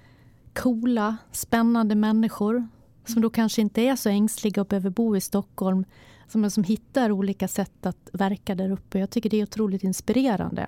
coola, 0.52 1.16
spännande 1.32 1.94
människor 1.94 2.68
som 3.04 3.22
då 3.22 3.30
kanske 3.30 3.60
inte 3.60 3.82
är 3.82 3.96
så 3.96 4.08
ängsliga 4.08 4.60
och 4.60 4.66
behöver 4.66 4.90
bo 4.90 5.16
i 5.16 5.20
Stockholm 5.20 5.84
som, 6.28 6.50
som 6.50 6.64
hittar 6.64 7.10
olika 7.12 7.48
sätt 7.48 7.86
att 7.86 8.10
verka 8.12 8.54
där 8.54 8.70
uppe. 8.70 8.98
Jag 8.98 9.10
tycker 9.10 9.30
det 9.30 9.40
är 9.40 9.42
otroligt 9.42 9.84
inspirerande. 9.84 10.66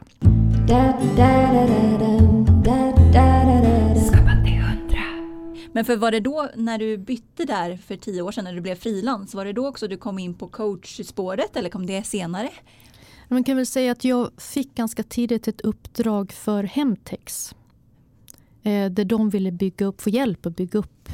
Men 5.72 5.84
för 5.84 5.96
var 5.96 6.10
det 6.10 6.20
då 6.20 6.48
när 6.56 6.78
du 6.78 6.98
bytte 6.98 7.44
där 7.44 7.76
för 7.76 7.96
tio 7.96 8.22
år 8.22 8.32
sedan 8.32 8.44
när 8.44 8.52
du 8.52 8.60
blev 8.60 8.74
frilans, 8.74 9.34
var 9.34 9.44
det 9.44 9.52
då 9.52 9.68
också 9.68 9.88
du 9.88 9.96
kom 9.96 10.18
in 10.18 10.34
på 10.34 10.48
coachspåret 10.48 11.56
eller 11.56 11.70
kom 11.70 11.86
det 11.86 12.02
senare? 12.02 12.50
Man 13.28 13.44
kan 13.44 13.56
väl 13.56 13.66
säga 13.66 13.92
att 13.92 14.04
jag 14.04 14.30
fick 14.36 14.74
ganska 14.74 15.02
tidigt 15.02 15.48
ett 15.48 15.60
uppdrag 15.60 16.32
för 16.32 16.64
Hemtex. 16.64 17.54
Eh, 18.62 18.90
där 18.90 19.04
de 19.04 19.30
ville 19.30 19.52
bygga 19.52 19.86
upp, 19.86 20.00
få 20.00 20.10
hjälp 20.10 20.46
att 20.46 20.56
bygga 20.56 20.78
upp 20.78 21.08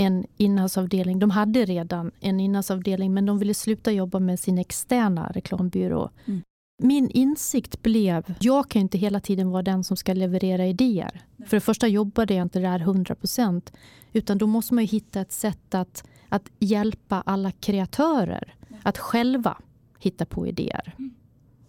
en 0.00 0.26
innehavsavdelning. 0.36 1.18
De 1.18 1.30
hade 1.30 1.64
redan 1.64 2.10
en 2.20 2.40
innehavsavdelning 2.40 3.14
men 3.14 3.26
de 3.26 3.38
ville 3.38 3.54
sluta 3.54 3.92
jobba 3.92 4.18
med 4.18 4.40
sin 4.40 4.58
externa 4.58 5.30
reklambyrå. 5.34 6.10
Mm. 6.26 6.42
Min 6.82 7.10
insikt 7.10 7.82
blev, 7.82 8.34
jag 8.40 8.68
kan 8.68 8.82
inte 8.82 8.98
hela 8.98 9.20
tiden 9.20 9.50
vara 9.50 9.62
den 9.62 9.84
som 9.84 9.96
ska 9.96 10.14
leverera 10.14 10.66
idéer. 10.66 11.20
För 11.46 11.56
det 11.56 11.60
första 11.60 11.88
jobbade 11.88 12.34
jag 12.34 12.42
inte 12.42 12.58
där 12.58 12.80
100 12.80 13.14
procent. 13.14 13.72
Utan 14.12 14.38
då 14.38 14.46
måste 14.46 14.74
man 14.74 14.84
ju 14.84 14.88
hitta 14.88 15.20
ett 15.20 15.32
sätt 15.32 15.74
att, 15.74 16.04
att 16.28 16.50
hjälpa 16.58 17.22
alla 17.26 17.50
kreatörer 17.50 18.54
att 18.82 18.98
själva 18.98 19.58
hitta 19.98 20.26
på 20.26 20.46
idéer. 20.46 20.94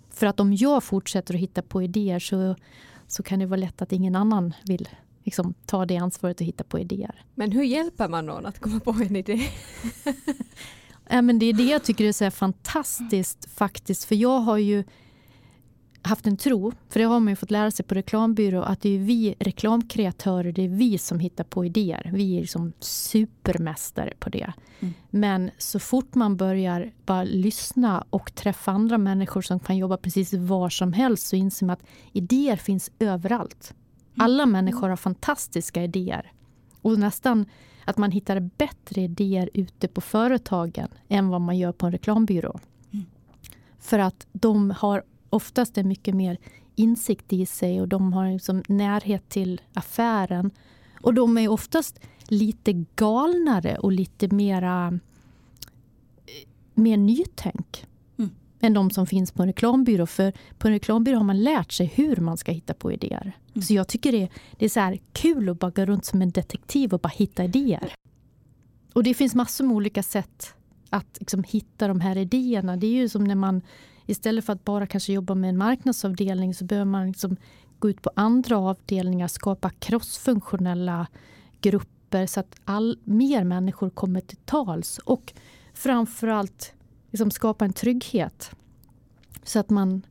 För 0.09 0.27
att 0.27 0.39
om 0.39 0.53
jag 0.53 0.83
fortsätter 0.83 1.33
att 1.33 1.39
hitta 1.39 1.61
på 1.61 1.83
idéer 1.83 2.19
så, 2.19 2.55
så 3.07 3.23
kan 3.23 3.39
det 3.39 3.45
vara 3.45 3.59
lätt 3.59 3.81
att 3.81 3.91
ingen 3.91 4.15
annan 4.15 4.53
vill 4.65 4.87
liksom, 5.23 5.53
ta 5.65 5.85
det 5.85 5.97
ansvaret 5.97 6.41
och 6.41 6.47
hitta 6.47 6.63
på 6.63 6.79
idéer. 6.79 7.25
Men 7.35 7.51
hur 7.51 7.63
hjälper 7.63 8.09
man 8.09 8.25
någon 8.25 8.45
att 8.45 8.59
komma 8.59 8.79
på 8.79 8.91
en 8.91 9.15
idé? 9.15 9.41
Äh, 11.09 11.21
men 11.21 11.39
det 11.39 11.45
är 11.45 11.53
det 11.53 11.63
jag 11.63 11.83
tycker 11.83 12.05
är 12.05 12.11
så 12.11 12.31
fantastiskt 12.31 13.49
faktiskt. 13.53 14.03
För 14.03 14.15
jag 14.15 14.39
har 14.39 14.57
ju 14.57 14.83
haft 16.01 16.27
en 16.27 16.37
tro, 16.37 16.71
för 16.89 16.99
det 16.99 17.05
har 17.05 17.19
man 17.19 17.31
ju 17.31 17.35
fått 17.35 17.51
lära 17.51 17.71
sig 17.71 17.85
på 17.85 17.95
reklambyrå, 17.95 18.61
att 18.61 18.81
det 18.81 18.89
är 18.89 18.99
vi 18.99 19.35
reklamkreatörer, 19.39 20.51
det 20.51 20.61
är 20.61 20.67
vi 20.67 20.97
som 20.97 21.19
hittar 21.19 21.43
på 21.43 21.65
idéer. 21.65 22.11
Vi 22.13 22.37
är 22.37 22.41
liksom 22.41 22.73
supermästare 22.79 24.13
på 24.19 24.29
det. 24.29 24.53
Mm. 24.79 24.93
Men 25.09 25.51
så 25.57 25.79
fort 25.79 26.15
man 26.15 26.37
börjar 26.37 26.91
bara 27.05 27.23
lyssna 27.23 28.05
och 28.09 28.35
träffa 28.35 28.71
andra 28.71 28.97
människor 28.97 29.41
som 29.41 29.59
kan 29.59 29.77
jobba 29.77 29.97
precis 29.97 30.33
var 30.33 30.69
som 30.69 30.93
helst 30.93 31.27
så 31.27 31.35
inser 31.35 31.65
man 31.65 31.73
att 31.73 31.85
idéer 32.11 32.55
finns 32.55 32.91
överallt. 32.99 33.73
Mm. 34.13 34.25
Alla 34.25 34.45
människor 34.45 34.89
har 34.89 34.95
fantastiska 34.95 35.83
idéer. 35.83 36.31
Och 36.81 36.99
nästan 36.99 37.45
att 37.85 37.97
man 37.97 38.11
hittar 38.11 38.39
bättre 38.39 39.01
idéer 39.01 39.49
ute 39.53 39.87
på 39.87 40.01
företagen 40.01 40.87
än 41.07 41.29
vad 41.29 41.41
man 41.41 41.57
gör 41.57 41.71
på 41.71 41.85
en 41.85 41.91
reklambyrå. 41.91 42.59
Mm. 42.91 43.05
För 43.79 43.99
att 43.99 44.27
de 44.31 44.71
har 44.71 45.03
oftast 45.29 45.77
är 45.77 45.83
mycket 45.83 46.15
mer 46.15 46.37
insikt 46.75 47.33
i 47.33 47.45
sig 47.45 47.81
och 47.81 47.87
de 47.87 48.13
har 48.13 48.31
liksom 48.31 48.63
närhet 48.67 49.29
till 49.29 49.61
affären. 49.73 50.51
Och 51.01 51.13
de 51.13 51.37
är 51.37 51.47
oftast 51.47 51.99
lite 52.27 52.85
galnare 52.95 53.77
och 53.77 53.91
lite 53.91 54.27
mera 54.27 54.87
eh, 56.25 56.47
mer 56.73 56.97
nytänk 56.97 57.85
mm. 58.17 58.31
än 58.59 58.73
de 58.73 58.89
som 58.89 59.07
finns 59.07 59.31
på 59.31 59.41
en 59.41 59.47
reklambyrå. 59.47 60.05
För 60.05 60.33
på 60.57 60.67
en 60.67 60.73
reklambyrå 60.73 61.17
har 61.17 61.23
man 61.23 61.43
lärt 61.43 61.71
sig 61.71 61.85
hur 61.95 62.15
man 62.15 62.37
ska 62.37 62.51
hitta 62.51 62.73
på 62.73 62.91
idéer. 62.91 63.37
Mm. 63.53 63.61
Så 63.61 63.73
jag 63.73 63.87
tycker 63.87 64.11
det, 64.11 64.29
det 64.57 64.65
är 64.65 64.69
så 64.69 64.79
här 64.79 64.99
kul 65.13 65.49
att 65.49 65.59
bara 65.59 65.71
gå 65.71 65.85
runt 65.85 66.05
som 66.05 66.21
en 66.21 66.31
detektiv 66.31 66.93
och 66.93 66.99
bara 66.99 67.09
hitta 67.09 67.43
idéer. 67.43 67.93
Och 68.93 69.03
det 69.03 69.13
finns 69.13 69.35
massor 69.35 69.65
med 69.65 69.75
olika 69.75 70.03
sätt 70.03 70.53
att 70.89 71.17
liksom 71.19 71.43
hitta 71.43 71.87
de 71.87 72.01
här 72.01 72.17
idéerna. 72.17 72.77
Det 72.77 72.87
är 72.87 72.91
ju 72.91 73.09
som 73.09 73.23
när 73.23 73.35
man 73.35 73.61
Istället 74.05 74.45
för 74.45 74.53
att 74.53 74.65
bara 74.65 74.87
kanske 74.87 75.13
jobba 75.13 75.35
med 75.35 75.49
en 75.49 75.57
marknadsavdelning 75.57 76.53
så 76.53 76.65
behöver 76.65 76.85
man 76.85 77.07
liksom 77.07 77.37
gå 77.79 77.89
ut 77.89 78.01
på 78.01 78.11
andra 78.15 78.57
avdelningar, 78.57 79.27
skapa 79.27 79.69
crossfunktionella 79.69 81.07
grupper 81.61 82.25
så 82.25 82.39
att 82.39 82.55
all, 82.65 82.99
mer 83.03 83.43
människor 83.43 83.89
kommer 83.89 84.21
till 84.21 84.37
tals. 84.37 84.97
Och 84.97 85.33
framförallt 85.73 86.73
liksom 87.11 87.31
skapa 87.31 87.65
en 87.65 87.73
trygghet. 87.73 88.51
Så 89.43 89.59
att 89.59 89.69
man 89.69 90.01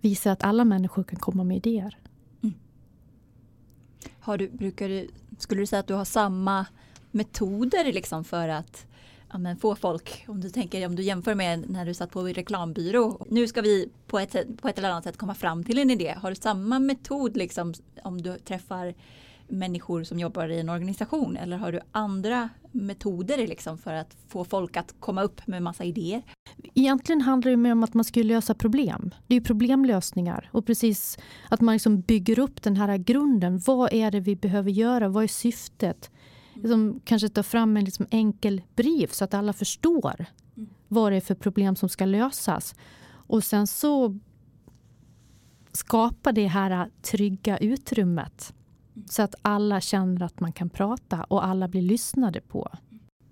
visar 0.00 0.30
att 0.30 0.42
alla 0.42 0.64
människor 0.64 1.04
kan 1.04 1.18
komma 1.18 1.44
med 1.44 1.56
idéer. 1.56 1.98
Har 4.28 4.38
du, 4.38 4.48
brukar 4.48 4.88
du, 4.88 5.08
skulle 5.38 5.62
du 5.62 5.66
säga 5.66 5.80
att 5.80 5.86
du 5.86 5.94
har 5.94 6.04
samma 6.04 6.66
metoder 7.10 7.92
liksom 7.92 8.24
för 8.24 8.48
att 8.48 8.86
ja, 9.30 9.38
men 9.38 9.56
få 9.56 9.74
folk, 9.74 10.24
om 10.28 10.40
du 10.40 10.50
tänker 10.50 10.86
om 10.86 10.96
du 10.96 11.02
jämför 11.02 11.34
med 11.34 11.70
när 11.70 11.86
du 11.86 11.94
satt 11.94 12.10
på 12.10 12.22
reklambyrå. 12.22 13.26
Nu 13.28 13.46
ska 13.46 13.60
vi 13.60 13.88
på 14.06 14.18
ett, 14.18 14.36
på 14.62 14.68
ett 14.68 14.78
eller 14.78 14.90
annat 14.90 15.04
sätt 15.04 15.16
komma 15.16 15.34
fram 15.34 15.64
till 15.64 15.78
en 15.78 15.90
idé. 15.90 16.14
Har 16.22 16.30
du 16.30 16.36
samma 16.36 16.78
metod 16.78 17.36
liksom 17.36 17.74
om 18.02 18.22
du 18.22 18.38
träffar 18.38 18.94
människor 19.48 20.04
som 20.04 20.18
jobbar 20.18 20.48
i 20.48 20.60
en 20.60 20.68
organisation 20.68 21.36
eller 21.36 21.56
har 21.56 21.72
du 21.72 21.80
andra 21.92 22.48
metoder 22.72 23.46
liksom 23.46 23.78
för 23.78 23.94
att 23.94 24.16
få 24.28 24.44
folk 24.44 24.76
att 24.76 24.94
komma 25.00 25.22
upp 25.22 25.46
med 25.46 25.62
massa 25.62 25.84
idéer? 25.84 26.22
Egentligen 26.74 27.20
handlar 27.20 27.50
det 27.50 27.56
mer 27.56 27.72
om 27.72 27.84
att 27.84 27.94
man 27.94 28.04
ska 28.04 28.22
lösa 28.22 28.54
problem. 28.54 29.14
Det 29.26 29.36
är 29.36 29.54
briemlösningar 29.54 30.50
och 30.52 30.66
precis 30.66 31.18
att 31.48 31.60
man 31.60 31.72
liksom 31.74 32.00
bygger 32.00 32.38
upp 32.38 32.62
den 32.62 32.76
här 32.76 32.96
grunden. 32.96 33.58
Vad 33.66 33.92
är 33.92 34.10
det 34.10 34.20
vi 34.20 34.36
behöver 34.36 34.70
göra? 34.70 35.08
Vad 35.08 35.24
är 35.24 35.28
syftet? 35.28 36.10
liksom, 36.62 37.00
kanske 37.04 37.28
ta 37.28 37.42
fram 37.42 37.76
en 37.76 37.84
liksom 37.84 38.06
enkel 38.10 38.62
brief 38.76 39.14
så 39.14 39.24
att 39.24 39.34
alla 39.34 39.52
förstår 39.52 40.24
mm. 40.56 40.68
vad 40.88 41.12
det 41.12 41.16
är 41.16 41.20
för 41.20 41.34
problem 41.34 41.76
som 41.76 41.88
ska 41.88 42.04
lösas. 42.04 42.74
Och 43.10 43.44
sen 43.44 43.66
så 43.66 44.18
skapa 45.72 46.32
det 46.32 46.46
här 46.46 46.90
trygga 47.02 47.58
utrymmet 47.58 48.52
mm. 48.52 48.57
Så 49.06 49.22
att 49.22 49.34
alla 49.42 49.80
känner 49.80 50.22
att 50.22 50.40
man 50.40 50.52
kan 50.52 50.70
prata 50.70 51.24
och 51.24 51.46
alla 51.46 51.68
blir 51.68 51.82
lyssnade 51.82 52.40
på. 52.40 52.68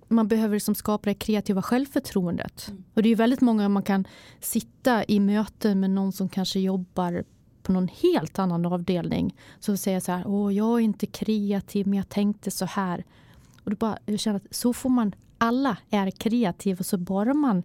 Man 0.09 0.29
behöver 0.29 0.55
liksom 0.57 0.75
skapa 0.75 1.09
det 1.09 1.15
kreativa 1.15 1.63
självförtroendet. 1.63 2.69
Mm. 2.69 2.85
Och 2.95 3.03
det 3.03 3.09
är 3.09 3.17
väldigt 3.17 3.41
många 3.41 3.69
man 3.69 3.83
kan 3.83 4.05
sitta 4.41 5.05
i 5.05 5.21
möten 5.21 5.81
med 5.81 5.91
någon 5.91 6.13
som 6.13 6.29
kanske 6.29 6.61
jobbar 6.61 7.25
på 7.63 7.73
någon 7.73 7.89
helt 7.89 8.39
annan 8.39 8.67
avdelning 8.67 9.37
så 9.61 9.77
säger 9.77 10.01
så 10.01 10.13
här, 10.13 10.27
åh 10.27 10.55
jag 10.55 10.75
är 10.75 10.85
inte 10.85 11.07
kreativ 11.07 11.87
men 11.87 11.97
jag 11.97 12.09
tänkte 12.09 12.51
så 12.51 12.65
här. 12.65 13.05
Och 13.65 13.71
då 13.71 13.77
bara, 13.77 13.99
jag 14.07 14.21
känner 14.21 14.37
att 14.37 14.55
så 14.55 14.73
får 14.73 14.91
man, 14.91 15.15
alla 15.39 15.77
är 15.91 16.11
kreativa 16.11 16.85
så 16.85 16.99
bara 16.99 17.35
man 17.35 17.63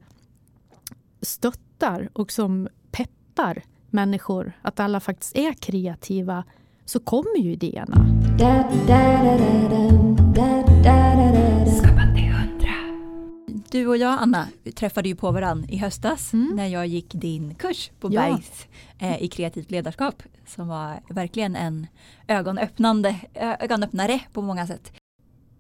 stöttar 1.22 2.10
och 2.14 2.32
som 2.32 2.68
peppar 2.91 3.64
människor 3.89 4.54
att 4.62 4.80
alla 4.80 4.99
faktiskt 4.99 5.36
är 5.36 5.54
kreativa 5.54 6.43
så 6.92 7.00
kommer 7.00 7.38
ju 7.38 7.52
idéerna. 7.52 8.06
Du 13.72 13.88
och 13.88 13.98
jag, 13.98 14.18
Anna, 14.22 14.48
träffade 14.76 15.10
ju 15.10 15.16
på 15.16 15.32
varandra 15.32 15.70
i 15.70 15.78
höstas 15.78 16.34
mm. 16.34 16.56
när 16.56 16.68
jag 16.68 16.88
gick 16.88 17.14
din 17.14 17.56
kurs 17.56 17.92
på 18.00 18.14
ja. 18.14 18.22
Bergs 18.22 18.68
eh, 19.00 19.24
i 19.24 19.28
kreativt 19.28 19.72
ledarskap 19.72 20.24
som 20.48 20.68
var 20.68 21.00
verkligen 21.10 21.56
en 21.56 21.88
ögonöppnande, 22.28 23.16
ögonöppnare 23.60 24.20
på 24.34 24.42
många 24.42 24.68
sätt. 24.68 25.01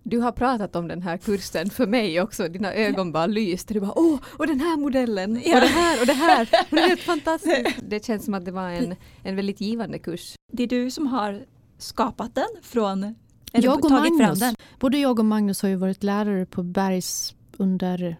Du 0.03 0.19
har 0.19 0.31
pratat 0.31 0.75
om 0.75 0.87
den 0.87 1.01
här 1.01 1.17
kursen 1.17 1.69
för 1.69 1.87
mig 1.87 2.21
också, 2.21 2.47
dina 2.47 2.73
ögon 2.73 3.11
bara 3.11 3.27
lyste. 3.27 3.73
Du 3.73 3.79
bara 3.79 3.99
åh, 3.99 4.19
och 4.37 4.47
den 4.47 4.59
här 4.59 4.77
modellen, 4.77 5.41
ja. 5.45 5.55
och 5.55 5.61
det 5.61 5.67
här 5.67 6.01
och 6.01 6.07
det 6.07 6.13
här. 6.13 6.41
Och 6.41 6.75
det 6.75 6.81
är 6.81 6.87
helt 6.87 7.01
fantastiskt. 7.01 7.79
Det 7.89 8.05
känns 8.05 8.25
som 8.25 8.33
att 8.33 8.45
det 8.45 8.51
var 8.51 8.69
en, 8.69 8.95
en 9.23 9.35
väldigt 9.35 9.61
givande 9.61 9.99
kurs. 9.99 10.35
Det 10.51 10.63
är 10.63 10.67
du 10.67 10.91
som 10.91 11.07
har 11.07 11.45
skapat 11.77 12.35
den 12.35 12.49
från 12.61 13.15
jag 13.53 13.85
och 13.85 13.91
Magnus, 13.91 14.39
Både 14.79 14.97
jag 14.97 15.19
och 15.19 15.25
Magnus 15.25 15.61
har 15.61 15.69
ju 15.69 15.75
varit 15.75 16.03
lärare 16.03 16.45
på 16.45 16.63
Bergs 16.63 17.35
under 17.57 18.15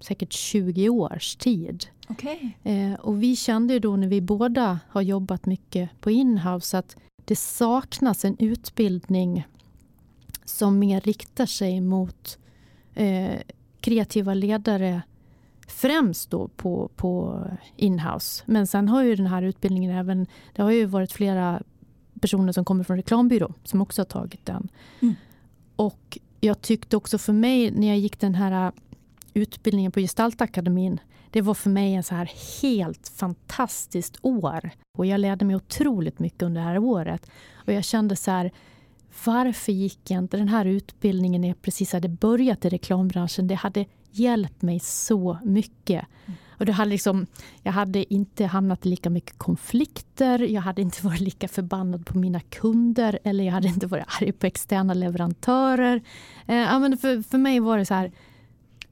säkert 0.00 0.32
20 0.32 0.88
års 0.88 1.36
tid. 1.36 1.86
Okay. 2.08 2.50
Eh, 2.62 2.94
och 2.94 3.22
vi 3.22 3.36
kände 3.36 3.74
ju 3.74 3.80
då 3.80 3.96
när 3.96 4.08
vi 4.08 4.20
båda 4.20 4.80
har 4.88 5.02
jobbat 5.02 5.46
mycket 5.46 5.90
på 6.00 6.10
inhouse 6.10 6.78
att 6.78 6.96
det 7.24 7.36
saknas 7.36 8.24
en 8.24 8.36
utbildning 8.38 9.46
som 10.44 10.78
mer 10.78 11.00
riktar 11.00 11.46
sig 11.46 11.80
mot 11.80 12.38
eh, 12.94 13.40
kreativa 13.80 14.34
ledare 14.34 15.02
främst 15.66 16.30
då 16.30 16.48
på, 16.48 16.90
på 16.96 17.44
inhouse. 17.76 18.44
Men 18.46 18.66
sen 18.66 18.88
har 18.88 19.02
ju 19.02 19.16
den 19.16 19.26
här 19.26 19.42
utbildningen 19.42 19.96
även, 19.96 20.26
det 20.52 20.62
har 20.62 20.70
ju 20.70 20.86
varit 20.86 21.12
flera 21.12 21.62
personer 22.20 22.52
som 22.52 22.64
kommer 22.64 22.84
från 22.84 22.96
reklambyrå 22.96 23.54
som 23.64 23.82
också 23.82 24.00
har 24.00 24.06
tagit 24.06 24.46
den. 24.46 24.68
Mm. 25.00 25.14
Och 25.76 26.18
jag 26.40 26.62
tyckte 26.62 26.96
också 26.96 27.18
för 27.18 27.32
mig 27.32 27.70
när 27.70 27.88
jag 27.88 27.98
gick 27.98 28.20
den 28.20 28.34
här 28.34 28.72
utbildningen 29.34 29.92
på 29.92 30.00
Gestaltakademin, 30.00 31.00
det 31.30 31.40
var 31.40 31.54
för 31.54 31.70
mig 31.70 31.94
en 31.94 32.02
så 32.02 32.14
här 32.14 32.30
helt 32.62 33.08
fantastiskt 33.08 34.18
år. 34.22 34.70
Och 34.98 35.06
jag 35.06 35.20
lärde 35.20 35.44
mig 35.44 35.56
otroligt 35.56 36.18
mycket 36.18 36.42
under 36.42 36.60
det 36.60 36.66
här 36.66 36.78
året. 36.78 37.30
Och 37.54 37.72
jag 37.72 37.84
kände 37.84 38.16
så 38.16 38.30
här, 38.30 38.52
varför 39.24 39.72
gick 39.72 40.10
jag 40.10 40.18
inte 40.18 40.36
den 40.36 40.48
här 40.48 40.64
utbildningen 40.64 41.40
när 41.40 41.48
jag 41.48 41.62
precis 41.62 41.92
hade 41.92 42.08
börjat 42.08 42.64
i 42.64 42.68
reklambranschen? 42.68 43.46
Det 43.46 43.54
hade 43.54 43.86
hjälpt 44.10 44.62
mig 44.62 44.80
så 44.80 45.38
mycket. 45.44 46.06
Mm. 46.26 46.36
Och 46.62 46.66
det 46.66 46.72
hade 46.72 46.90
liksom, 46.90 47.26
jag 47.62 47.72
hade 47.72 48.14
inte 48.14 48.46
hamnat 48.46 48.86
i 48.86 48.88
lika 48.88 49.10
mycket 49.10 49.38
konflikter, 49.38 50.38
jag 50.38 50.62
hade 50.62 50.82
inte 50.82 51.06
varit 51.06 51.20
lika 51.20 51.48
förbannad 51.48 52.06
på 52.06 52.18
mina 52.18 52.40
kunder 52.40 53.18
eller 53.24 53.44
jag 53.44 53.52
hade 53.52 53.68
inte 53.68 53.86
varit 53.86 54.04
arg 54.20 54.32
på 54.32 54.46
externa 54.46 54.94
leverantörer. 54.94 56.02
Eh, 56.46 56.56
ja, 56.56 56.78
men 56.78 56.98
för, 56.98 57.22
för 57.22 57.38
mig 57.38 57.60
var 57.60 57.78
det 57.78 57.86
så 57.86 57.94
här... 57.94 58.12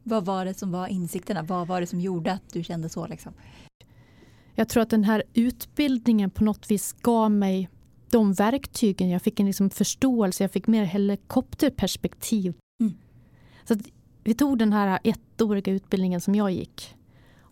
Vad 0.03 0.25
var 0.25 0.45
det 0.45 0.55
som 0.55 0.73
var 0.73 0.87
insikterna? 0.87 1.43
Vad 1.43 1.66
var 1.66 1.81
det 1.81 1.87
som 1.87 2.01
gjorde 2.01 2.33
att 2.33 2.53
du 2.53 2.64
kände 2.64 2.89
så? 2.89 3.07
Liksom? 3.07 3.33
Jag 4.55 4.68
tror 4.68 4.83
att 4.83 4.91
den 4.91 5.05
här 5.05 5.23
utbildningen 5.35 6.31
på 6.31 6.45
något 6.45 6.71
vis 6.71 6.93
gav 6.93 7.31
mig 7.31 7.68
de 8.11 8.32
verktygen. 8.32 9.08
Jag 9.08 9.22
fick 9.22 9.40
en 9.40 9.46
liksom 9.46 9.70
förståelse, 9.70 10.44
jag 10.44 10.50
fick 10.50 10.66
mer 10.66 10.84
helikopterperspektiv. 10.84 12.54
Mm. 12.80 12.94
Så 13.64 13.76
vi 14.24 14.34
tog 14.34 14.58
den 14.58 14.72
här 14.72 14.98
ettåriga 15.04 15.72
utbildningen 15.72 16.20
som 16.20 16.34
jag 16.34 16.50
gick 16.50 16.94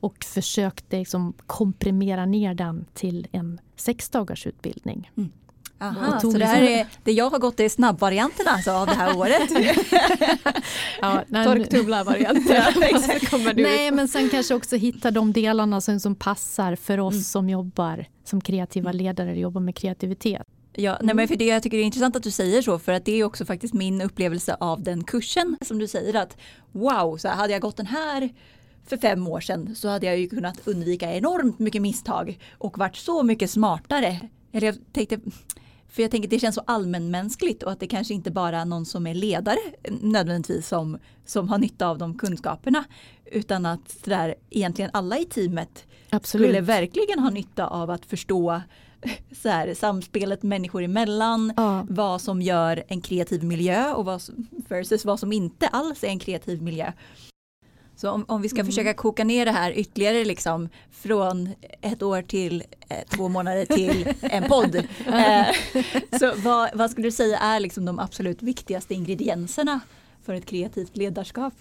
och 0.00 0.24
försökte 0.24 0.98
liksom 0.98 1.32
komprimera 1.46 2.26
ner 2.26 2.54
den 2.54 2.86
till 2.94 3.26
en 3.32 3.60
sexdagars 3.76 4.46
utbildning. 4.46 5.10
Mm. 5.16 5.30
Aha, 5.80 6.14
Och 6.14 6.20
så 6.20 6.38
det 6.38 6.44
här 6.44 6.62
är, 6.62 6.86
det 7.04 7.12
jag 7.12 7.30
har 7.30 7.38
gått 7.38 7.60
är 7.60 7.68
snabbvarianten 7.68 8.46
alltså 8.48 8.70
av 8.70 8.86
det 8.86 8.94
här 8.94 9.16
året. 9.18 9.50
Ja, 11.00 11.24
Torktumlarvarianten. 11.44 12.62
Nej, 13.56 13.90
men 13.90 14.08
sen 14.08 14.28
kanske 14.28 14.54
också 14.54 14.76
hitta 14.76 15.10
de 15.10 15.32
delarna 15.32 15.80
som, 15.80 16.00
som 16.00 16.14
passar 16.14 16.76
för 16.76 17.00
oss 17.00 17.14
Mm. 17.14 17.22
som 17.22 17.48
jobbar 17.48 18.06
som 18.24 18.40
kreativa 18.40 18.92
ledare, 18.92 19.30
eller 19.30 19.40
jobbar 19.40 19.60
med 19.60 19.76
kreativitet. 19.76 20.42
Ja, 20.72 20.98
nej, 21.02 21.14
men 21.14 21.28
för 21.28 21.36
det 21.36 21.44
jag 21.44 21.62
tycker 21.62 21.76
det 21.76 21.82
är 21.82 21.84
intressant 21.86 22.16
att 22.16 22.22
du 22.22 22.30
säger 22.30 22.62
så 22.62 22.78
för 22.78 22.92
att 22.92 23.04
det 23.04 23.12
är 23.20 23.24
också 23.24 23.44
faktiskt 23.44 23.74
min 23.74 24.00
upplevelse 24.02 24.56
av 24.60 24.82
den 24.82 25.04
kursen 25.04 25.56
som 25.66 25.78
du 25.78 25.86
säger 25.88 26.14
att 26.16 26.36
wow, 26.72 27.16
så 27.16 27.28
hade 27.28 27.52
jag 27.52 27.62
gått 27.62 27.76
den 27.76 27.86
här 27.86 28.28
för 28.86 28.96
fem 28.96 29.28
år 29.28 29.40
sedan 29.40 29.74
så 29.74 29.88
hade 29.88 30.06
jag 30.06 30.18
ju 30.18 30.28
kunnat 30.28 30.68
undvika 30.68 31.12
enormt 31.14 31.58
mycket 31.58 31.82
misstag 31.82 32.38
och 32.58 32.78
varit 32.78 32.96
så 32.96 33.22
mycket 33.22 33.50
smartare. 33.50 34.20
Eller 34.52 34.66
jag 34.66 34.76
tänkte, 34.92 35.18
för 35.88 36.02
jag 36.02 36.10
tänker 36.10 36.28
det 36.28 36.38
känns 36.38 36.54
så 36.54 36.62
allmänmänskligt 36.66 37.62
och 37.62 37.72
att 37.72 37.80
det 37.80 37.86
kanske 37.86 38.14
inte 38.14 38.30
bara 38.30 38.60
är 38.60 38.64
någon 38.64 38.86
som 38.86 39.06
är 39.06 39.14
ledare 39.14 39.58
nödvändigtvis 40.00 40.68
som, 40.68 40.98
som 41.26 41.48
har 41.48 41.58
nytta 41.58 41.88
av 41.88 41.98
de 41.98 42.18
kunskaperna 42.18 42.84
utan 43.32 43.66
att 43.66 44.04
där, 44.04 44.34
egentligen 44.50 44.90
alla 44.94 45.18
i 45.18 45.24
teamet 45.24 45.84
Absolut. 46.10 46.46
skulle 46.46 46.60
verkligen 46.60 47.18
ha 47.18 47.30
nytta 47.30 47.66
av 47.66 47.90
att 47.90 48.06
förstå 48.06 48.62
så 49.42 49.48
här, 49.48 49.74
samspelet 49.74 50.42
människor 50.42 50.82
emellan, 50.82 51.52
Ja. 51.56 51.86
vad 51.90 52.20
som 52.20 52.42
gör 52.42 52.84
en 52.88 53.00
kreativ 53.00 53.44
miljö 53.44 53.92
och 53.92 54.04
vad 54.04 54.22
versus 54.68 55.04
vad 55.04 55.20
som 55.20 55.32
inte 55.32 55.68
alls 55.68 56.04
är 56.04 56.08
en 56.08 56.18
kreativ 56.18 56.62
miljö. 56.62 56.92
Så 57.98 58.10
om, 58.10 58.24
om 58.28 58.42
vi 58.42 58.48
ska 58.48 58.64
försöka 58.64 58.94
koka 58.94 59.24
ner 59.24 59.44
det 59.44 59.52
här 59.52 59.78
ytterligare 59.78 60.24
liksom 60.24 60.68
från 60.90 61.48
ett 61.80 62.02
år 62.02 62.22
till 62.22 62.64
eh, 62.88 63.08
två 63.08 63.28
månader 63.28 63.64
till 63.64 64.14
en 64.20 64.48
podd. 64.48 64.74
Eh, 65.06 65.46
så 66.18 66.32
vad, 66.36 66.70
vad 66.74 66.90
skulle 66.90 67.06
du 67.06 67.12
säga 67.12 67.38
är 67.38 67.60
liksom 67.60 67.84
de 67.84 67.98
absolut 67.98 68.42
viktigaste 68.42 68.94
ingredienserna 68.94 69.80
för 70.22 70.34
ett 70.34 70.46
kreativt 70.46 70.96
ledarskap? 70.96 71.54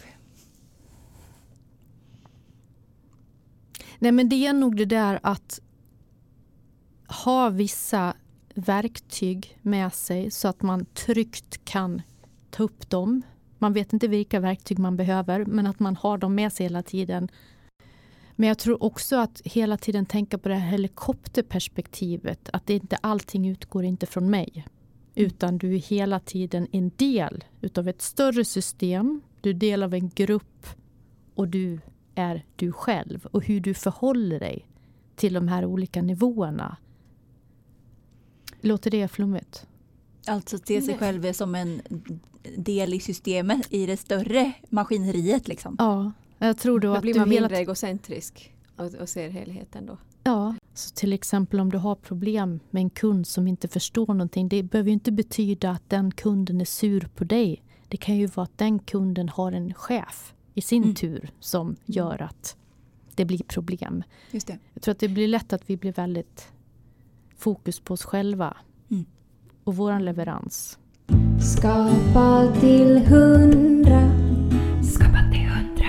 Nej, 4.00 4.12
men 4.12 4.30
det 4.30 4.48
är 4.48 4.54
nog 4.54 4.78
det 4.78 4.86
där 4.86 5.20
att 5.24 5.60
ha 7.08 7.50
vissa 7.50 8.14
verktyg 8.54 9.60
med 9.62 9.94
sig 9.94 10.32
så 10.32 10.48
att 10.48 10.62
man 10.62 10.86
tryggt 10.86 11.66
kan 11.66 12.02
ta 12.50 12.64
upp 12.64 12.90
dem. 12.90 13.22
Man 13.60 13.74
vet 13.74 13.94
inte 13.94 14.08
vilka 14.08 14.40
verktyg 14.40 14.80
man 14.80 14.98
behöver, 14.98 15.46
men 15.46 15.68
att 15.68 15.80
man 15.80 15.96
har 15.96 16.18
dem 16.18 16.36
med 16.36 16.54
sig 16.54 16.66
hela 16.66 16.84
tiden. 16.84 17.30
Men 18.36 18.48
jag 18.48 18.58
tror 18.58 18.84
också 18.84 19.16
att 19.16 19.42
hela 19.46 19.78
tiden 19.78 20.06
tänka 20.06 20.38
på 20.38 20.50
det 20.50 20.56
här 20.56 20.72
helikopterperspektivet. 20.72 22.50
Att 22.54 22.68
det 22.68 22.74
inte 22.74 22.96
allting 22.96 23.50
utgår 23.50 23.84
inte 23.84 24.06
från 24.06 24.30
mig. 24.30 24.68
Utan 25.16 25.58
du 25.58 25.76
är 25.76 25.80
hela 25.80 26.20
tiden 26.20 26.68
en 26.72 26.92
del 26.96 27.44
utav 27.62 27.88
ett 27.88 28.02
större 28.02 28.46
system. 28.46 29.22
Du 29.42 29.50
är 29.50 29.54
del 29.54 29.84
av 29.84 29.94
en 29.94 30.10
grupp 30.10 30.68
och 31.36 31.48
du 31.48 31.80
är 32.16 32.46
du 32.56 32.72
själv 32.72 33.26
och 33.26 33.46
hur 33.46 33.60
du 33.60 33.74
förhåller 33.74 34.40
dig 34.40 34.68
till 35.16 35.34
de 35.34 35.48
här 35.48 35.66
olika 35.66 36.02
nivåerna. 36.02 36.78
Låter 38.62 38.92
det 38.92 39.08
flummigt? 39.08 39.68
Alltså 40.28 40.58
se 40.58 40.82
sig 40.82 40.98
själv 40.98 41.34
som 41.34 41.56
en 41.56 41.82
del 42.58 42.94
i 42.94 43.00
systemet 43.00 43.74
i 43.74 43.86
det 43.86 43.98
större 43.98 44.54
maskineriet 44.70 45.48
liksom. 45.48 45.76
Ja, 45.80 46.12
jag 46.38 46.58
tror 46.58 46.80
då 46.80 46.88
Då 46.88 46.94
att 46.96 47.02
blir 47.02 47.14
du 47.14 47.20
man 47.20 47.32
hela 47.32 47.42
mindre 47.42 47.58
egocentrisk 47.58 48.54
och, 48.76 48.94
och 48.94 49.10
ser 49.10 49.30
helheten 49.30 49.86
då. 49.86 49.98
Ja, 50.24 50.56
så 50.74 50.94
till 50.96 51.14
exempel 51.14 51.60
om 51.60 51.70
du 51.72 51.78
har 51.78 51.96
problem 51.96 52.60
med 52.70 52.82
en 52.82 52.90
kund 52.90 53.28
som 53.28 53.48
inte 53.48 53.68
förstår 53.68 54.08
någonting. 54.08 54.50
Det 54.50 54.64
behöver 54.64 54.88
ju 54.90 54.94
inte 54.94 55.12
betyda 55.12 55.72
att 55.72 55.90
den 55.90 56.12
kunden 56.12 56.62
är 56.62 56.66
sur 56.66 57.10
på 57.16 57.24
dig. 57.24 57.64
Det 57.88 57.98
kan 57.98 58.16
ju 58.16 58.26
vara 58.28 58.44
att 58.44 58.58
den 58.58 58.80
kunden 58.80 59.30
har 59.30 59.52
en 59.52 59.74
chef 59.74 60.34
i 60.54 60.62
sin 60.62 60.84
Mm. 60.84 60.96
tur 60.96 61.30
som 61.40 61.76
gör 61.86 62.22
att 62.22 62.58
det 63.16 63.26
blir 63.26 63.44
problem. 63.44 64.04
Just 64.32 64.48
det. 64.48 64.60
Jag 64.74 64.84
tror 64.84 64.92
att 64.92 65.00
det 65.00 65.08
blir 65.08 65.28
lätt 65.28 65.54
att 65.54 65.70
vi 65.70 65.78
blir 65.78 65.94
väldigt 65.94 66.48
fokus 67.38 67.80
på 67.80 67.94
oss 67.94 68.04
själva 68.04 68.58
Mm. 68.92 69.06
och 69.64 69.76
vår 69.76 70.00
leverans. 70.00 70.80
Skapa 71.42 72.54
till 72.60 72.98
hundra. 73.06 74.12
Skapa 74.84 75.32
till 75.32 75.46
hundra. 75.48 75.86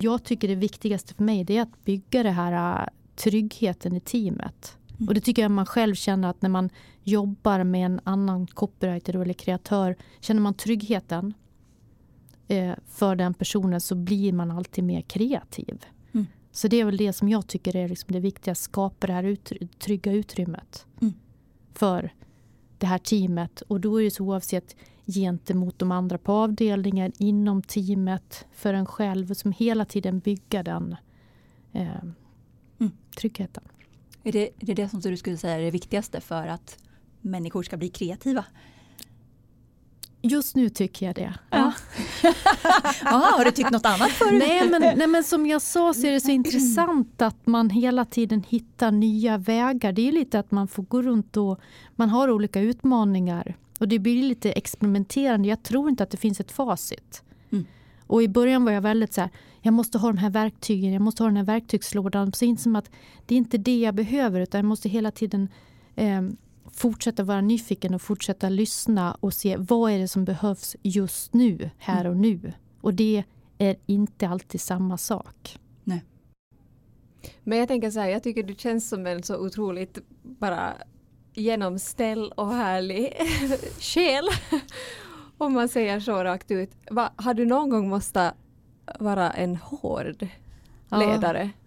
Jag 0.00 0.24
tycker 0.24 0.48
det 0.48 0.54
viktigaste 0.54 1.14
för 1.14 1.24
mig 1.24 1.46
är 1.48 1.62
att 1.62 1.84
bygga 1.84 2.22
det 2.22 2.30
här 2.30 2.82
äh, 2.82 2.86
tryggheten 3.16 3.96
i 3.96 4.00
teamet. 4.00 4.76
Mm. 4.96 5.08
Och 5.08 5.14
det 5.14 5.20
tycker 5.20 5.42
jag 5.42 5.50
man 5.50 5.66
själv 5.66 5.94
känner 5.94 6.28
att 6.30 6.42
när 6.42 6.48
man 6.48 6.70
jobbar 7.04 7.64
med 7.64 7.86
en 7.86 8.00
annan 8.04 8.46
copywriter 8.46 9.16
eller 9.16 9.34
kreatör, 9.34 9.96
känner 10.20 10.40
man 10.40 10.54
tryggheten 10.54 11.34
eh, 12.48 12.72
för 12.86 13.16
den 13.16 13.34
personen 13.34 13.80
så 13.80 13.94
blir 13.94 14.32
man 14.32 14.50
alltid 14.50 14.84
mer 14.84 15.00
kreativ. 15.00 15.84
Mm. 16.12 16.26
Så 16.52 16.68
det 16.68 16.80
är 16.80 16.84
väl 16.84 16.96
det 16.96 17.12
som 17.12 17.28
jag 17.28 17.46
tycker 17.46 17.76
är 17.76 17.88
liksom 17.88 18.12
det 18.12 18.20
viktiga, 18.20 18.54
skapa 18.54 19.06
det 19.06 19.12
här 19.12 19.22
utry- 19.24 19.68
trygga 19.78 20.12
utrymmet 20.12 20.86
Mm. 21.00 21.14
för 21.74 22.12
det 22.80 22.86
här 22.86 22.98
teamet. 22.98 23.60
Och 23.60 23.80
då 23.80 24.00
är 24.00 24.04
det 24.04 24.10
så 24.10 24.24
oavsett 24.24 24.76
gentemot 25.06 25.78
de 25.78 25.92
andra 25.92 26.18
på 26.18 26.32
avdelningen, 26.32 27.12
inom 27.18 27.62
teamet, 27.62 28.46
för 28.52 28.74
en 28.74 28.86
själv, 28.86 29.34
som 29.34 29.52
hela 29.52 29.84
tiden 29.84 30.18
bygga 30.18 30.62
den 30.62 30.96
eh, 31.72 32.02
Mm. 32.80 32.92
tryggheten. 33.16 33.64
Är 34.22 34.32
det, 34.32 34.48
är 34.58 34.66
det 34.66 34.74
det 34.74 34.88
som 34.88 35.00
du 35.00 35.16
skulle 35.16 35.36
säga 35.36 35.54
är 35.54 35.60
det 35.60 35.70
viktigaste 35.70 36.20
för 36.20 36.46
att 36.46 36.78
människor 37.20 37.62
ska 37.62 37.76
bli 37.76 37.88
kreativa? 37.88 38.44
Just 40.22 40.56
nu 40.56 40.68
tycker 40.68 41.06
jag 41.06 41.14
det. 41.14 41.34
Ja. 41.50 41.72
Aha, 43.06 43.32
har 43.36 43.44
du 43.44 43.50
tyckt 43.50 43.70
något 43.70 43.86
annat 43.86 44.10
förut? 44.10 44.42
Nej, 44.46 44.70
men, 44.70 44.98
nej 44.98 45.06
men 45.06 45.24
som 45.24 45.46
jag 45.46 45.62
sa 45.62 45.94
så 45.94 46.06
är 46.06 46.12
det 46.12 46.20
så 46.20 46.30
intressant 46.30 47.22
att 47.22 47.46
man 47.46 47.70
hela 47.70 48.04
tiden 48.04 48.44
hittar 48.48 48.90
nya 48.90 49.38
vägar. 49.38 49.92
Det 49.92 50.08
är 50.08 50.12
lite 50.12 50.38
att 50.38 50.50
man 50.50 50.68
får 50.68 50.82
gå 50.82 51.02
runt 51.02 51.36
och 51.36 51.60
man 51.96 52.08
har 52.08 52.30
olika 52.30 52.60
utmaningar. 52.60 53.56
Och 53.80 53.88
det 53.88 53.98
blir 53.98 54.22
lite 54.22 54.52
experimenterande. 54.52 55.48
Jag 55.48 55.62
tror 55.62 55.88
inte 55.88 56.02
att 56.02 56.10
det 56.10 56.16
finns 56.16 56.40
ett 56.40 56.52
facit. 56.52 57.22
Mm. 57.52 57.66
Och 58.06 58.22
i 58.22 58.28
början 58.28 58.64
var 58.64 58.72
jag 58.72 58.80
väldigt 58.80 59.14
så 59.14 59.20
här, 59.20 59.30
jag 59.60 59.74
måste 59.74 59.98
ha 59.98 60.08
de 60.08 60.18
här 60.18 60.30
verktygen, 60.30 60.92
jag 60.92 61.02
måste 61.02 61.22
ha 61.22 61.28
den 61.28 61.36
här 61.36 61.44
verktygslådan. 61.44 62.32
Så 62.32 62.44
insåg 62.44 62.72
jag 62.72 62.78
att 62.78 62.90
det 63.26 63.34
är 63.34 63.38
inte 63.38 63.58
det 63.58 63.80
jag 63.80 63.94
behöver 63.94 64.40
utan 64.40 64.58
jag 64.58 64.64
måste 64.64 64.88
hela 64.88 65.10
tiden 65.10 65.48
eh, 65.96 66.22
fortsätta 66.80 67.24
vara 67.24 67.40
nyfiken 67.40 67.94
och 67.94 68.02
fortsätta 68.02 68.48
lyssna 68.48 69.16
och 69.20 69.34
se 69.34 69.56
vad 69.56 69.92
är 69.92 69.98
det 69.98 70.08
som 70.08 70.24
behövs 70.24 70.76
just 70.82 71.34
nu, 71.34 71.70
här 71.78 72.06
och 72.06 72.16
nu. 72.16 72.52
Och 72.80 72.94
det 72.94 73.24
är 73.58 73.76
inte 73.86 74.28
alltid 74.28 74.60
samma 74.60 74.98
sak. 74.98 75.58
Men 77.44 77.58
jag 77.58 77.68
tänker 77.68 77.90
så 77.90 78.00
här, 78.00 78.08
jag 78.08 78.22
tycker 78.22 78.42
du 78.42 78.54
känns 78.54 78.88
som 78.88 79.06
en 79.06 79.22
så 79.22 79.36
otroligt 79.36 79.98
bara 80.22 80.74
genomställd 81.34 82.32
och 82.32 82.54
härlig 82.54 83.12
själ. 83.80 84.28
Om 85.38 85.52
man 85.52 85.68
säger 85.68 86.00
så 86.00 86.24
rakt 86.24 86.50
ut. 86.50 86.70
Va, 86.90 87.12
har 87.16 87.34
du 87.34 87.46
någon 87.46 87.70
gång 87.70 87.88
måste 87.88 88.34
vara 88.98 89.30
en 89.30 89.56
hård 89.56 90.26
ledare? 90.90 91.50
Ja, 91.54 91.59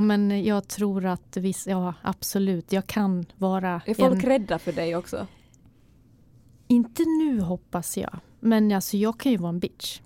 men 0.00 0.44
jag 0.44 0.68
tror 0.68 1.06
att 1.06 1.36
viss, 1.36 1.66
ja, 1.66 1.94
absolut, 2.02 2.72
jag 2.72 2.86
kan 2.86 3.26
vara 3.36 3.82
Är 3.86 3.94
folk 3.94 4.14
en... 4.14 4.30
rädda 4.30 4.58
för 4.58 4.72
dig 4.72 4.96
också? 4.96 5.26
Inte 6.68 7.02
nu 7.04 7.40
hoppas 7.40 7.96
jag, 7.96 8.18
men 8.40 8.72
alltså 8.72 8.96
jag 8.96 9.18
kan 9.20 9.32
ju 9.32 9.38
vara 9.38 9.48
en 9.48 9.58
bitch. 9.58 10.00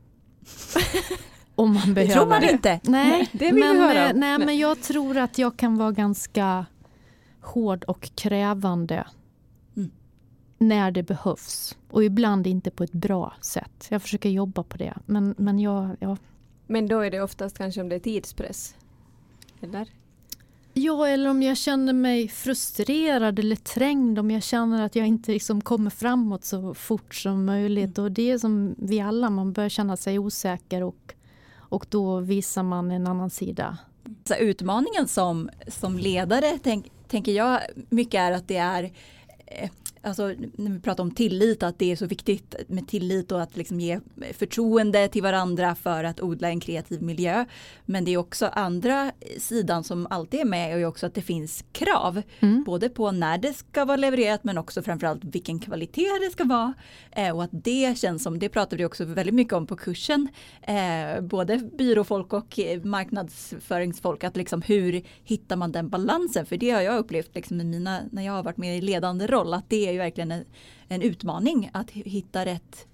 Om 1.55 1.75
man 1.75 1.89
Det 1.89 1.95
behöver. 1.95 2.15
tror 2.15 2.27
man 2.27 2.45
inte. 2.45 2.81
Nej, 2.83 3.29
Det 3.33 3.45
vill 3.47 3.55
vi 3.55 3.61
men, 3.61 3.77
höra 3.77 4.09
eh, 4.09 4.15
Nej. 4.15 4.39
men 4.39 4.59
jag 4.59 4.83
tror 4.83 5.17
att 5.17 5.39
jag 5.39 5.57
kan 5.57 5.77
vara 5.77 5.93
ganska 5.93 6.67
hård 7.41 7.85
och 7.85 8.11
krävande 8.15 9.07
Mm. 9.77 9.91
när 10.59 10.91
det 10.91 11.03
behövs. 11.03 11.77
Och 11.91 12.05
ibland 12.05 12.47
inte 12.47 12.71
på 12.71 12.85
ett 12.85 12.93
bra 12.93 13.35
sätt. 13.41 13.87
Jag 13.91 14.03
försöker 14.03 14.29
jobba 14.29 14.63
på 14.63 14.77
det. 14.77 14.95
Men, 15.07 15.35
men 15.39 15.59
jag, 15.59 15.97
ja. 16.01 16.17
Men 16.67 16.89
då 16.89 17.01
är 17.01 17.11
det 17.11 17.21
oftast 17.21 17.59
kanske 17.59 17.81
om 17.81 17.89
det 17.89 17.95
är 17.95 18.01
tidspress? 18.01 18.75
Eller? 19.69 19.89
ja, 20.77 21.09
eller 21.09 21.31
om 21.31 21.43
jag 21.43 21.57
känner 21.57 21.93
mig 21.93 22.29
frustrerad 22.29 23.39
eller 23.39 23.57
trängd. 23.57 24.19
Om 24.19 24.31
jag 24.31 24.43
känner 24.43 24.83
att 24.83 24.97
jag 24.97 25.07
inte 25.07 25.33
liksom 25.33 25.61
kommer 25.61 25.91
framåt 25.91 26.45
så 26.45 26.75
fort 26.75 27.15
som 27.15 27.45
möjligt. 27.45 27.99
Och 27.99 28.13
det 28.13 28.31
är 28.31 28.39
som 28.39 28.75
vi 28.79 29.01
alla, 29.01 29.31
man 29.31 29.53
börjar 29.53 29.69
känna 29.69 29.97
sig 29.97 30.19
osäker 30.19 30.83
och, 30.83 31.15
och 31.57 31.87
då 31.91 32.21
visar 32.21 32.63
man 32.63 32.91
en 32.91 33.07
annan 33.07 33.31
sida. 33.31 33.79
Så 34.25 34.35
utmaningen 34.35 35.09
som, 35.09 35.51
som 35.69 35.99
ledare 35.99 36.59
tänk, 36.63 36.91
tänker 37.09 37.33
jag 37.33 37.61
mycket 37.89 38.19
är 38.19 38.33
att 38.33 38.49
det 38.49 38.57
är 38.57 38.93
eh, 39.47 39.71
alltså 40.07 40.33
när 40.57 40.71
vi 40.71 40.81
pratar 40.81 41.05
om 41.05 41.11
tillit, 41.11 41.63
att 41.63 41.79
det 41.79 41.93
är 41.93 41.97
så 41.97 42.07
viktigt 42.07 42.55
med 42.69 42.89
tillit 42.89 43.33
och 43.33 43.43
att 43.43 43.57
liksom 43.57 43.81
ge 43.81 44.01
förtroende 44.33 45.09
till 45.09 45.23
varandra 45.23 45.75
för 45.75 46.05
att 46.05 46.21
odla 46.21 46.49
en 46.49 46.61
kreativ 46.61 47.03
miljö. 47.03 47.45
Men 47.85 48.05
det 48.05 48.11
är 48.11 48.17
också 48.17 48.47
andra 48.47 49.13
sidan 49.39 49.85
som 49.85 50.07
alltid 50.11 50.41
är 50.41 50.45
med 50.45 50.75
och 50.75 50.81
är 50.81 50.87
också 50.87 51.07
att 51.07 51.15
det 51.15 51.23
finns 51.23 51.65
krav. 51.73 52.23
Mm. 52.41 52.65
Både 52.65 52.89
på 52.89 53.11
när 53.11 53.39
det 53.39 53.53
ska 53.53 53.85
vara 53.85 53.97
levererat 53.97 54.45
men 54.45 54.59
också 54.59 54.83
framförallt 54.83 55.25
vilken 55.25 55.59
kvalitet 55.59 56.19
det 56.21 56.31
ska 56.33 56.45
vara. 56.45 56.75
Eh, 57.13 57.37
och 57.37 57.45
att 57.45 57.51
det 57.53 57.99
känns 57.99 58.23
som, 58.23 58.39
det 58.39 58.49
pratade 58.49 58.77
vi 58.77 58.85
också 58.85 59.05
väldigt 59.05 59.35
mycket 59.35 59.55
om 59.55 59.67
på 59.67 59.77
kursen, 59.77 60.29
eh, 60.63 61.21
både 61.21 61.59
byråfolk 61.59 62.33
och 62.33 62.59
marknadsföringsfolk, 62.83 64.25
att 64.25 64.37
liksom 64.37 64.63
hur 64.63 65.03
hittar 65.25 65.57
man 65.57 65.73
den 65.73 65.89
balansen? 65.89 66.47
För 66.47 66.57
det 66.57 66.71
har 66.71 66.81
jag 66.81 66.99
upplevt 66.99 67.35
liksom 67.35 67.57
mina, 67.57 68.01
när 68.13 68.23
jag 68.23 68.33
har 68.33 68.43
varit 68.43 68.57
med 68.57 68.79
i 68.79 68.81
ledande 68.81 69.27
roll, 69.27 69.55
att 69.55 69.71
det 69.71 69.89
är 69.89 69.93
ju 69.97 70.03
verkligen 70.03 70.31
en, 70.31 70.45
en 70.89 71.03
utmaning 71.03 71.71
att 71.73 71.91
hitta 71.91 72.45
rätt 72.45 72.87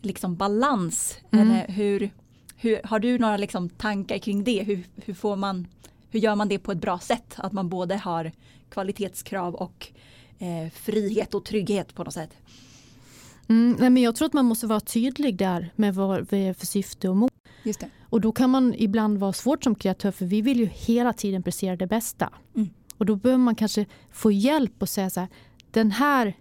liksom 0.00 0.36
balans. 0.36 1.18
Mm. 1.30 1.50
Eller 1.50 1.68
hur, 1.68 2.10
hur, 2.56 2.80
har 2.84 2.98
du 2.98 3.18
några 3.18 3.36
liksom 3.36 3.68
tankar 3.68 4.18
kring 4.18 4.44
det? 4.44 4.62
Hur, 4.62 4.84
hur, 4.96 5.14
får 5.14 5.36
man, 5.36 5.66
hur 6.10 6.20
gör 6.20 6.34
man 6.34 6.48
det 6.48 6.58
på 6.58 6.72
ett 6.72 6.80
bra 6.80 6.98
sätt? 6.98 7.34
Att 7.36 7.52
man 7.52 7.68
både 7.68 7.96
har 7.96 8.32
kvalitetskrav 8.70 9.54
och 9.54 9.88
eh, 10.38 10.70
frihet 10.72 11.34
och 11.34 11.44
trygghet 11.44 11.94
på 11.94 12.04
något 12.04 12.14
sätt. 12.14 12.30
Mm, 13.48 13.76
nej, 13.78 13.90
men 13.90 14.02
jag 14.02 14.16
tror 14.16 14.26
att 14.26 14.32
man 14.32 14.44
måste 14.44 14.66
vara 14.66 14.80
tydlig 14.80 15.36
där 15.36 15.70
med 15.76 15.94
vad 15.94 16.26
det 16.28 16.36
är 16.36 16.54
för 16.54 16.66
syfte 16.66 17.08
och 17.08 17.16
mål. 17.16 17.30
Just 17.62 17.80
det. 17.80 17.90
Och 18.08 18.20
då 18.20 18.32
kan 18.32 18.50
man 18.50 18.74
ibland 18.76 19.18
vara 19.18 19.32
svårt 19.32 19.64
som 19.64 19.74
kreatör 19.74 20.10
för 20.10 20.26
vi 20.26 20.42
vill 20.42 20.58
ju 20.58 20.66
hela 20.66 21.12
tiden 21.12 21.42
prestera 21.42 21.76
det 21.76 21.86
bästa. 21.86 22.30
Mm. 22.56 22.70
Och 22.98 23.06
då 23.06 23.16
behöver 23.16 23.44
man 23.44 23.54
kanske 23.54 23.86
få 24.10 24.32
hjälp 24.32 24.82
och 24.82 24.88
säga 24.88 25.10
så 25.10 25.20
här, 25.20 25.28
den 25.72 25.90
här 25.90 26.34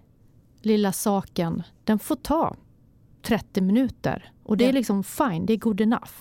lilla 0.62 0.92
saken, 0.92 1.64
den 1.84 2.00
får 2.00 2.16
ta 2.16 2.56
30 3.22 3.62
minuter. 3.62 4.32
Och 4.44 4.58
det 4.58 4.66
är 4.70 4.74
liksom 4.74 5.04
fine, 5.04 5.46
det 5.46 5.54
är 5.54 5.58
good 5.58 5.82
enough. 5.82 6.12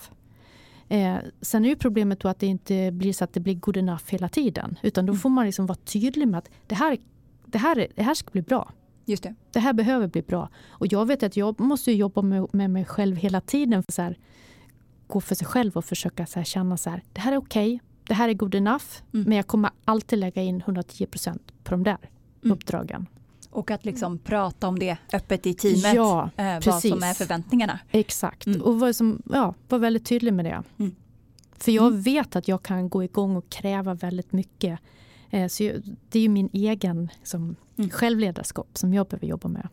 Eh, 0.87 1.17
sen 1.41 1.65
är 1.65 1.69
ju 1.69 1.75
problemet 1.75 2.19
då 2.19 2.27
att 2.27 2.39
det 2.39 2.47
inte 2.47 2.91
blir 2.91 3.13
så 3.13 3.23
att 3.23 3.33
det 3.33 3.39
blir 3.39 3.55
good 3.55 3.77
enough 3.77 4.03
hela 4.07 4.29
tiden. 4.29 4.77
Utan 4.83 5.05
då 5.05 5.11
Mm. 5.11 5.19
får 5.19 5.29
man 5.29 5.45
liksom 5.45 5.65
vara 5.65 5.77
tydlig 5.85 6.27
med 6.27 6.37
att 6.37 6.49
det 6.67 6.75
här, 6.75 6.97
det 7.45 7.57
här, 7.57 7.79
är- 7.79 7.87
det 7.95 8.03
här 8.03 8.13
ska 8.13 8.31
bli 8.31 8.41
bra. 8.41 8.71
Just 9.05 9.23
det. 9.23 9.35
Det 9.51 9.59
här 9.59 9.73
behöver 9.73 10.07
bli 10.07 10.21
bra. 10.21 10.49
Och 10.69 10.87
jag 10.93 11.05
vet 11.05 11.23
att 11.23 11.37
jag 11.37 11.59
måste 11.59 11.91
jobba 11.91 12.21
med, 12.21 12.47
med 12.53 12.69
mig 12.69 12.85
själv 12.85 13.15
hela 13.15 13.41
tiden. 13.41 13.83
För 13.83 13.91
så 13.91 14.01
här, 14.01 14.17
gå 15.07 15.21
för 15.21 15.35
sig 15.35 15.47
själv 15.47 15.77
och 15.77 15.85
försöka 15.85 16.25
så 16.25 16.39
här, 16.39 16.43
känna 16.43 16.77
så 16.77 16.89
här, 16.89 17.03
det 17.13 17.21
här 17.21 17.31
är 17.33 17.37
okej, 17.37 17.81
det 18.07 18.13
här 18.13 18.29
är 18.29 18.33
good 18.33 18.55
enough. 18.55 18.85
Mm. 19.13 19.25
Men 19.27 19.37
jag 19.37 19.47
kommer 19.47 19.69
alltid 19.85 20.19
lägga 20.19 20.41
in 20.41 20.61
110 20.61 21.05
procent 21.05 21.51
på 21.63 21.71
de 21.71 21.83
där 21.83 21.97
Mm. 22.43 22.53
uppdragen. 22.53 23.07
Och 23.49 23.71
att 23.71 23.85
liksom 23.85 24.17
prata 24.17 24.67
om 24.67 24.79
det 24.79 24.97
öppet 25.13 25.45
i 25.45 25.53
teamet. 25.53 25.93
Ja, 25.95 26.29
eh, 26.37 26.59
vad 26.65 26.81
som 26.81 27.03
är 27.03 27.13
förväntningarna. 27.13 27.79
Exakt. 27.91 28.47
Mm. 28.47 28.61
Och 28.61 28.79
var, 28.79 28.93
som, 28.93 29.21
ja, 29.31 29.53
var 29.69 29.79
väldigt 29.79 30.05
tydlig 30.05 30.33
med 30.33 30.45
det. 30.45 30.63
Mm. 30.77 30.95
För 31.57 31.71
jag 31.71 31.91
vet 31.91 32.35
att 32.35 32.47
jag 32.47 32.63
kan 32.63 32.89
gå 32.89 33.03
igång 33.03 33.35
och 33.35 33.49
kräva 33.49 33.93
väldigt 33.93 34.31
mycket. 34.31 34.79
Eh, 35.29 35.47
så 35.47 35.63
jag, 35.63 35.81
det 36.09 36.19
är 36.19 36.23
ju 36.23 36.29
min 36.29 36.49
egen 36.53 37.09
som, 37.23 37.55
Mm. 37.77 37.89
självledarskap 37.89 38.77
som 38.77 38.93
jag 38.93 39.07
behöver 39.07 39.27
jobba 39.27 39.47
med. 39.47 39.67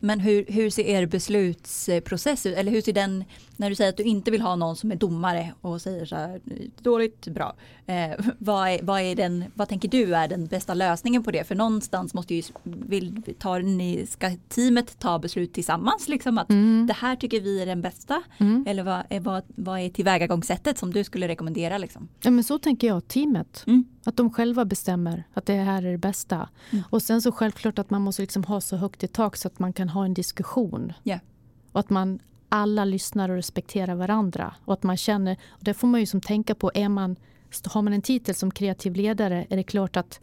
Men 0.00 0.20
hur, 0.20 0.44
hur 0.48 0.70
ser 0.70 0.82
er 0.82 1.06
beslutsprocess 1.06 2.46
ut? 2.46 2.56
Eller 2.56 2.72
hur 2.72 2.80
ser 2.80 2.92
den, 2.92 3.24
när 3.56 3.70
du 3.70 3.76
säger 3.76 3.90
att 3.90 3.96
du 3.96 4.02
inte 4.02 4.30
vill 4.30 4.40
ha 4.40 4.56
någon 4.56 4.76
som 4.76 4.92
är 4.92 4.96
domare 4.96 5.54
och 5.60 5.82
säger 5.82 6.04
så 6.06 6.16
här, 6.16 6.40
dåligt, 6.82 7.26
bra. 7.28 7.54
Eh, 7.86 8.10
vad, 8.38 8.68
är, 8.68 8.82
vad, 8.82 9.00
är 9.00 9.14
den, 9.16 9.44
vad 9.54 9.68
tänker 9.68 9.88
du 9.88 10.14
är 10.14 10.28
den 10.28 10.46
bästa 10.46 10.74
lösningen 10.74 11.22
på 11.22 11.30
det? 11.30 11.44
För 11.44 11.54
någonstans 11.54 12.14
måste 12.14 12.34
ju, 12.34 12.42
vill, 12.64 13.22
tar 13.38 13.60
ni, 13.60 14.06
ska 14.06 14.30
teamet 14.48 14.98
ta 14.98 15.18
beslut 15.18 15.52
tillsammans? 15.52 16.08
Liksom 16.08 16.38
att 16.38 16.50
Mm. 16.50 16.86
det 16.86 16.92
här 16.94 17.16
tycker 17.16 17.40
vi 17.40 17.62
är 17.62 17.66
den 17.66 17.82
bästa? 17.82 18.22
Mm. 18.38 18.64
Eller 18.68 18.82
vad 18.82 19.02
är, 19.10 19.20
vad, 19.20 19.42
vad 19.46 19.80
är 19.80 19.88
tillvägagångssättet 19.90 20.78
som 20.78 20.92
du 20.92 21.04
skulle 21.04 21.28
rekommendera? 21.28 21.78
Liksom? 21.78 22.08
Ja, 22.22 22.30
men 22.30 22.44
så 22.44 22.58
tänker 22.58 22.86
jag, 22.86 23.08
teamet. 23.08 23.64
Mm. 23.66 23.84
Att 24.04 24.16
de 24.16 24.30
själva 24.32 24.64
bestämmer 24.64 25.24
att 25.34 25.46
det 25.46 25.54
här 25.54 25.82
är 25.82 25.92
det 25.92 25.98
bästa. 25.98 26.48
Mm. 26.70 26.84
Och 26.90 27.02
sen 27.02 27.22
så 27.22 27.32
självklart 27.32 27.78
att 27.78 27.90
man 27.90 28.02
måste 28.02 28.22
liksom 28.22 28.44
ha 28.44 28.60
så 28.60 28.76
högt 28.76 29.02
i 29.04 29.08
tak 29.08 29.36
så 29.36 29.48
att 29.48 29.58
man 29.58 29.72
kan 29.72 29.88
ha 29.90 30.04
en 30.04 30.14
diskussion. 30.14 30.92
Ja. 31.02 31.18
Och 31.72 31.80
att 31.80 31.90
man 31.90 32.18
alla 32.48 32.84
lyssnar 32.84 33.28
och 33.28 33.36
respekterar 33.36 33.94
varandra. 33.94 34.54
Och 34.64 34.72
att 34.72 34.82
man 34.82 34.96
känner, 34.96 35.36
och 35.48 35.64
det 35.64 35.74
får 35.74 35.88
man 35.88 36.00
ju 36.00 36.06
som 36.06 36.20
tänka 36.20 36.54
på, 36.54 36.70
är 36.74 36.88
man, 36.88 37.16
har 37.64 37.82
man 37.82 37.92
en 37.92 38.02
titel 38.02 38.34
som 38.34 38.50
kreativ 38.50 38.94
ledare 38.94 39.46
är 39.50 39.56
det 39.56 39.62
klart 39.62 39.96
att 39.96 40.20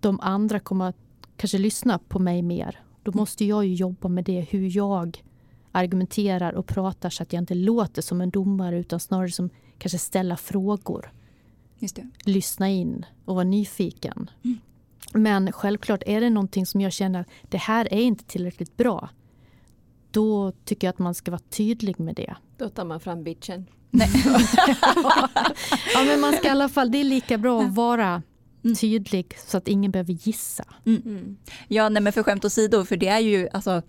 de 0.00 0.20
andra 0.20 0.60
kommer 0.60 0.88
att 0.88 0.96
kanske 1.36 1.58
lyssna 1.58 1.98
på 1.98 2.18
mig 2.18 2.42
mer. 2.42 2.80
Då 3.02 3.12
måste 3.14 3.44
jag 3.44 3.66
ju 3.66 3.74
jobba 3.74 4.08
med 4.08 4.24
det, 4.24 4.40
hur 4.40 4.76
jag 4.76 5.24
argumenterar 5.72 6.52
och 6.52 6.66
pratar 6.66 7.10
så 7.10 7.22
att 7.22 7.32
jag 7.32 7.42
inte 7.42 7.54
låter 7.54 8.02
som 8.02 8.20
en 8.20 8.30
domare 8.30 8.78
utan 8.78 9.00
snarare 9.00 9.30
som 9.30 9.50
kanske 9.78 9.98
ställa 9.98 10.36
frågor 10.36 11.12
lyssna 12.24 12.68
in 12.68 13.06
och 13.24 13.34
vara 13.34 13.44
nyfiken. 13.44 14.30
Men 15.14 15.52
självklart 15.52 16.02
är 16.06 16.20
det 16.20 16.30
någonting 16.30 16.66
som 16.66 16.80
jag 16.80 16.92
känner 16.92 17.24
det 17.42 17.58
här 17.58 17.92
är 17.94 18.00
inte 18.00 18.24
tillräckligt 18.24 18.76
bra. 18.76 19.08
Då 20.10 20.52
tycker 20.64 20.86
jag 20.86 20.92
att 20.92 20.98
man 20.98 21.14
ska 21.14 21.30
vara 21.30 21.42
tydlig 21.50 22.00
med 22.00 22.14
det. 22.14 22.36
Då 22.58 22.68
tar 22.68 22.84
man 22.84 23.00
fram 23.00 23.24
bitchen. 23.24 23.66
Ja, 25.94 26.04
men 26.06 26.20
man 26.20 26.32
ska 26.32 26.48
i 26.48 26.50
alla 26.50 26.68
fall, 26.68 26.90
det 26.90 26.98
är 26.98 27.04
lika 27.04 27.38
bra 27.38 27.62
att 27.62 27.74
vara 27.74 28.22
Mm. 28.64 28.74
tydlig 28.76 29.34
så 29.46 29.56
att 29.56 29.68
ingen 29.68 29.90
behöver 29.90 30.12
gissa. 30.12 30.64
Mm. 30.86 31.36
Ja, 31.68 31.88
nej, 31.88 32.02
men 32.02 32.12
för 32.12 32.22
skämt 32.22 32.44
åsido, 32.44 32.84
för 32.84 32.96
det 32.96 33.08
är 33.08 33.18
ju 33.20 33.48
alltså, 33.52 33.82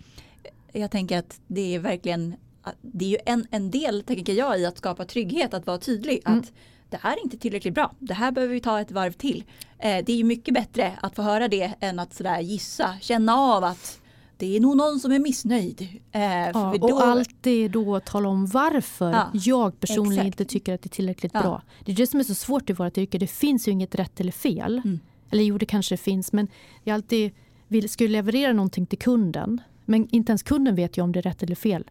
jag 0.72 0.90
tänker 0.90 1.18
att 1.18 1.40
det 1.46 1.74
är 1.74 1.78
verkligen, 1.78 2.34
det 2.82 3.04
är 3.04 3.08
ju 3.08 3.16
en, 3.26 3.46
en 3.50 3.70
del, 3.70 4.02
tänker 4.02 4.32
jag, 4.32 4.60
i 4.60 4.66
att 4.66 4.78
skapa 4.78 5.04
trygghet, 5.04 5.54
att 5.54 5.66
vara 5.66 5.78
tydlig, 5.78 6.20
Mm. 6.26 6.38
att 6.38 6.52
det 6.94 7.00
här 7.02 7.12
är 7.16 7.22
inte 7.24 7.36
tillräckligt 7.38 7.74
bra, 7.74 7.92
det 7.98 8.14
här 8.14 8.32
behöver 8.32 8.54
vi 8.54 8.60
ta 8.60 8.80
ett 8.80 8.90
varv 8.90 9.12
till. 9.12 9.44
Eh, 9.78 10.04
det 10.06 10.12
är 10.12 10.16
ju 10.16 10.24
mycket 10.24 10.54
bättre 10.54 10.98
att 11.02 11.16
få 11.16 11.22
höra 11.22 11.48
det 11.48 11.74
än 11.80 11.98
att 11.98 12.14
sådär 12.14 12.40
gissa, 12.40 12.94
känna 13.00 13.34
av 13.34 13.64
att 13.64 14.00
det 14.36 14.56
är 14.56 14.60
nog 14.60 14.76
någon 14.76 15.00
som 15.00 15.12
är 15.12 15.18
missnöjd. 15.18 15.80
Eh, 16.12 16.22
Ja, 16.22 16.74
då- 16.80 16.86
och 16.94 17.06
alltid 17.06 17.70
då 17.70 18.00
tala 18.00 18.28
om 18.28 18.46
varför 18.46 19.10
Ja, 19.12 19.30
jag 19.32 19.80
personligen 19.80 20.26
exakt. 20.26 20.40
inte 20.40 20.52
tycker 20.52 20.74
att 20.74 20.82
det 20.82 20.86
är 20.86 20.96
tillräckligt 20.96 21.32
Ja. 21.34 21.40
bra. 21.42 21.62
Det 21.84 21.92
är 21.92 21.96
det 21.96 22.06
som 22.06 22.20
är 22.20 22.24
så 22.24 22.34
svårt 22.34 22.70
i 22.70 22.72
vårt 22.72 22.98
yrke. 22.98 23.18
Det 23.18 23.26
finns 23.26 23.68
ju 23.68 23.72
inget 23.72 23.94
rätt 23.94 24.20
eller 24.20 24.32
fel. 24.32 24.80
Mm. 24.84 25.00
Eller 25.30 25.42
jo, 25.42 25.58
det 25.58 25.66
kanske 25.66 25.96
finns. 25.96 26.32
Men 26.32 26.48
jag 26.84 26.94
alltid 26.94 27.30
vill, 27.68 27.88
skulle 27.88 28.08
leverera 28.10 28.52
någonting 28.52 28.86
till 28.86 28.98
kunden. 28.98 29.60
Men 29.84 30.08
inte 30.10 30.30
ens 30.32 30.42
kunden 30.42 30.74
vet 30.74 30.98
ju 30.98 31.02
om 31.02 31.12
det 31.12 31.18
är 31.20 31.22
rätt 31.22 31.42
eller 31.42 31.54
fel 31.54 31.84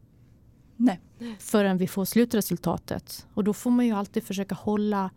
Nej. 0.77 0.99
Förrän 1.39 1.77
vi 1.77 1.87
får 1.87 2.05
slutresultatet. 2.05 3.27
Och 3.33 3.43
då 3.43 3.53
får 3.53 3.71
man 3.71 3.85
ju 3.85 3.91
alltid 3.91 4.23
försöka 4.23 4.55
hålla, 4.55 5.09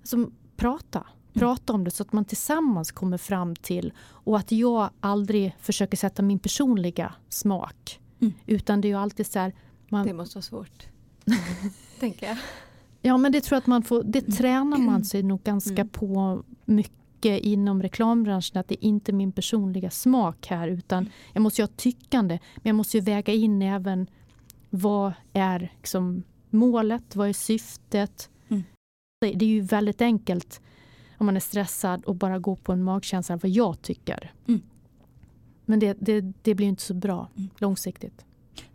alltså, 0.00 0.30
prata. 0.56 1.06
Prata 1.32 1.72
om 1.72 1.84
det 1.84 1.90
så 1.90 2.02
att 2.02 2.12
man 2.12 2.24
tillsammans 2.24 2.92
kommer 2.92 3.18
fram 3.18 3.56
till 3.56 3.92
och 4.00 4.38
att 4.38 4.52
jag 4.52 4.90
aldrig 5.00 5.56
försöker 5.60 5.96
sätta 5.96 6.22
min 6.22 6.38
personliga 6.38 7.14
smak. 7.28 8.00
Mm. 8.20 8.32
Utan 8.46 8.80
det 8.80 8.88
är 8.88 8.90
ju 8.90 8.98
alltid 8.98 9.26
så 9.26 9.38
här, 9.38 9.52
man, 9.88 10.06
Det 10.06 10.12
måste 10.12 10.36
vara 10.36 10.42
svårt. 10.42 10.86
Tänker 12.00 12.26
jag. 12.26 12.36
Ja, 13.02 13.16
men 13.16 13.32
det 13.32 13.40
tror 13.40 13.56
jag 13.56 13.60
att 13.60 13.66
man 13.66 13.82
får, 13.82 14.02
det 14.02 14.20
tränar 14.20 14.78
man 14.78 15.04
sig 15.12 15.22
nog 15.22 15.42
ganska 15.42 15.72
Mm. 15.72 15.88
på 15.88 16.42
mycket 16.64 17.40
inom 17.42 17.82
reklambranschen. 17.82 18.60
Att 18.60 18.68
det 18.68 18.84
är 18.84 18.88
inte 18.88 19.12
min 19.12 19.32
personliga 19.32 19.90
smak 19.90 20.46
här 20.46 20.68
utan 20.68 21.08
jag 21.32 21.42
måste 21.42 21.62
ju 21.62 21.66
ha 21.66 21.72
tyckande. 21.76 22.38
Men 22.56 22.62
jag 22.70 22.74
måste 22.74 22.96
ju 22.96 23.02
väga 23.02 23.32
in 23.32 23.62
även 23.62 24.06
vad 24.74 25.12
är 25.32 25.72
liksom 25.76 26.22
målet, 26.50 27.16
vad 27.16 27.28
är 27.28 27.32
syftet. 27.32 28.30
Mm. 28.48 28.62
Det 29.20 29.32
det 29.32 29.44
är 29.44 29.48
ju 29.48 29.60
väldigt 29.60 30.00
enkelt 30.02 30.60
om 31.18 31.26
man 31.26 31.36
är 31.36 31.40
stressad 31.40 32.04
och 32.04 32.14
bara 32.14 32.38
gå 32.38 32.56
på 32.56 32.72
en 32.72 32.82
magkänsla 32.82 33.36
vad 33.36 33.50
jag 33.50 33.82
tycker. 33.82 34.32
Mm. 34.48 34.60
Men 35.64 35.78
det, 35.78 35.96
det, 36.00 36.20
det 36.42 36.54
blir 36.54 36.66
inte 36.66 36.82
så 36.82 36.94
bra 36.94 37.28
Mm. 37.36 37.50
långsiktigt. 37.58 38.24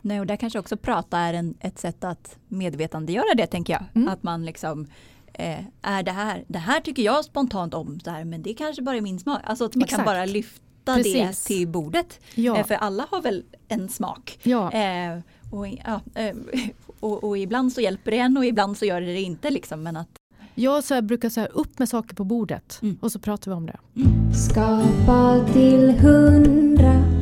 Nej, 0.00 0.20
och 0.20 0.26
där 0.26 0.36
kanske 0.36 0.58
också 0.58 0.76
prata 0.76 1.18
är 1.18 1.34
en, 1.34 1.54
ett 1.60 1.78
sätt 1.78 2.04
att 2.04 2.38
medvetandegöra 2.48 3.34
det 3.36 3.46
tänker 3.46 3.72
jag. 3.72 3.84
Mm. 3.94 4.08
Att 4.08 4.22
man 4.22 4.44
liksom 4.44 4.86
eh, 5.34 5.64
är 5.82 6.02
det 6.02 6.12
här, 6.12 6.44
det 6.48 6.58
här 6.58 6.80
tycker 6.80 7.02
jag 7.02 7.24
spontant 7.24 7.74
om, 7.74 8.00
så 8.00 8.10
här, 8.10 8.24
men 8.24 8.42
det 8.42 8.54
kanske 8.54 8.82
bara 8.82 8.96
är 8.96 9.00
min 9.00 9.18
smak. 9.18 9.40
Alltså 9.44 9.64
att 9.64 9.74
man 9.74 9.86
kan 9.88 10.00
Exakt. 10.00 10.06
bara 10.06 10.24
lyfta 10.24 10.62
det 10.96 11.02
Precis. 11.02 11.44
till 11.44 11.68
bordet. 11.68 12.20
Ja, 12.34 12.56
Eh, 12.58 12.66
för 12.66 12.74
alla 12.74 13.06
har 13.10 13.22
väl 13.22 13.44
en 13.68 13.88
smak. 13.88 14.38
ja. 14.42 14.72
Eh, 14.72 15.18
och, 15.50 15.68
ja, 15.68 16.00
eh, 16.14 16.36
och, 17.00 17.24
och 17.24 17.38
ibland 17.38 17.72
så 17.72 17.80
hjälper 17.80 18.10
det 18.10 18.18
en 18.18 18.36
och 18.36 18.46
ibland 18.46 18.76
så 18.76 18.84
gör 18.84 19.00
det 19.00 19.06
det 19.06 19.20
inte. 19.20 19.50
Liksom, 19.50 19.82
men 19.82 19.96
att, 19.96 20.08
Jag 20.54 20.84
så 20.84 20.94
här, 20.94 21.02
brukar 21.02 21.28
säga 21.28 21.46
upp 21.46 21.78
med 21.78 21.88
saker 21.88 22.14
på 22.14 22.24
bordet 22.24 22.78
Mm. 22.82 22.98
och 23.00 23.12
så 23.12 23.18
pratar 23.18 23.50
vi 23.50 23.56
om 23.56 23.66
det. 23.66 23.76
Hundra. 23.94 24.34
Skapa 24.34 25.46
till 25.52 25.90
hundra. 25.90 27.17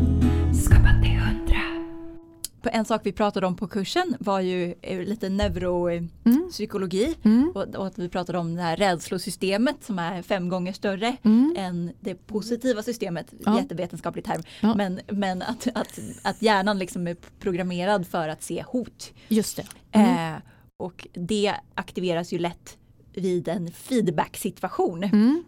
En 2.73 2.85
sak 2.85 3.01
vi 3.05 3.13
pratade 3.13 3.47
om 3.47 3.57
på 3.57 3.69
kursen 3.69 4.17
var 4.21 4.41
ju 4.41 4.75
eh, 4.83 5.01
lite 5.01 5.29
neuropsykologi 5.29 7.15
Mm. 7.25 7.53
och, 7.55 7.63
och 7.75 7.87
att 7.87 7.99
vi 7.99 8.09
pratade 8.09 8.39
om 8.39 8.55
det 8.55 8.63
här 8.63 8.77
rädslosystemet 8.77 9.85
som 9.85 9.99
är 9.99 10.23
fem 10.23 10.49
gånger 10.49 10.73
större 10.73 11.17
Mm. 11.23 11.55
än 11.59 11.93
det 12.01 12.15
positiva 12.15 12.83
systemet, 12.83 13.35
Ja. 13.45 13.61
jättevetenskaplig 13.61 14.25
term. 14.25 14.43
Ja. 14.61 14.75
Men, 14.75 15.01
men 15.09 15.43
att, 15.43 15.67
att, 15.75 15.99
att 16.23 16.43
hjärnan 16.43 16.79
liksom 16.79 17.07
är 17.07 17.17
programmerad 17.41 18.07
för 18.07 18.29
att 18.29 18.43
se 18.43 18.63
hot. 18.69 19.13
Just 19.29 19.57
det. 19.57 19.67
Mm. 19.93 20.35
Eh, 20.35 20.41
och 20.77 21.07
det 21.13 21.55
aktiveras 21.75 22.33
ju 22.33 22.39
lätt 22.39 22.77
vid 23.15 23.49
en 23.49 23.73
feedback-situation. 23.73 25.05
Mm. 25.05 25.45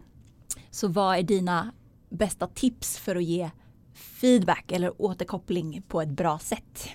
Så 0.71 0.87
vad 0.87 1.17
är 1.17 1.23
dina 1.23 1.71
bästa 2.09 2.47
tips 2.47 2.97
för 2.97 3.15
att 3.15 3.23
ge 3.23 3.49
feedback 3.93 4.71
eller 4.71 5.01
återkoppling 5.01 5.81
på 5.87 6.01
ett 6.01 6.09
bra 6.09 6.39
sätt? 6.39 6.89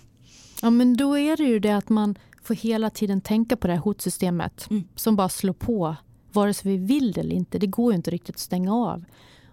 Ja, 0.63 0.71
men 0.71 0.97
då 0.97 1.19
är 1.19 1.37
det 1.37 1.45
ju 1.45 1.59
det 1.59 1.71
att 1.77 1.89
man 1.89 2.15
får 2.43 2.55
hela 2.55 2.91
tiden 2.91 3.21
tänka 3.21 3.57
på 3.57 3.67
det 3.67 3.73
här 3.73 3.81
hotsystemet 3.81 4.67
Mm. 4.71 4.85
som 4.95 5.17
bara 5.17 5.29
slår 5.29 5.53
på 5.53 5.97
vare 6.33 6.55
sig 6.55 6.71
vi 6.77 6.79
vill 6.87 7.13
det 7.13 7.21
eller 7.21 7.37
inte. 7.37 7.59
Det 7.59 7.67
går 7.67 7.93
ju 7.93 7.97
inte 7.97 8.11
riktigt 8.11 8.35
att 8.35 8.41
stänga 8.41 8.75
av. 8.75 9.05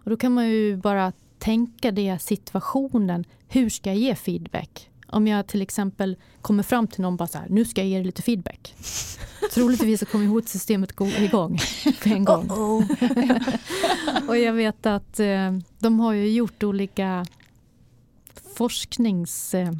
Och 0.03 0.09
då 0.09 0.17
kan 0.17 0.33
man 0.33 0.49
ju 0.49 0.77
bara 0.77 1.11
tänka 1.39 1.91
det 1.91 2.19
situationen. 2.21 3.23
Hur 3.47 3.69
ska 3.69 3.89
jag 3.89 3.97
ge 3.97 4.15
feedback? 4.15 4.89
Om 5.07 5.27
jag 5.27 5.47
till 5.47 5.61
exempel 5.61 6.15
kommer 6.41 6.63
fram 6.63 6.87
till 6.87 7.01
någon 7.01 7.15
bara 7.17 7.27
så 7.27 7.37
här, 7.37 7.47
nu 7.49 7.65
ska 7.65 7.81
jag 7.81 7.87
ge 7.87 7.95
dig 7.95 8.05
lite 8.05 8.21
feedback. 8.21 8.75
Troligtvis 9.53 9.99
så 9.99 10.05
kommer 10.05 10.25
hotsystemet 10.25 10.93
gå 10.93 11.07
igång 11.07 11.57
på 12.03 12.09
en 12.09 12.25
gång. 12.25 12.49
Och 14.27 14.37
jag 14.37 14.53
vet 14.53 14.85
att 14.85 15.19
eh, 15.19 15.51
de 15.79 15.99
har 15.99 16.13
ju 16.13 16.31
gjort 16.31 16.63
olika 16.63 17.25
forsknings... 18.55 19.53
Eh, 19.53 19.71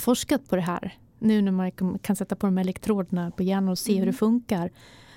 forskat 0.00 0.48
på 0.48 0.56
det 0.56 0.62
här. 0.62 0.98
Nu 1.18 1.42
när 1.42 1.52
man 1.52 1.70
kan- 1.70 2.16
sätta 2.16 2.36
på 2.36 2.46
de 2.46 2.56
här 2.56 2.64
elektroderna 2.64 3.30
på 3.30 3.42
hjärnan 3.42 3.68
och 3.68 3.78
se 3.78 3.98
hur 3.98 4.06
det 4.06 4.12
funkar. 4.12 4.70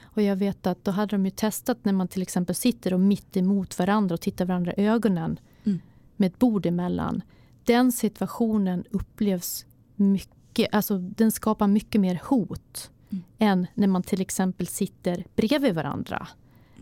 Och 0.03 0.21
jag 0.21 0.36
vet 0.36 0.67
att 0.67 0.84
då 0.84 0.91
hade 0.91 1.15
de 1.15 1.26
ju 1.26 1.32
testat 1.32 1.78
när 1.86 1.93
man 1.93 2.07
till 2.07 2.21
exempel 2.21 2.55
sitter 2.55 2.93
och 2.93 2.99
mitt 2.99 3.38
emot 3.38 3.80
varandra 3.80 4.13
och 4.13 4.21
tittar 4.21 4.45
varandra 4.45 4.73
i 4.78 4.86
ögonen 4.88 5.39
Mm. 5.63 5.80
med 6.15 6.28
ett 6.28 6.39
bord 6.39 6.65
emellan. 6.65 7.21
Den 7.63 7.91
situationen 7.91 8.84
upplevs 8.91 9.65
mycket, 9.95 10.73
alltså 10.76 10.97
den 10.97 11.32
skapar 11.32 11.67
mycket 11.67 12.01
mer 12.01 12.19
hot 12.23 12.91
Mm. 13.11 13.23
än 13.39 13.67
när 13.73 13.88
man 13.88 14.03
till 14.03 14.21
exempel 14.21 14.67
sitter 14.67 15.26
bredvid 15.36 15.76
varandra 15.76 16.28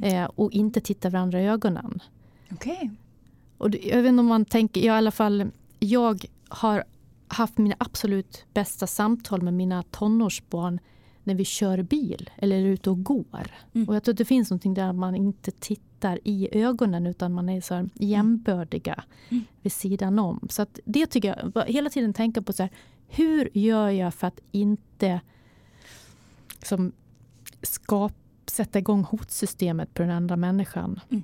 eh, 0.01 0.23
och 0.25 0.51
inte 0.51 0.81
tittar 0.81 1.09
varandra 1.09 1.41
i 1.41 1.47
ögonen. 1.47 1.99
Okej. 2.51 2.91
Och 3.57 3.69
det- 3.71 3.87
jag 3.87 4.01
vet 4.01 4.09
inte 4.09 4.19
om 4.19 4.25
man 4.25 4.45
tänker, 4.45 4.81
jag, 4.81 4.95
i 4.95 4.97
alla 4.97 5.11
fall, 5.11 5.51
jag 5.79 6.25
har 6.49 6.83
haft 7.33 7.57
mina 7.57 7.75
absolut 7.79 8.45
bästa 8.53 8.87
samtal 8.87 9.41
med 9.41 9.53
mina 9.53 9.83
tonårsbarn 9.83 10.79
när 11.23 11.35
vi 11.35 11.45
kör 11.45 11.81
bil 11.81 12.29
eller 12.35 12.55
är 12.55 12.65
ute 12.65 12.89
och 12.89 13.03
går. 13.03 13.51
Mm. 13.73 13.89
Och 13.89 13.95
jag 13.95 14.03
tror 14.03 14.13
att 14.13 14.17
det 14.17 14.25
finns 14.25 14.49
någonting 14.49 14.73
där 14.73 14.93
man 14.93 15.15
inte 15.15 15.51
tittar 15.51 16.19
i 16.23 16.49
ögonen 16.51 17.07
utan 17.07 17.33
man 17.33 17.49
är 17.49 17.61
så 17.61 17.73
här 17.73 17.89
jämbördiga 17.93 19.03
Mm. 19.29 19.43
vid 19.61 19.71
sidan 19.71 20.19
om. 20.19 20.47
Så 20.49 20.61
att 20.61 20.79
det 20.85 21.07
tycker 21.07 21.51
jag, 21.53 21.63
hela 21.67 21.89
tiden 21.89 22.13
tänka 22.13 22.41
på 22.41 22.53
så 22.53 22.63
här, 22.63 22.71
hur 23.07 23.49
gör 23.53 23.89
jag 23.89 24.13
för 24.13 24.27
att 24.27 24.39
inte 24.51 25.21
som, 26.63 26.91
skap, 27.61 28.13
sätta 28.45 28.79
igång 28.79 29.03
hotsystemet 29.03 29.93
på 29.93 30.01
den 30.01 30.11
andra 30.11 30.35
människan. 30.35 30.99
Mm. 31.09 31.23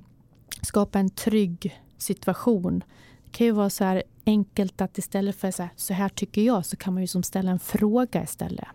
Skapa 0.61 0.99
en 0.99 1.09
trygg 1.09 1.81
situation. 1.97 2.83
Det 3.23 3.31
kan 3.31 3.47
ju 3.47 3.53
vara 3.53 3.69
så 3.69 3.83
här 3.83 4.03
enkelt 4.29 4.81
att 4.81 4.97
istället 4.97 5.35
för 5.35 5.51
så 5.51 5.63
här, 5.63 5.71
så 5.75 5.93
här 5.93 6.09
tycker 6.09 6.41
jag 6.41 6.65
så 6.65 6.77
kan 6.77 6.93
man 6.93 7.03
ju 7.03 7.07
som 7.07 7.23
ställa 7.23 7.51
en 7.51 7.59
fråga 7.59 8.23
istället. 8.23 8.67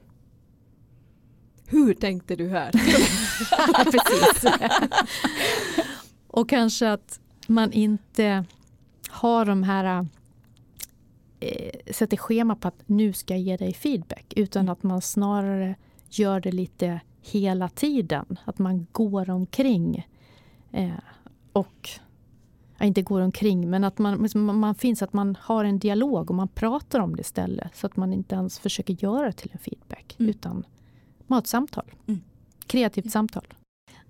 Hur 1.66 1.94
tänkte 1.94 2.36
du 2.36 2.48
här? 2.48 2.70
Precis. 3.84 4.52
och 6.26 6.48
kanske 6.48 6.92
att 6.92 7.20
man 7.46 7.72
inte 7.72 8.44
har 9.08 9.44
de 9.44 9.62
här 9.62 10.06
eh, 11.40 11.92
sätter 11.92 12.16
schema 12.16 12.56
på 12.56 12.68
att 12.68 12.82
nu 12.86 13.12
ska 13.12 13.34
jag 13.34 13.40
ge 13.40 13.56
dig 13.56 13.74
feedback 13.74 14.32
utan 14.36 14.68
att 14.68 14.82
man 14.82 15.00
snarare 15.00 15.74
gör 16.08 16.40
det 16.40 16.52
lite 16.52 17.00
hela 17.22 17.68
tiden. 17.68 18.38
Att 18.44 18.58
man 18.58 18.86
går 18.92 19.30
omkring 19.30 20.06
eh, 20.72 20.90
och 21.52 21.90
inte 22.84 23.02
går 23.02 23.20
omkring 23.20 23.70
men 23.70 23.84
att 23.84 23.98
man, 23.98 24.28
man, 24.34 24.58
man 24.58 24.74
finns 24.74 25.02
att 25.02 25.12
man 25.12 25.36
har 25.40 25.64
en 25.64 25.78
dialog 25.78 26.30
och 26.30 26.36
man 26.36 26.48
pratar 26.48 27.00
om 27.00 27.16
det 27.16 27.20
istället 27.20 27.76
så 27.76 27.86
att 27.86 27.96
man 27.96 28.12
inte 28.12 28.34
ens 28.34 28.58
försöker 28.58 28.94
göra 29.04 29.26
det 29.26 29.32
till 29.32 29.50
en 29.52 29.58
feedback 29.58 30.16
Mm. 30.18 30.30
utan 30.30 30.64
man 31.26 31.36
har 31.36 31.40
ett 31.40 31.46
samtal. 31.46 31.92
Mm. 32.06 32.20
Kreativt 32.66 33.10
samtal. 33.10 33.44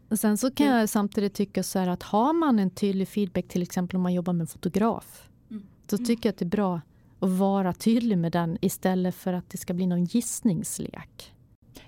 Och 0.09 0.19
sen 0.19 0.39
så 0.39 0.51
kan 0.51 0.67
jag 0.67 0.89
samtidigt 0.89 1.35
tycka 1.35 1.63
så 1.63 1.79
här 1.79 1.89
att 1.89 2.03
har 2.03 2.33
man 2.33 2.59
en 2.59 2.71
tydlig 2.71 3.09
feedback 3.09 3.49
till 3.49 3.63
exempel 3.63 3.97
om 3.97 4.03
man 4.03 4.15
jobbar 4.15 4.33
med 4.33 4.41
en 4.41 4.47
fotograf. 4.47 5.29
Mm. 5.51 5.63
Så 5.91 5.99
tycker 5.99 6.29
jag 6.29 6.33
att 6.33 6.39
det 6.39 6.45
är 6.45 6.49
bra 6.49 6.81
att 7.21 7.31
vara 7.31 7.73
tydlig 7.73 8.19
med 8.19 8.33
den 8.33 8.59
istället 8.61 9.15
för 9.15 9.33
att 9.33 9.51
det 9.51 9.59
ska 9.59 9.75
bli 9.75 9.87
någon 9.87 10.05
gissningslek. 10.05 11.33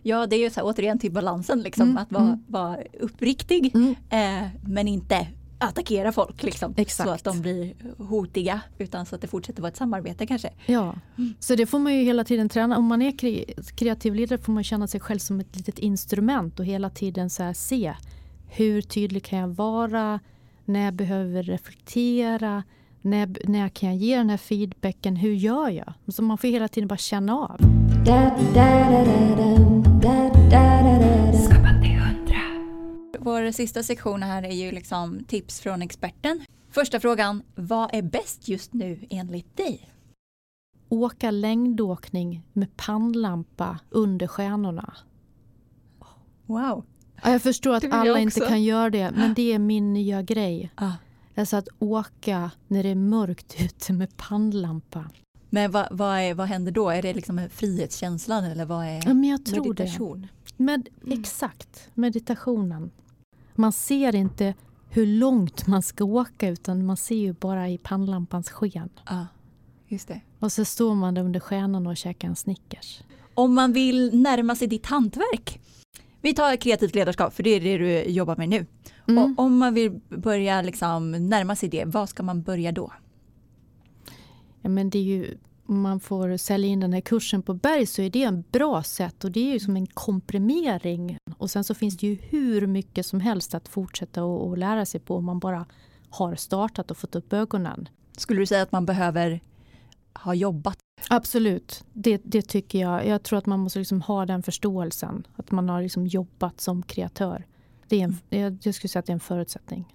Ja, 0.02 0.26
det 0.26 0.36
är 0.36 0.40
ju 0.40 0.50
så 0.50 0.60
här, 0.60 0.66
återigen 0.66 0.98
till 0.98 1.12
balansen, 1.12 1.60
liksom, 1.62 1.82
Mm, 1.88 1.96
att 1.98 2.12
vara, 2.12 2.24
mm. 2.24 2.44
vara 2.48 2.78
uppriktig 3.00 3.74
Mm. 3.74 3.94
eh, 4.10 4.48
men 4.62 4.88
inte 4.88 5.28
attackera 5.58 6.12
folk 6.12 6.42
liksom, 6.42 6.74
Exakt. 6.76 7.08
så 7.08 7.14
att 7.14 7.24
de 7.24 7.40
blir 7.42 7.74
hotiga 7.98 8.60
utan 8.78 9.06
så 9.06 9.14
att 9.14 9.20
det 9.20 9.26
fortsätter 9.26 9.62
vara 9.62 9.70
ett 9.70 9.76
samarbete 9.76 10.26
kanske. 10.26 10.50
Ja, 10.66 10.94
så 11.38 11.54
det 11.54 11.66
får 11.66 11.78
man 11.78 11.94
ju 11.94 12.02
hela 12.02 12.24
tiden 12.24 12.48
träna. 12.48 12.78
Om 12.78 12.84
man 12.84 13.02
är 13.02 13.10
kre- 13.12 13.72
kreativ 13.74 14.14
ledare 14.14 14.38
får 14.40 14.52
man 14.52 14.64
känna 14.64 14.86
sig 14.86 15.00
själv 15.00 15.18
som 15.18 15.40
ett 15.40 15.56
litet 15.56 15.78
instrument 15.78 16.60
och 16.60 16.66
hela 16.66 16.90
tiden 16.90 17.30
så 17.30 17.42
här 17.42 17.52
se 17.52 17.94
hur 18.48 18.82
tydlig 18.82 19.24
kan 19.24 19.38
jag 19.38 19.48
vara? 19.48 20.20
När 20.64 20.92
behöver 20.92 21.36
jag 21.36 21.48
reflektera? 21.48 22.62
När, 23.02 23.36
när 23.48 23.68
kan 23.68 23.88
jag 23.88 23.98
ge 23.98 24.16
den 24.16 24.30
här 24.30 24.36
feedbacken? 24.36 25.16
Hur 25.16 25.32
gör 25.32 25.70
jag? 25.70 25.92
Så 26.08 26.22
man 26.22 26.38
får 26.38 26.48
hela 26.48 26.68
tiden 26.68 26.88
bara 26.88 26.96
känna 26.96 27.34
av. 27.38 27.56
Da, 28.06 28.36
da, 28.54 28.90
da, 28.90 29.04
da, 29.04 29.04
dum, 29.56 29.82
da, 30.02 30.08
da, 30.12 30.28
da, 30.28 30.35
Vår 33.26 33.52
sista 33.52 33.82
sektion 33.82 34.22
här 34.22 34.42
är 34.42 34.54
ju 34.54 34.72
liksom 34.72 35.24
tips 35.24 35.60
från 35.60 35.82
experten. 35.82 36.44
Första 36.70 37.00
frågan, 37.00 37.42
vad 37.54 37.94
är 37.94 38.02
bäst 38.02 38.48
just 38.48 38.72
nu 38.72 39.06
enligt 39.10 39.56
dig? 39.56 39.90
Åka 40.88 41.30
längdåkning 41.30 42.42
med 42.52 42.76
pannlampa 42.76 43.78
under 43.90 44.26
stjärnorna. 44.26 44.94
Wow. 46.46 46.84
Ja, 47.22 47.30
jag 47.30 47.42
förstår 47.42 47.74
att 47.74 47.82
Det 47.82 47.92
alla 47.92 48.18
inte 48.18 48.40
kan 48.40 48.62
göra 48.62 48.90
det, 48.90 49.10
men 49.10 49.34
det 49.34 49.52
är 49.52 49.58
min 49.58 49.92
nya 49.92 50.22
grej. 50.22 50.70
Ah. 50.74 50.92
Alltså 51.36 51.56
att 51.56 51.68
åka 51.78 52.50
när 52.68 52.82
det 52.82 52.88
är 52.88 52.94
mörkt 52.94 53.56
ute 53.60 53.92
med 53.92 54.16
pannlampa. 54.16 55.10
Men 55.50 55.70
vad, 55.70 55.86
vad, 55.90 56.18
är, 56.18 56.34
vad 56.34 56.46
händer 56.46 56.72
då? 56.72 56.90
Är 56.90 57.02
det 57.02 57.14
liksom 57.14 57.48
frihetskänslan 57.52 58.44
eller 58.44 58.64
vad 58.64 58.86
är? 58.86 59.02
Ja, 59.06 59.14
men 59.14 59.24
jag 59.24 59.44
tror 59.44 59.74
det. 59.74 59.82
Meditation. 59.82 60.26
Med, 60.56 60.88
exakt, 61.06 61.88
meditationen. 61.94 62.90
Man 63.56 63.72
ser 63.72 64.14
inte 64.14 64.54
hur 64.90 65.06
långt 65.06 65.66
man 65.66 65.82
ska 65.82 66.04
åka 66.04 66.48
utan 66.48 66.86
man 66.86 66.96
ser 66.96 67.16
ju 67.16 67.32
bara 67.32 67.68
i 67.68 67.78
pannlampans 67.78 68.50
sken. 68.50 68.88
Ja, 69.06 69.26
just 69.88 70.08
det. 70.08 70.20
Och 70.38 70.52
så 70.52 70.64
står 70.64 70.94
man 70.94 71.14
där 71.14 71.22
under 71.22 71.40
stjärnorna 71.40 71.90
och 71.90 71.96
käkar 71.96 72.28
en 72.28 72.36
Snickers. 72.36 73.02
Om 73.34 73.54
man 73.54 73.72
vill 73.72 74.22
närma 74.22 74.56
sig 74.56 74.68
ditt 74.68 74.86
hantverk. 74.86 75.60
Vi 76.20 76.34
tar 76.34 76.56
kreativt 76.56 76.94
ledarskap 76.94 77.34
för 77.34 77.42
det 77.42 77.50
är 77.50 77.60
det 77.60 77.78
du 77.78 78.02
jobbar 78.10 78.36
med 78.36 78.48
nu. 78.48 78.66
Mm. 79.08 79.22
Och 79.22 79.44
om 79.44 79.58
man 79.58 79.74
vill 79.74 80.00
börja 80.08 80.62
liksom 80.62 81.10
närma 81.10 81.56
sig 81.56 81.68
det, 81.68 81.84
vad 81.84 82.08
ska 82.08 82.22
man 82.22 82.42
börja 82.42 82.72
då? 82.72 82.92
Ja, 84.62 84.68
men 84.68 84.90
det 84.90 84.98
är 84.98 85.02
ju, 85.02 85.38
man 85.66 86.00
får 86.00 86.36
sälja 86.36 86.68
in 86.68 86.80
den 86.80 86.92
här 86.92 87.00
kursen 87.00 87.42
på 87.42 87.54
Berg 87.54 87.86
så 87.86 88.02
är 88.02 88.10
det 88.10 88.22
en 88.22 88.44
bra 88.52 88.82
sätt 88.82 89.24
och 89.24 89.32
det 89.32 89.40
är 89.40 89.52
ju 89.52 89.60
som 89.60 89.76
en 89.76 89.86
komprimering. 89.86 91.18
Och 91.36 91.50
sen 91.50 91.64
så 91.64 91.74
finns 91.74 91.96
det 91.96 92.06
ju 92.06 92.14
hur 92.14 92.66
mycket 92.66 93.06
som 93.06 93.20
helst 93.20 93.54
att 93.54 93.68
fortsätta 93.68 94.24
och, 94.24 94.48
och 94.48 94.58
lära 94.58 94.86
sig 94.86 95.00
på 95.00 95.16
om 95.16 95.24
man 95.24 95.38
bara 95.38 95.66
har 96.10 96.34
startat 96.34 96.90
och 96.90 96.96
fått 96.96 97.14
upp 97.14 97.32
ögonen. 97.32 97.88
Skulle 98.16 98.40
du 98.40 98.46
säga 98.46 98.62
att 98.62 98.72
man 98.72 98.86
behöver 98.86 99.40
ha 100.14 100.34
jobbat? 100.34 100.78
Absolut, 101.10 101.84
det, 101.92 102.20
det 102.24 102.42
tycker 102.42 102.78
jag. 102.78 103.06
Jag 103.06 103.22
tror 103.22 103.38
att 103.38 103.46
man 103.46 103.60
måste 103.60 103.78
liksom 103.78 104.02
ha 104.02 104.26
den 104.26 104.42
förståelsen. 104.42 105.26
Att 105.36 105.50
man 105.50 105.68
har 105.68 105.82
liksom 105.82 106.06
jobbat 106.06 106.60
som 106.60 106.82
kreatör. 106.82 107.46
Det 107.88 108.00
är 108.00 108.04
en, 108.04 108.16
jag, 108.28 108.58
jag 108.62 108.74
skulle 108.74 108.88
säga 108.88 109.00
att 109.00 109.06
det 109.06 109.10
är 109.10 109.14
en 109.14 109.20
förutsättning. 109.20 109.94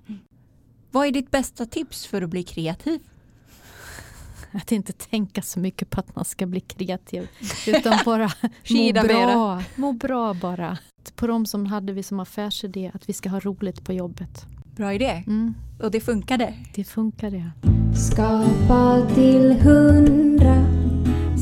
Vad 0.91 1.07
är 1.07 1.11
ditt 1.11 1.31
bästa 1.31 1.65
tips 1.65 2.05
för 2.05 2.21
att 2.21 2.29
bli 2.29 2.43
kreativ? 2.43 2.99
Att 4.53 4.71
inte 4.71 4.93
tänka 4.93 5.41
så 5.41 5.59
mycket 5.59 5.89
på 5.89 5.99
att 5.99 6.15
man 6.15 6.25
ska 6.25 6.45
bli 6.45 6.59
kreativ. 6.59 7.27
Utan 7.67 7.97
bara 8.05 8.31
må 8.69 8.91
bra. 9.03 9.63
Må 9.75 9.91
bra 9.93 10.33
bara. 10.33 10.77
På 11.15 11.27
de 11.27 11.45
som 11.45 11.65
hade 11.65 11.93
vi 11.93 12.03
som 12.03 12.19
affärsidé 12.19 12.91
att 12.93 13.09
vi 13.09 13.13
ska 13.13 13.29
ha 13.29 13.39
roligt 13.39 13.83
på 13.83 13.93
jobbet. 13.93 14.45
Bra 14.75 14.93
idé. 14.93 15.23
Mm, 15.27 15.53
Och 15.79 15.91
det 15.91 15.99
funkade. 15.99 16.53
det 16.75 16.83
funkar 16.83 17.31
det. 17.31 17.51
Skapa 18.11 19.07
till 19.15 19.51
hundra. 19.61 20.65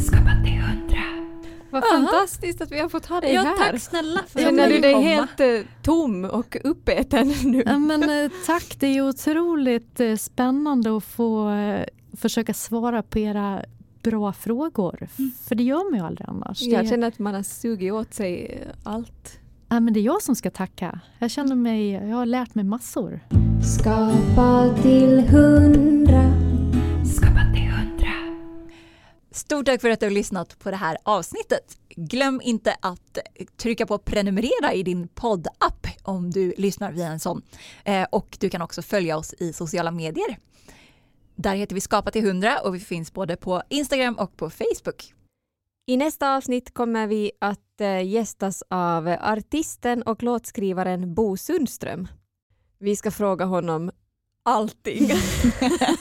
Skapa 0.05 0.32
till 0.43 0.60
hundra. 0.60 1.03
vad 1.70 1.84
Aha. 1.84 1.91
fantastiskt 1.93 2.62
att 2.62 2.72
vi 2.72 2.80
har 2.80 2.89
fått 2.89 3.05
ha 3.05 3.22
dig 3.22 3.34
Ja, 3.34 3.41
här. 3.41 3.57
tack 3.72 3.82
snälla 3.82 4.20
för 4.28 4.39
att 4.39 4.45
Känner 4.45 4.70
du 4.70 4.80
dig 4.80 4.93
komma. 4.93 5.05
helt 5.05 5.39
eh, 5.39 5.60
tom 5.84 6.26
och 6.26 6.57
uppäten 6.64 7.28
nu? 7.43 7.64
Ja, 7.66 7.78
men, 7.78 8.03
eh, 8.26 8.32
tack, 8.45 8.76
det 8.80 8.88
är 8.88 9.07
otroligt 9.10 9.99
eh, 9.99 10.16
spännande 10.16 10.97
att 10.97 11.03
få 11.03 11.49
försöka 12.18 12.53
svara 12.53 13.03
på 13.03 13.20
era 13.20 13.66
bra 14.03 14.34
frågor. 14.34 15.07
För 15.47 15.55
det 15.55 15.64
gör 15.64 15.91
man 15.91 15.99
ju 15.99 16.05
aldrig 16.05 16.30
annars. 16.30 16.62
Jag 16.62 16.88
känner 16.89 17.07
att 17.07 17.20
man 17.20 17.34
har 17.36 17.43
sugit 17.43 17.93
åt 17.93 18.14
sig 18.14 18.64
allt. 18.84 19.39
ja, 19.70 19.80
men 19.80 19.93
det 19.93 19.99
är 19.99 20.03
jag 20.03 20.22
som 20.22 20.36
ska 20.36 20.51
tacka. 20.51 20.99
Jag 21.20 21.32
känner 21.32 21.55
mig, 21.55 21.89
jag 21.91 22.16
har 22.16 22.26
lärt 22.26 22.55
mig 22.55 22.66
massor. 22.66 23.20
Skapa 23.80 24.76
till 24.82 25.20
hundra. 25.20 26.34
Skapa 27.16 27.53
till 27.53 27.62
hundra. 27.70 28.14
Stort 29.32 29.66
tack 29.66 29.82
för 29.82 29.89
att 29.89 29.99
du 29.99 30.05
har 30.05 30.12
lyssnat 30.12 30.60
på 30.60 30.72
det 30.72 30.78
här 30.78 30.97
avsnittet. 31.03 31.78
Glöm 31.95 32.41
inte 32.43 32.76
att 32.80 33.18
trycka 33.57 33.86
på 33.86 33.97
prenumerera 33.97 34.74
i 34.74 34.84
din 34.84 35.07
poddapp 35.07 35.88
om 36.03 36.32
du 36.32 36.53
lyssnar 36.57 36.91
via 36.91 37.07
en 37.07 37.20
sån. 37.20 37.41
Eh, 37.84 38.03
Och 38.12 38.38
du 38.39 38.49
kan 38.49 38.62
också 38.62 38.82
följa 38.82 39.18
oss 39.18 39.34
i 39.39 39.53
sociala 39.53 39.91
medier. 39.91 40.38
Där 41.42 41.56
heter 41.56 41.76
vi 41.76 41.82
Skapa 41.82 42.12
till 42.12 42.26
100 42.26 42.60
och 42.64 42.76
vi 42.76 42.80
finns 42.80 43.14
både 43.14 43.36
på 43.36 43.62
Instagram 43.70 44.16
och 44.16 44.38
på 44.38 44.50
Facebook. 44.50 45.14
I 45.88 45.98
nästa 45.98 46.36
avsnitt 46.36 46.74
kommer 46.74 47.08
vi 47.08 47.32
att 47.42 47.82
eh, 47.82 48.08
gästas 48.08 48.64
av 48.70 49.08
artisten 49.08 50.04
och 50.04 50.24
låtskrivaren 50.24 51.14
Bo 51.14 51.38
Sundström. 51.38 52.08
Vi 52.80 52.96
ska 52.96 53.12
fråga 53.12 53.46
honom 53.46 53.92
allting 54.46 55.12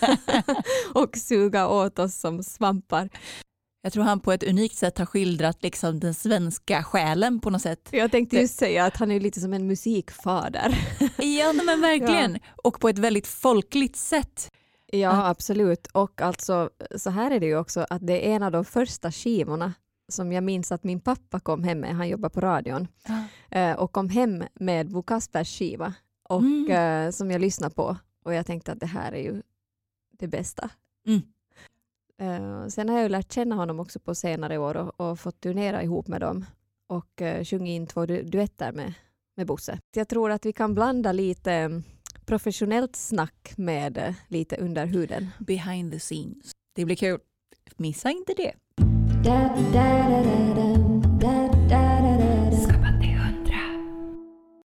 och 0.95 1.16
suga 1.16 1.68
åt 1.68 1.99
oss 1.99 2.14
som 2.14 2.43
svampar. 2.43 3.09
Jag 3.82 3.93
tror 3.93 4.05
han 4.05 4.20
på 4.20 4.32
ett 4.32 4.43
unikt 4.43 4.76
sätt 4.76 4.99
har 4.99 5.07
skildrat 5.07 5.62
liksom 5.62 6.01
den 6.01 6.14
svenska 6.14 6.82
själen 6.82 7.41
på 7.41 7.51
något 7.51 7.62
sätt. 7.62 7.89
Jag 7.91 8.11
tänkte 8.11 8.36
just 8.36 8.59
säga 8.59 8.84
att 8.84 8.97
han 8.97 9.11
är 9.11 9.20
lite 9.20 9.41
som 9.41 9.53
en 9.53 9.66
musikfader. 9.66 10.78
Ja 11.18 11.53
men 11.53 11.80
verkligen. 11.80 12.39
Och 12.57 12.80
på 12.80 12.89
ett 12.89 12.99
väldigt 12.99 13.26
folkligt 13.26 13.97
sätt. 13.97 14.51
Ja, 14.93 15.26
absolut. 15.28 15.86
Och 15.86 16.20
alltså, 16.22 16.70
så 16.97 17.11
här 17.11 17.30
är 17.30 17.41
det 17.41 17.47
ju 17.47 17.57
också 17.59 17.86
att 17.91 18.07
det 18.07 18.28
är 18.28 18.36
en 18.36 18.43
av 18.43 18.53
de 18.53 18.64
första 18.64 19.12
skivorna 19.12 19.74
som 20.09 20.32
jag 20.32 20.45
minns 20.45 20.72
att 20.72 20.84
min 20.84 21.01
pappa 21.01 21.41
kom 21.41 21.64
hem 21.64 21.80
med, 21.80 21.97
han 21.97 22.09
jobbar 22.09 22.28
på 22.28 22.41
radion, 22.41 22.89
eh, 23.51 23.72
och 23.72 23.93
kom 23.93 24.09
hem 24.09 24.45
med 24.55 24.91
Bo 24.91 25.03
Kaspers 25.03 25.59
skiva 25.59 25.95
och, 26.28 26.41
Mm. 26.41 26.70
eh, 27.07 27.11
som 27.11 27.30
jag 27.30 27.41
lyssnade 27.41 27.74
på 27.74 27.97
och 28.24 28.34
jag 28.34 28.47
tänkte 28.47 28.72
att 28.72 28.80
det 28.80 28.86
här 28.86 29.12
är 29.12 29.22
ju 29.22 29.43
det 30.18 30.28
bästa. 30.28 30.70
Mm. 31.07 31.20
Eh, 32.20 32.68
sen 32.68 32.89
har 32.89 32.97
jag 32.97 33.03
ju 33.03 33.09
lärt 33.09 33.32
känna 33.32 33.55
honom 33.55 33.80
också 33.80 34.01
på 34.01 34.14
senare 34.14 34.59
år 34.59 34.76
och, 34.76 35.01
och 35.11 35.20
fått 35.20 35.41
turnera 35.41 35.82
ihop 35.82 36.09
med 36.09 36.20
dem 36.20 36.45
och 36.86 37.20
uh, 37.22 37.45
sjungit 37.45 37.70
in 37.76 37.86
två 37.86 38.07
du 38.07 38.22
duetter 38.22 38.72
med, 38.72 38.95
med 39.36 39.47
Bosse. 39.47 39.78
Jag 39.97 40.09
tror 40.09 40.30
att 40.30 40.47
vi 40.47 40.53
kan 40.53 40.74
blanda 40.74 41.12
lite 41.12 41.82
professionellt 42.29 42.97
snack 42.97 43.53
med 43.57 43.99
eh, 43.99 44.14
lite 44.29 44.57
under 44.57 44.87
huden. 44.87 45.31
Behind 45.39 45.93
the 45.93 46.01
scenes. 46.01 46.53
Det 46.76 46.85
blir 46.85 46.97
kul. 46.97 47.18
Missa 47.76 48.11
inte 48.11 48.35
det. 48.37 48.53
Da 49.24 49.57
da 49.72 50.09
da 50.09 50.22
da 50.22 50.55
da. 50.55 50.88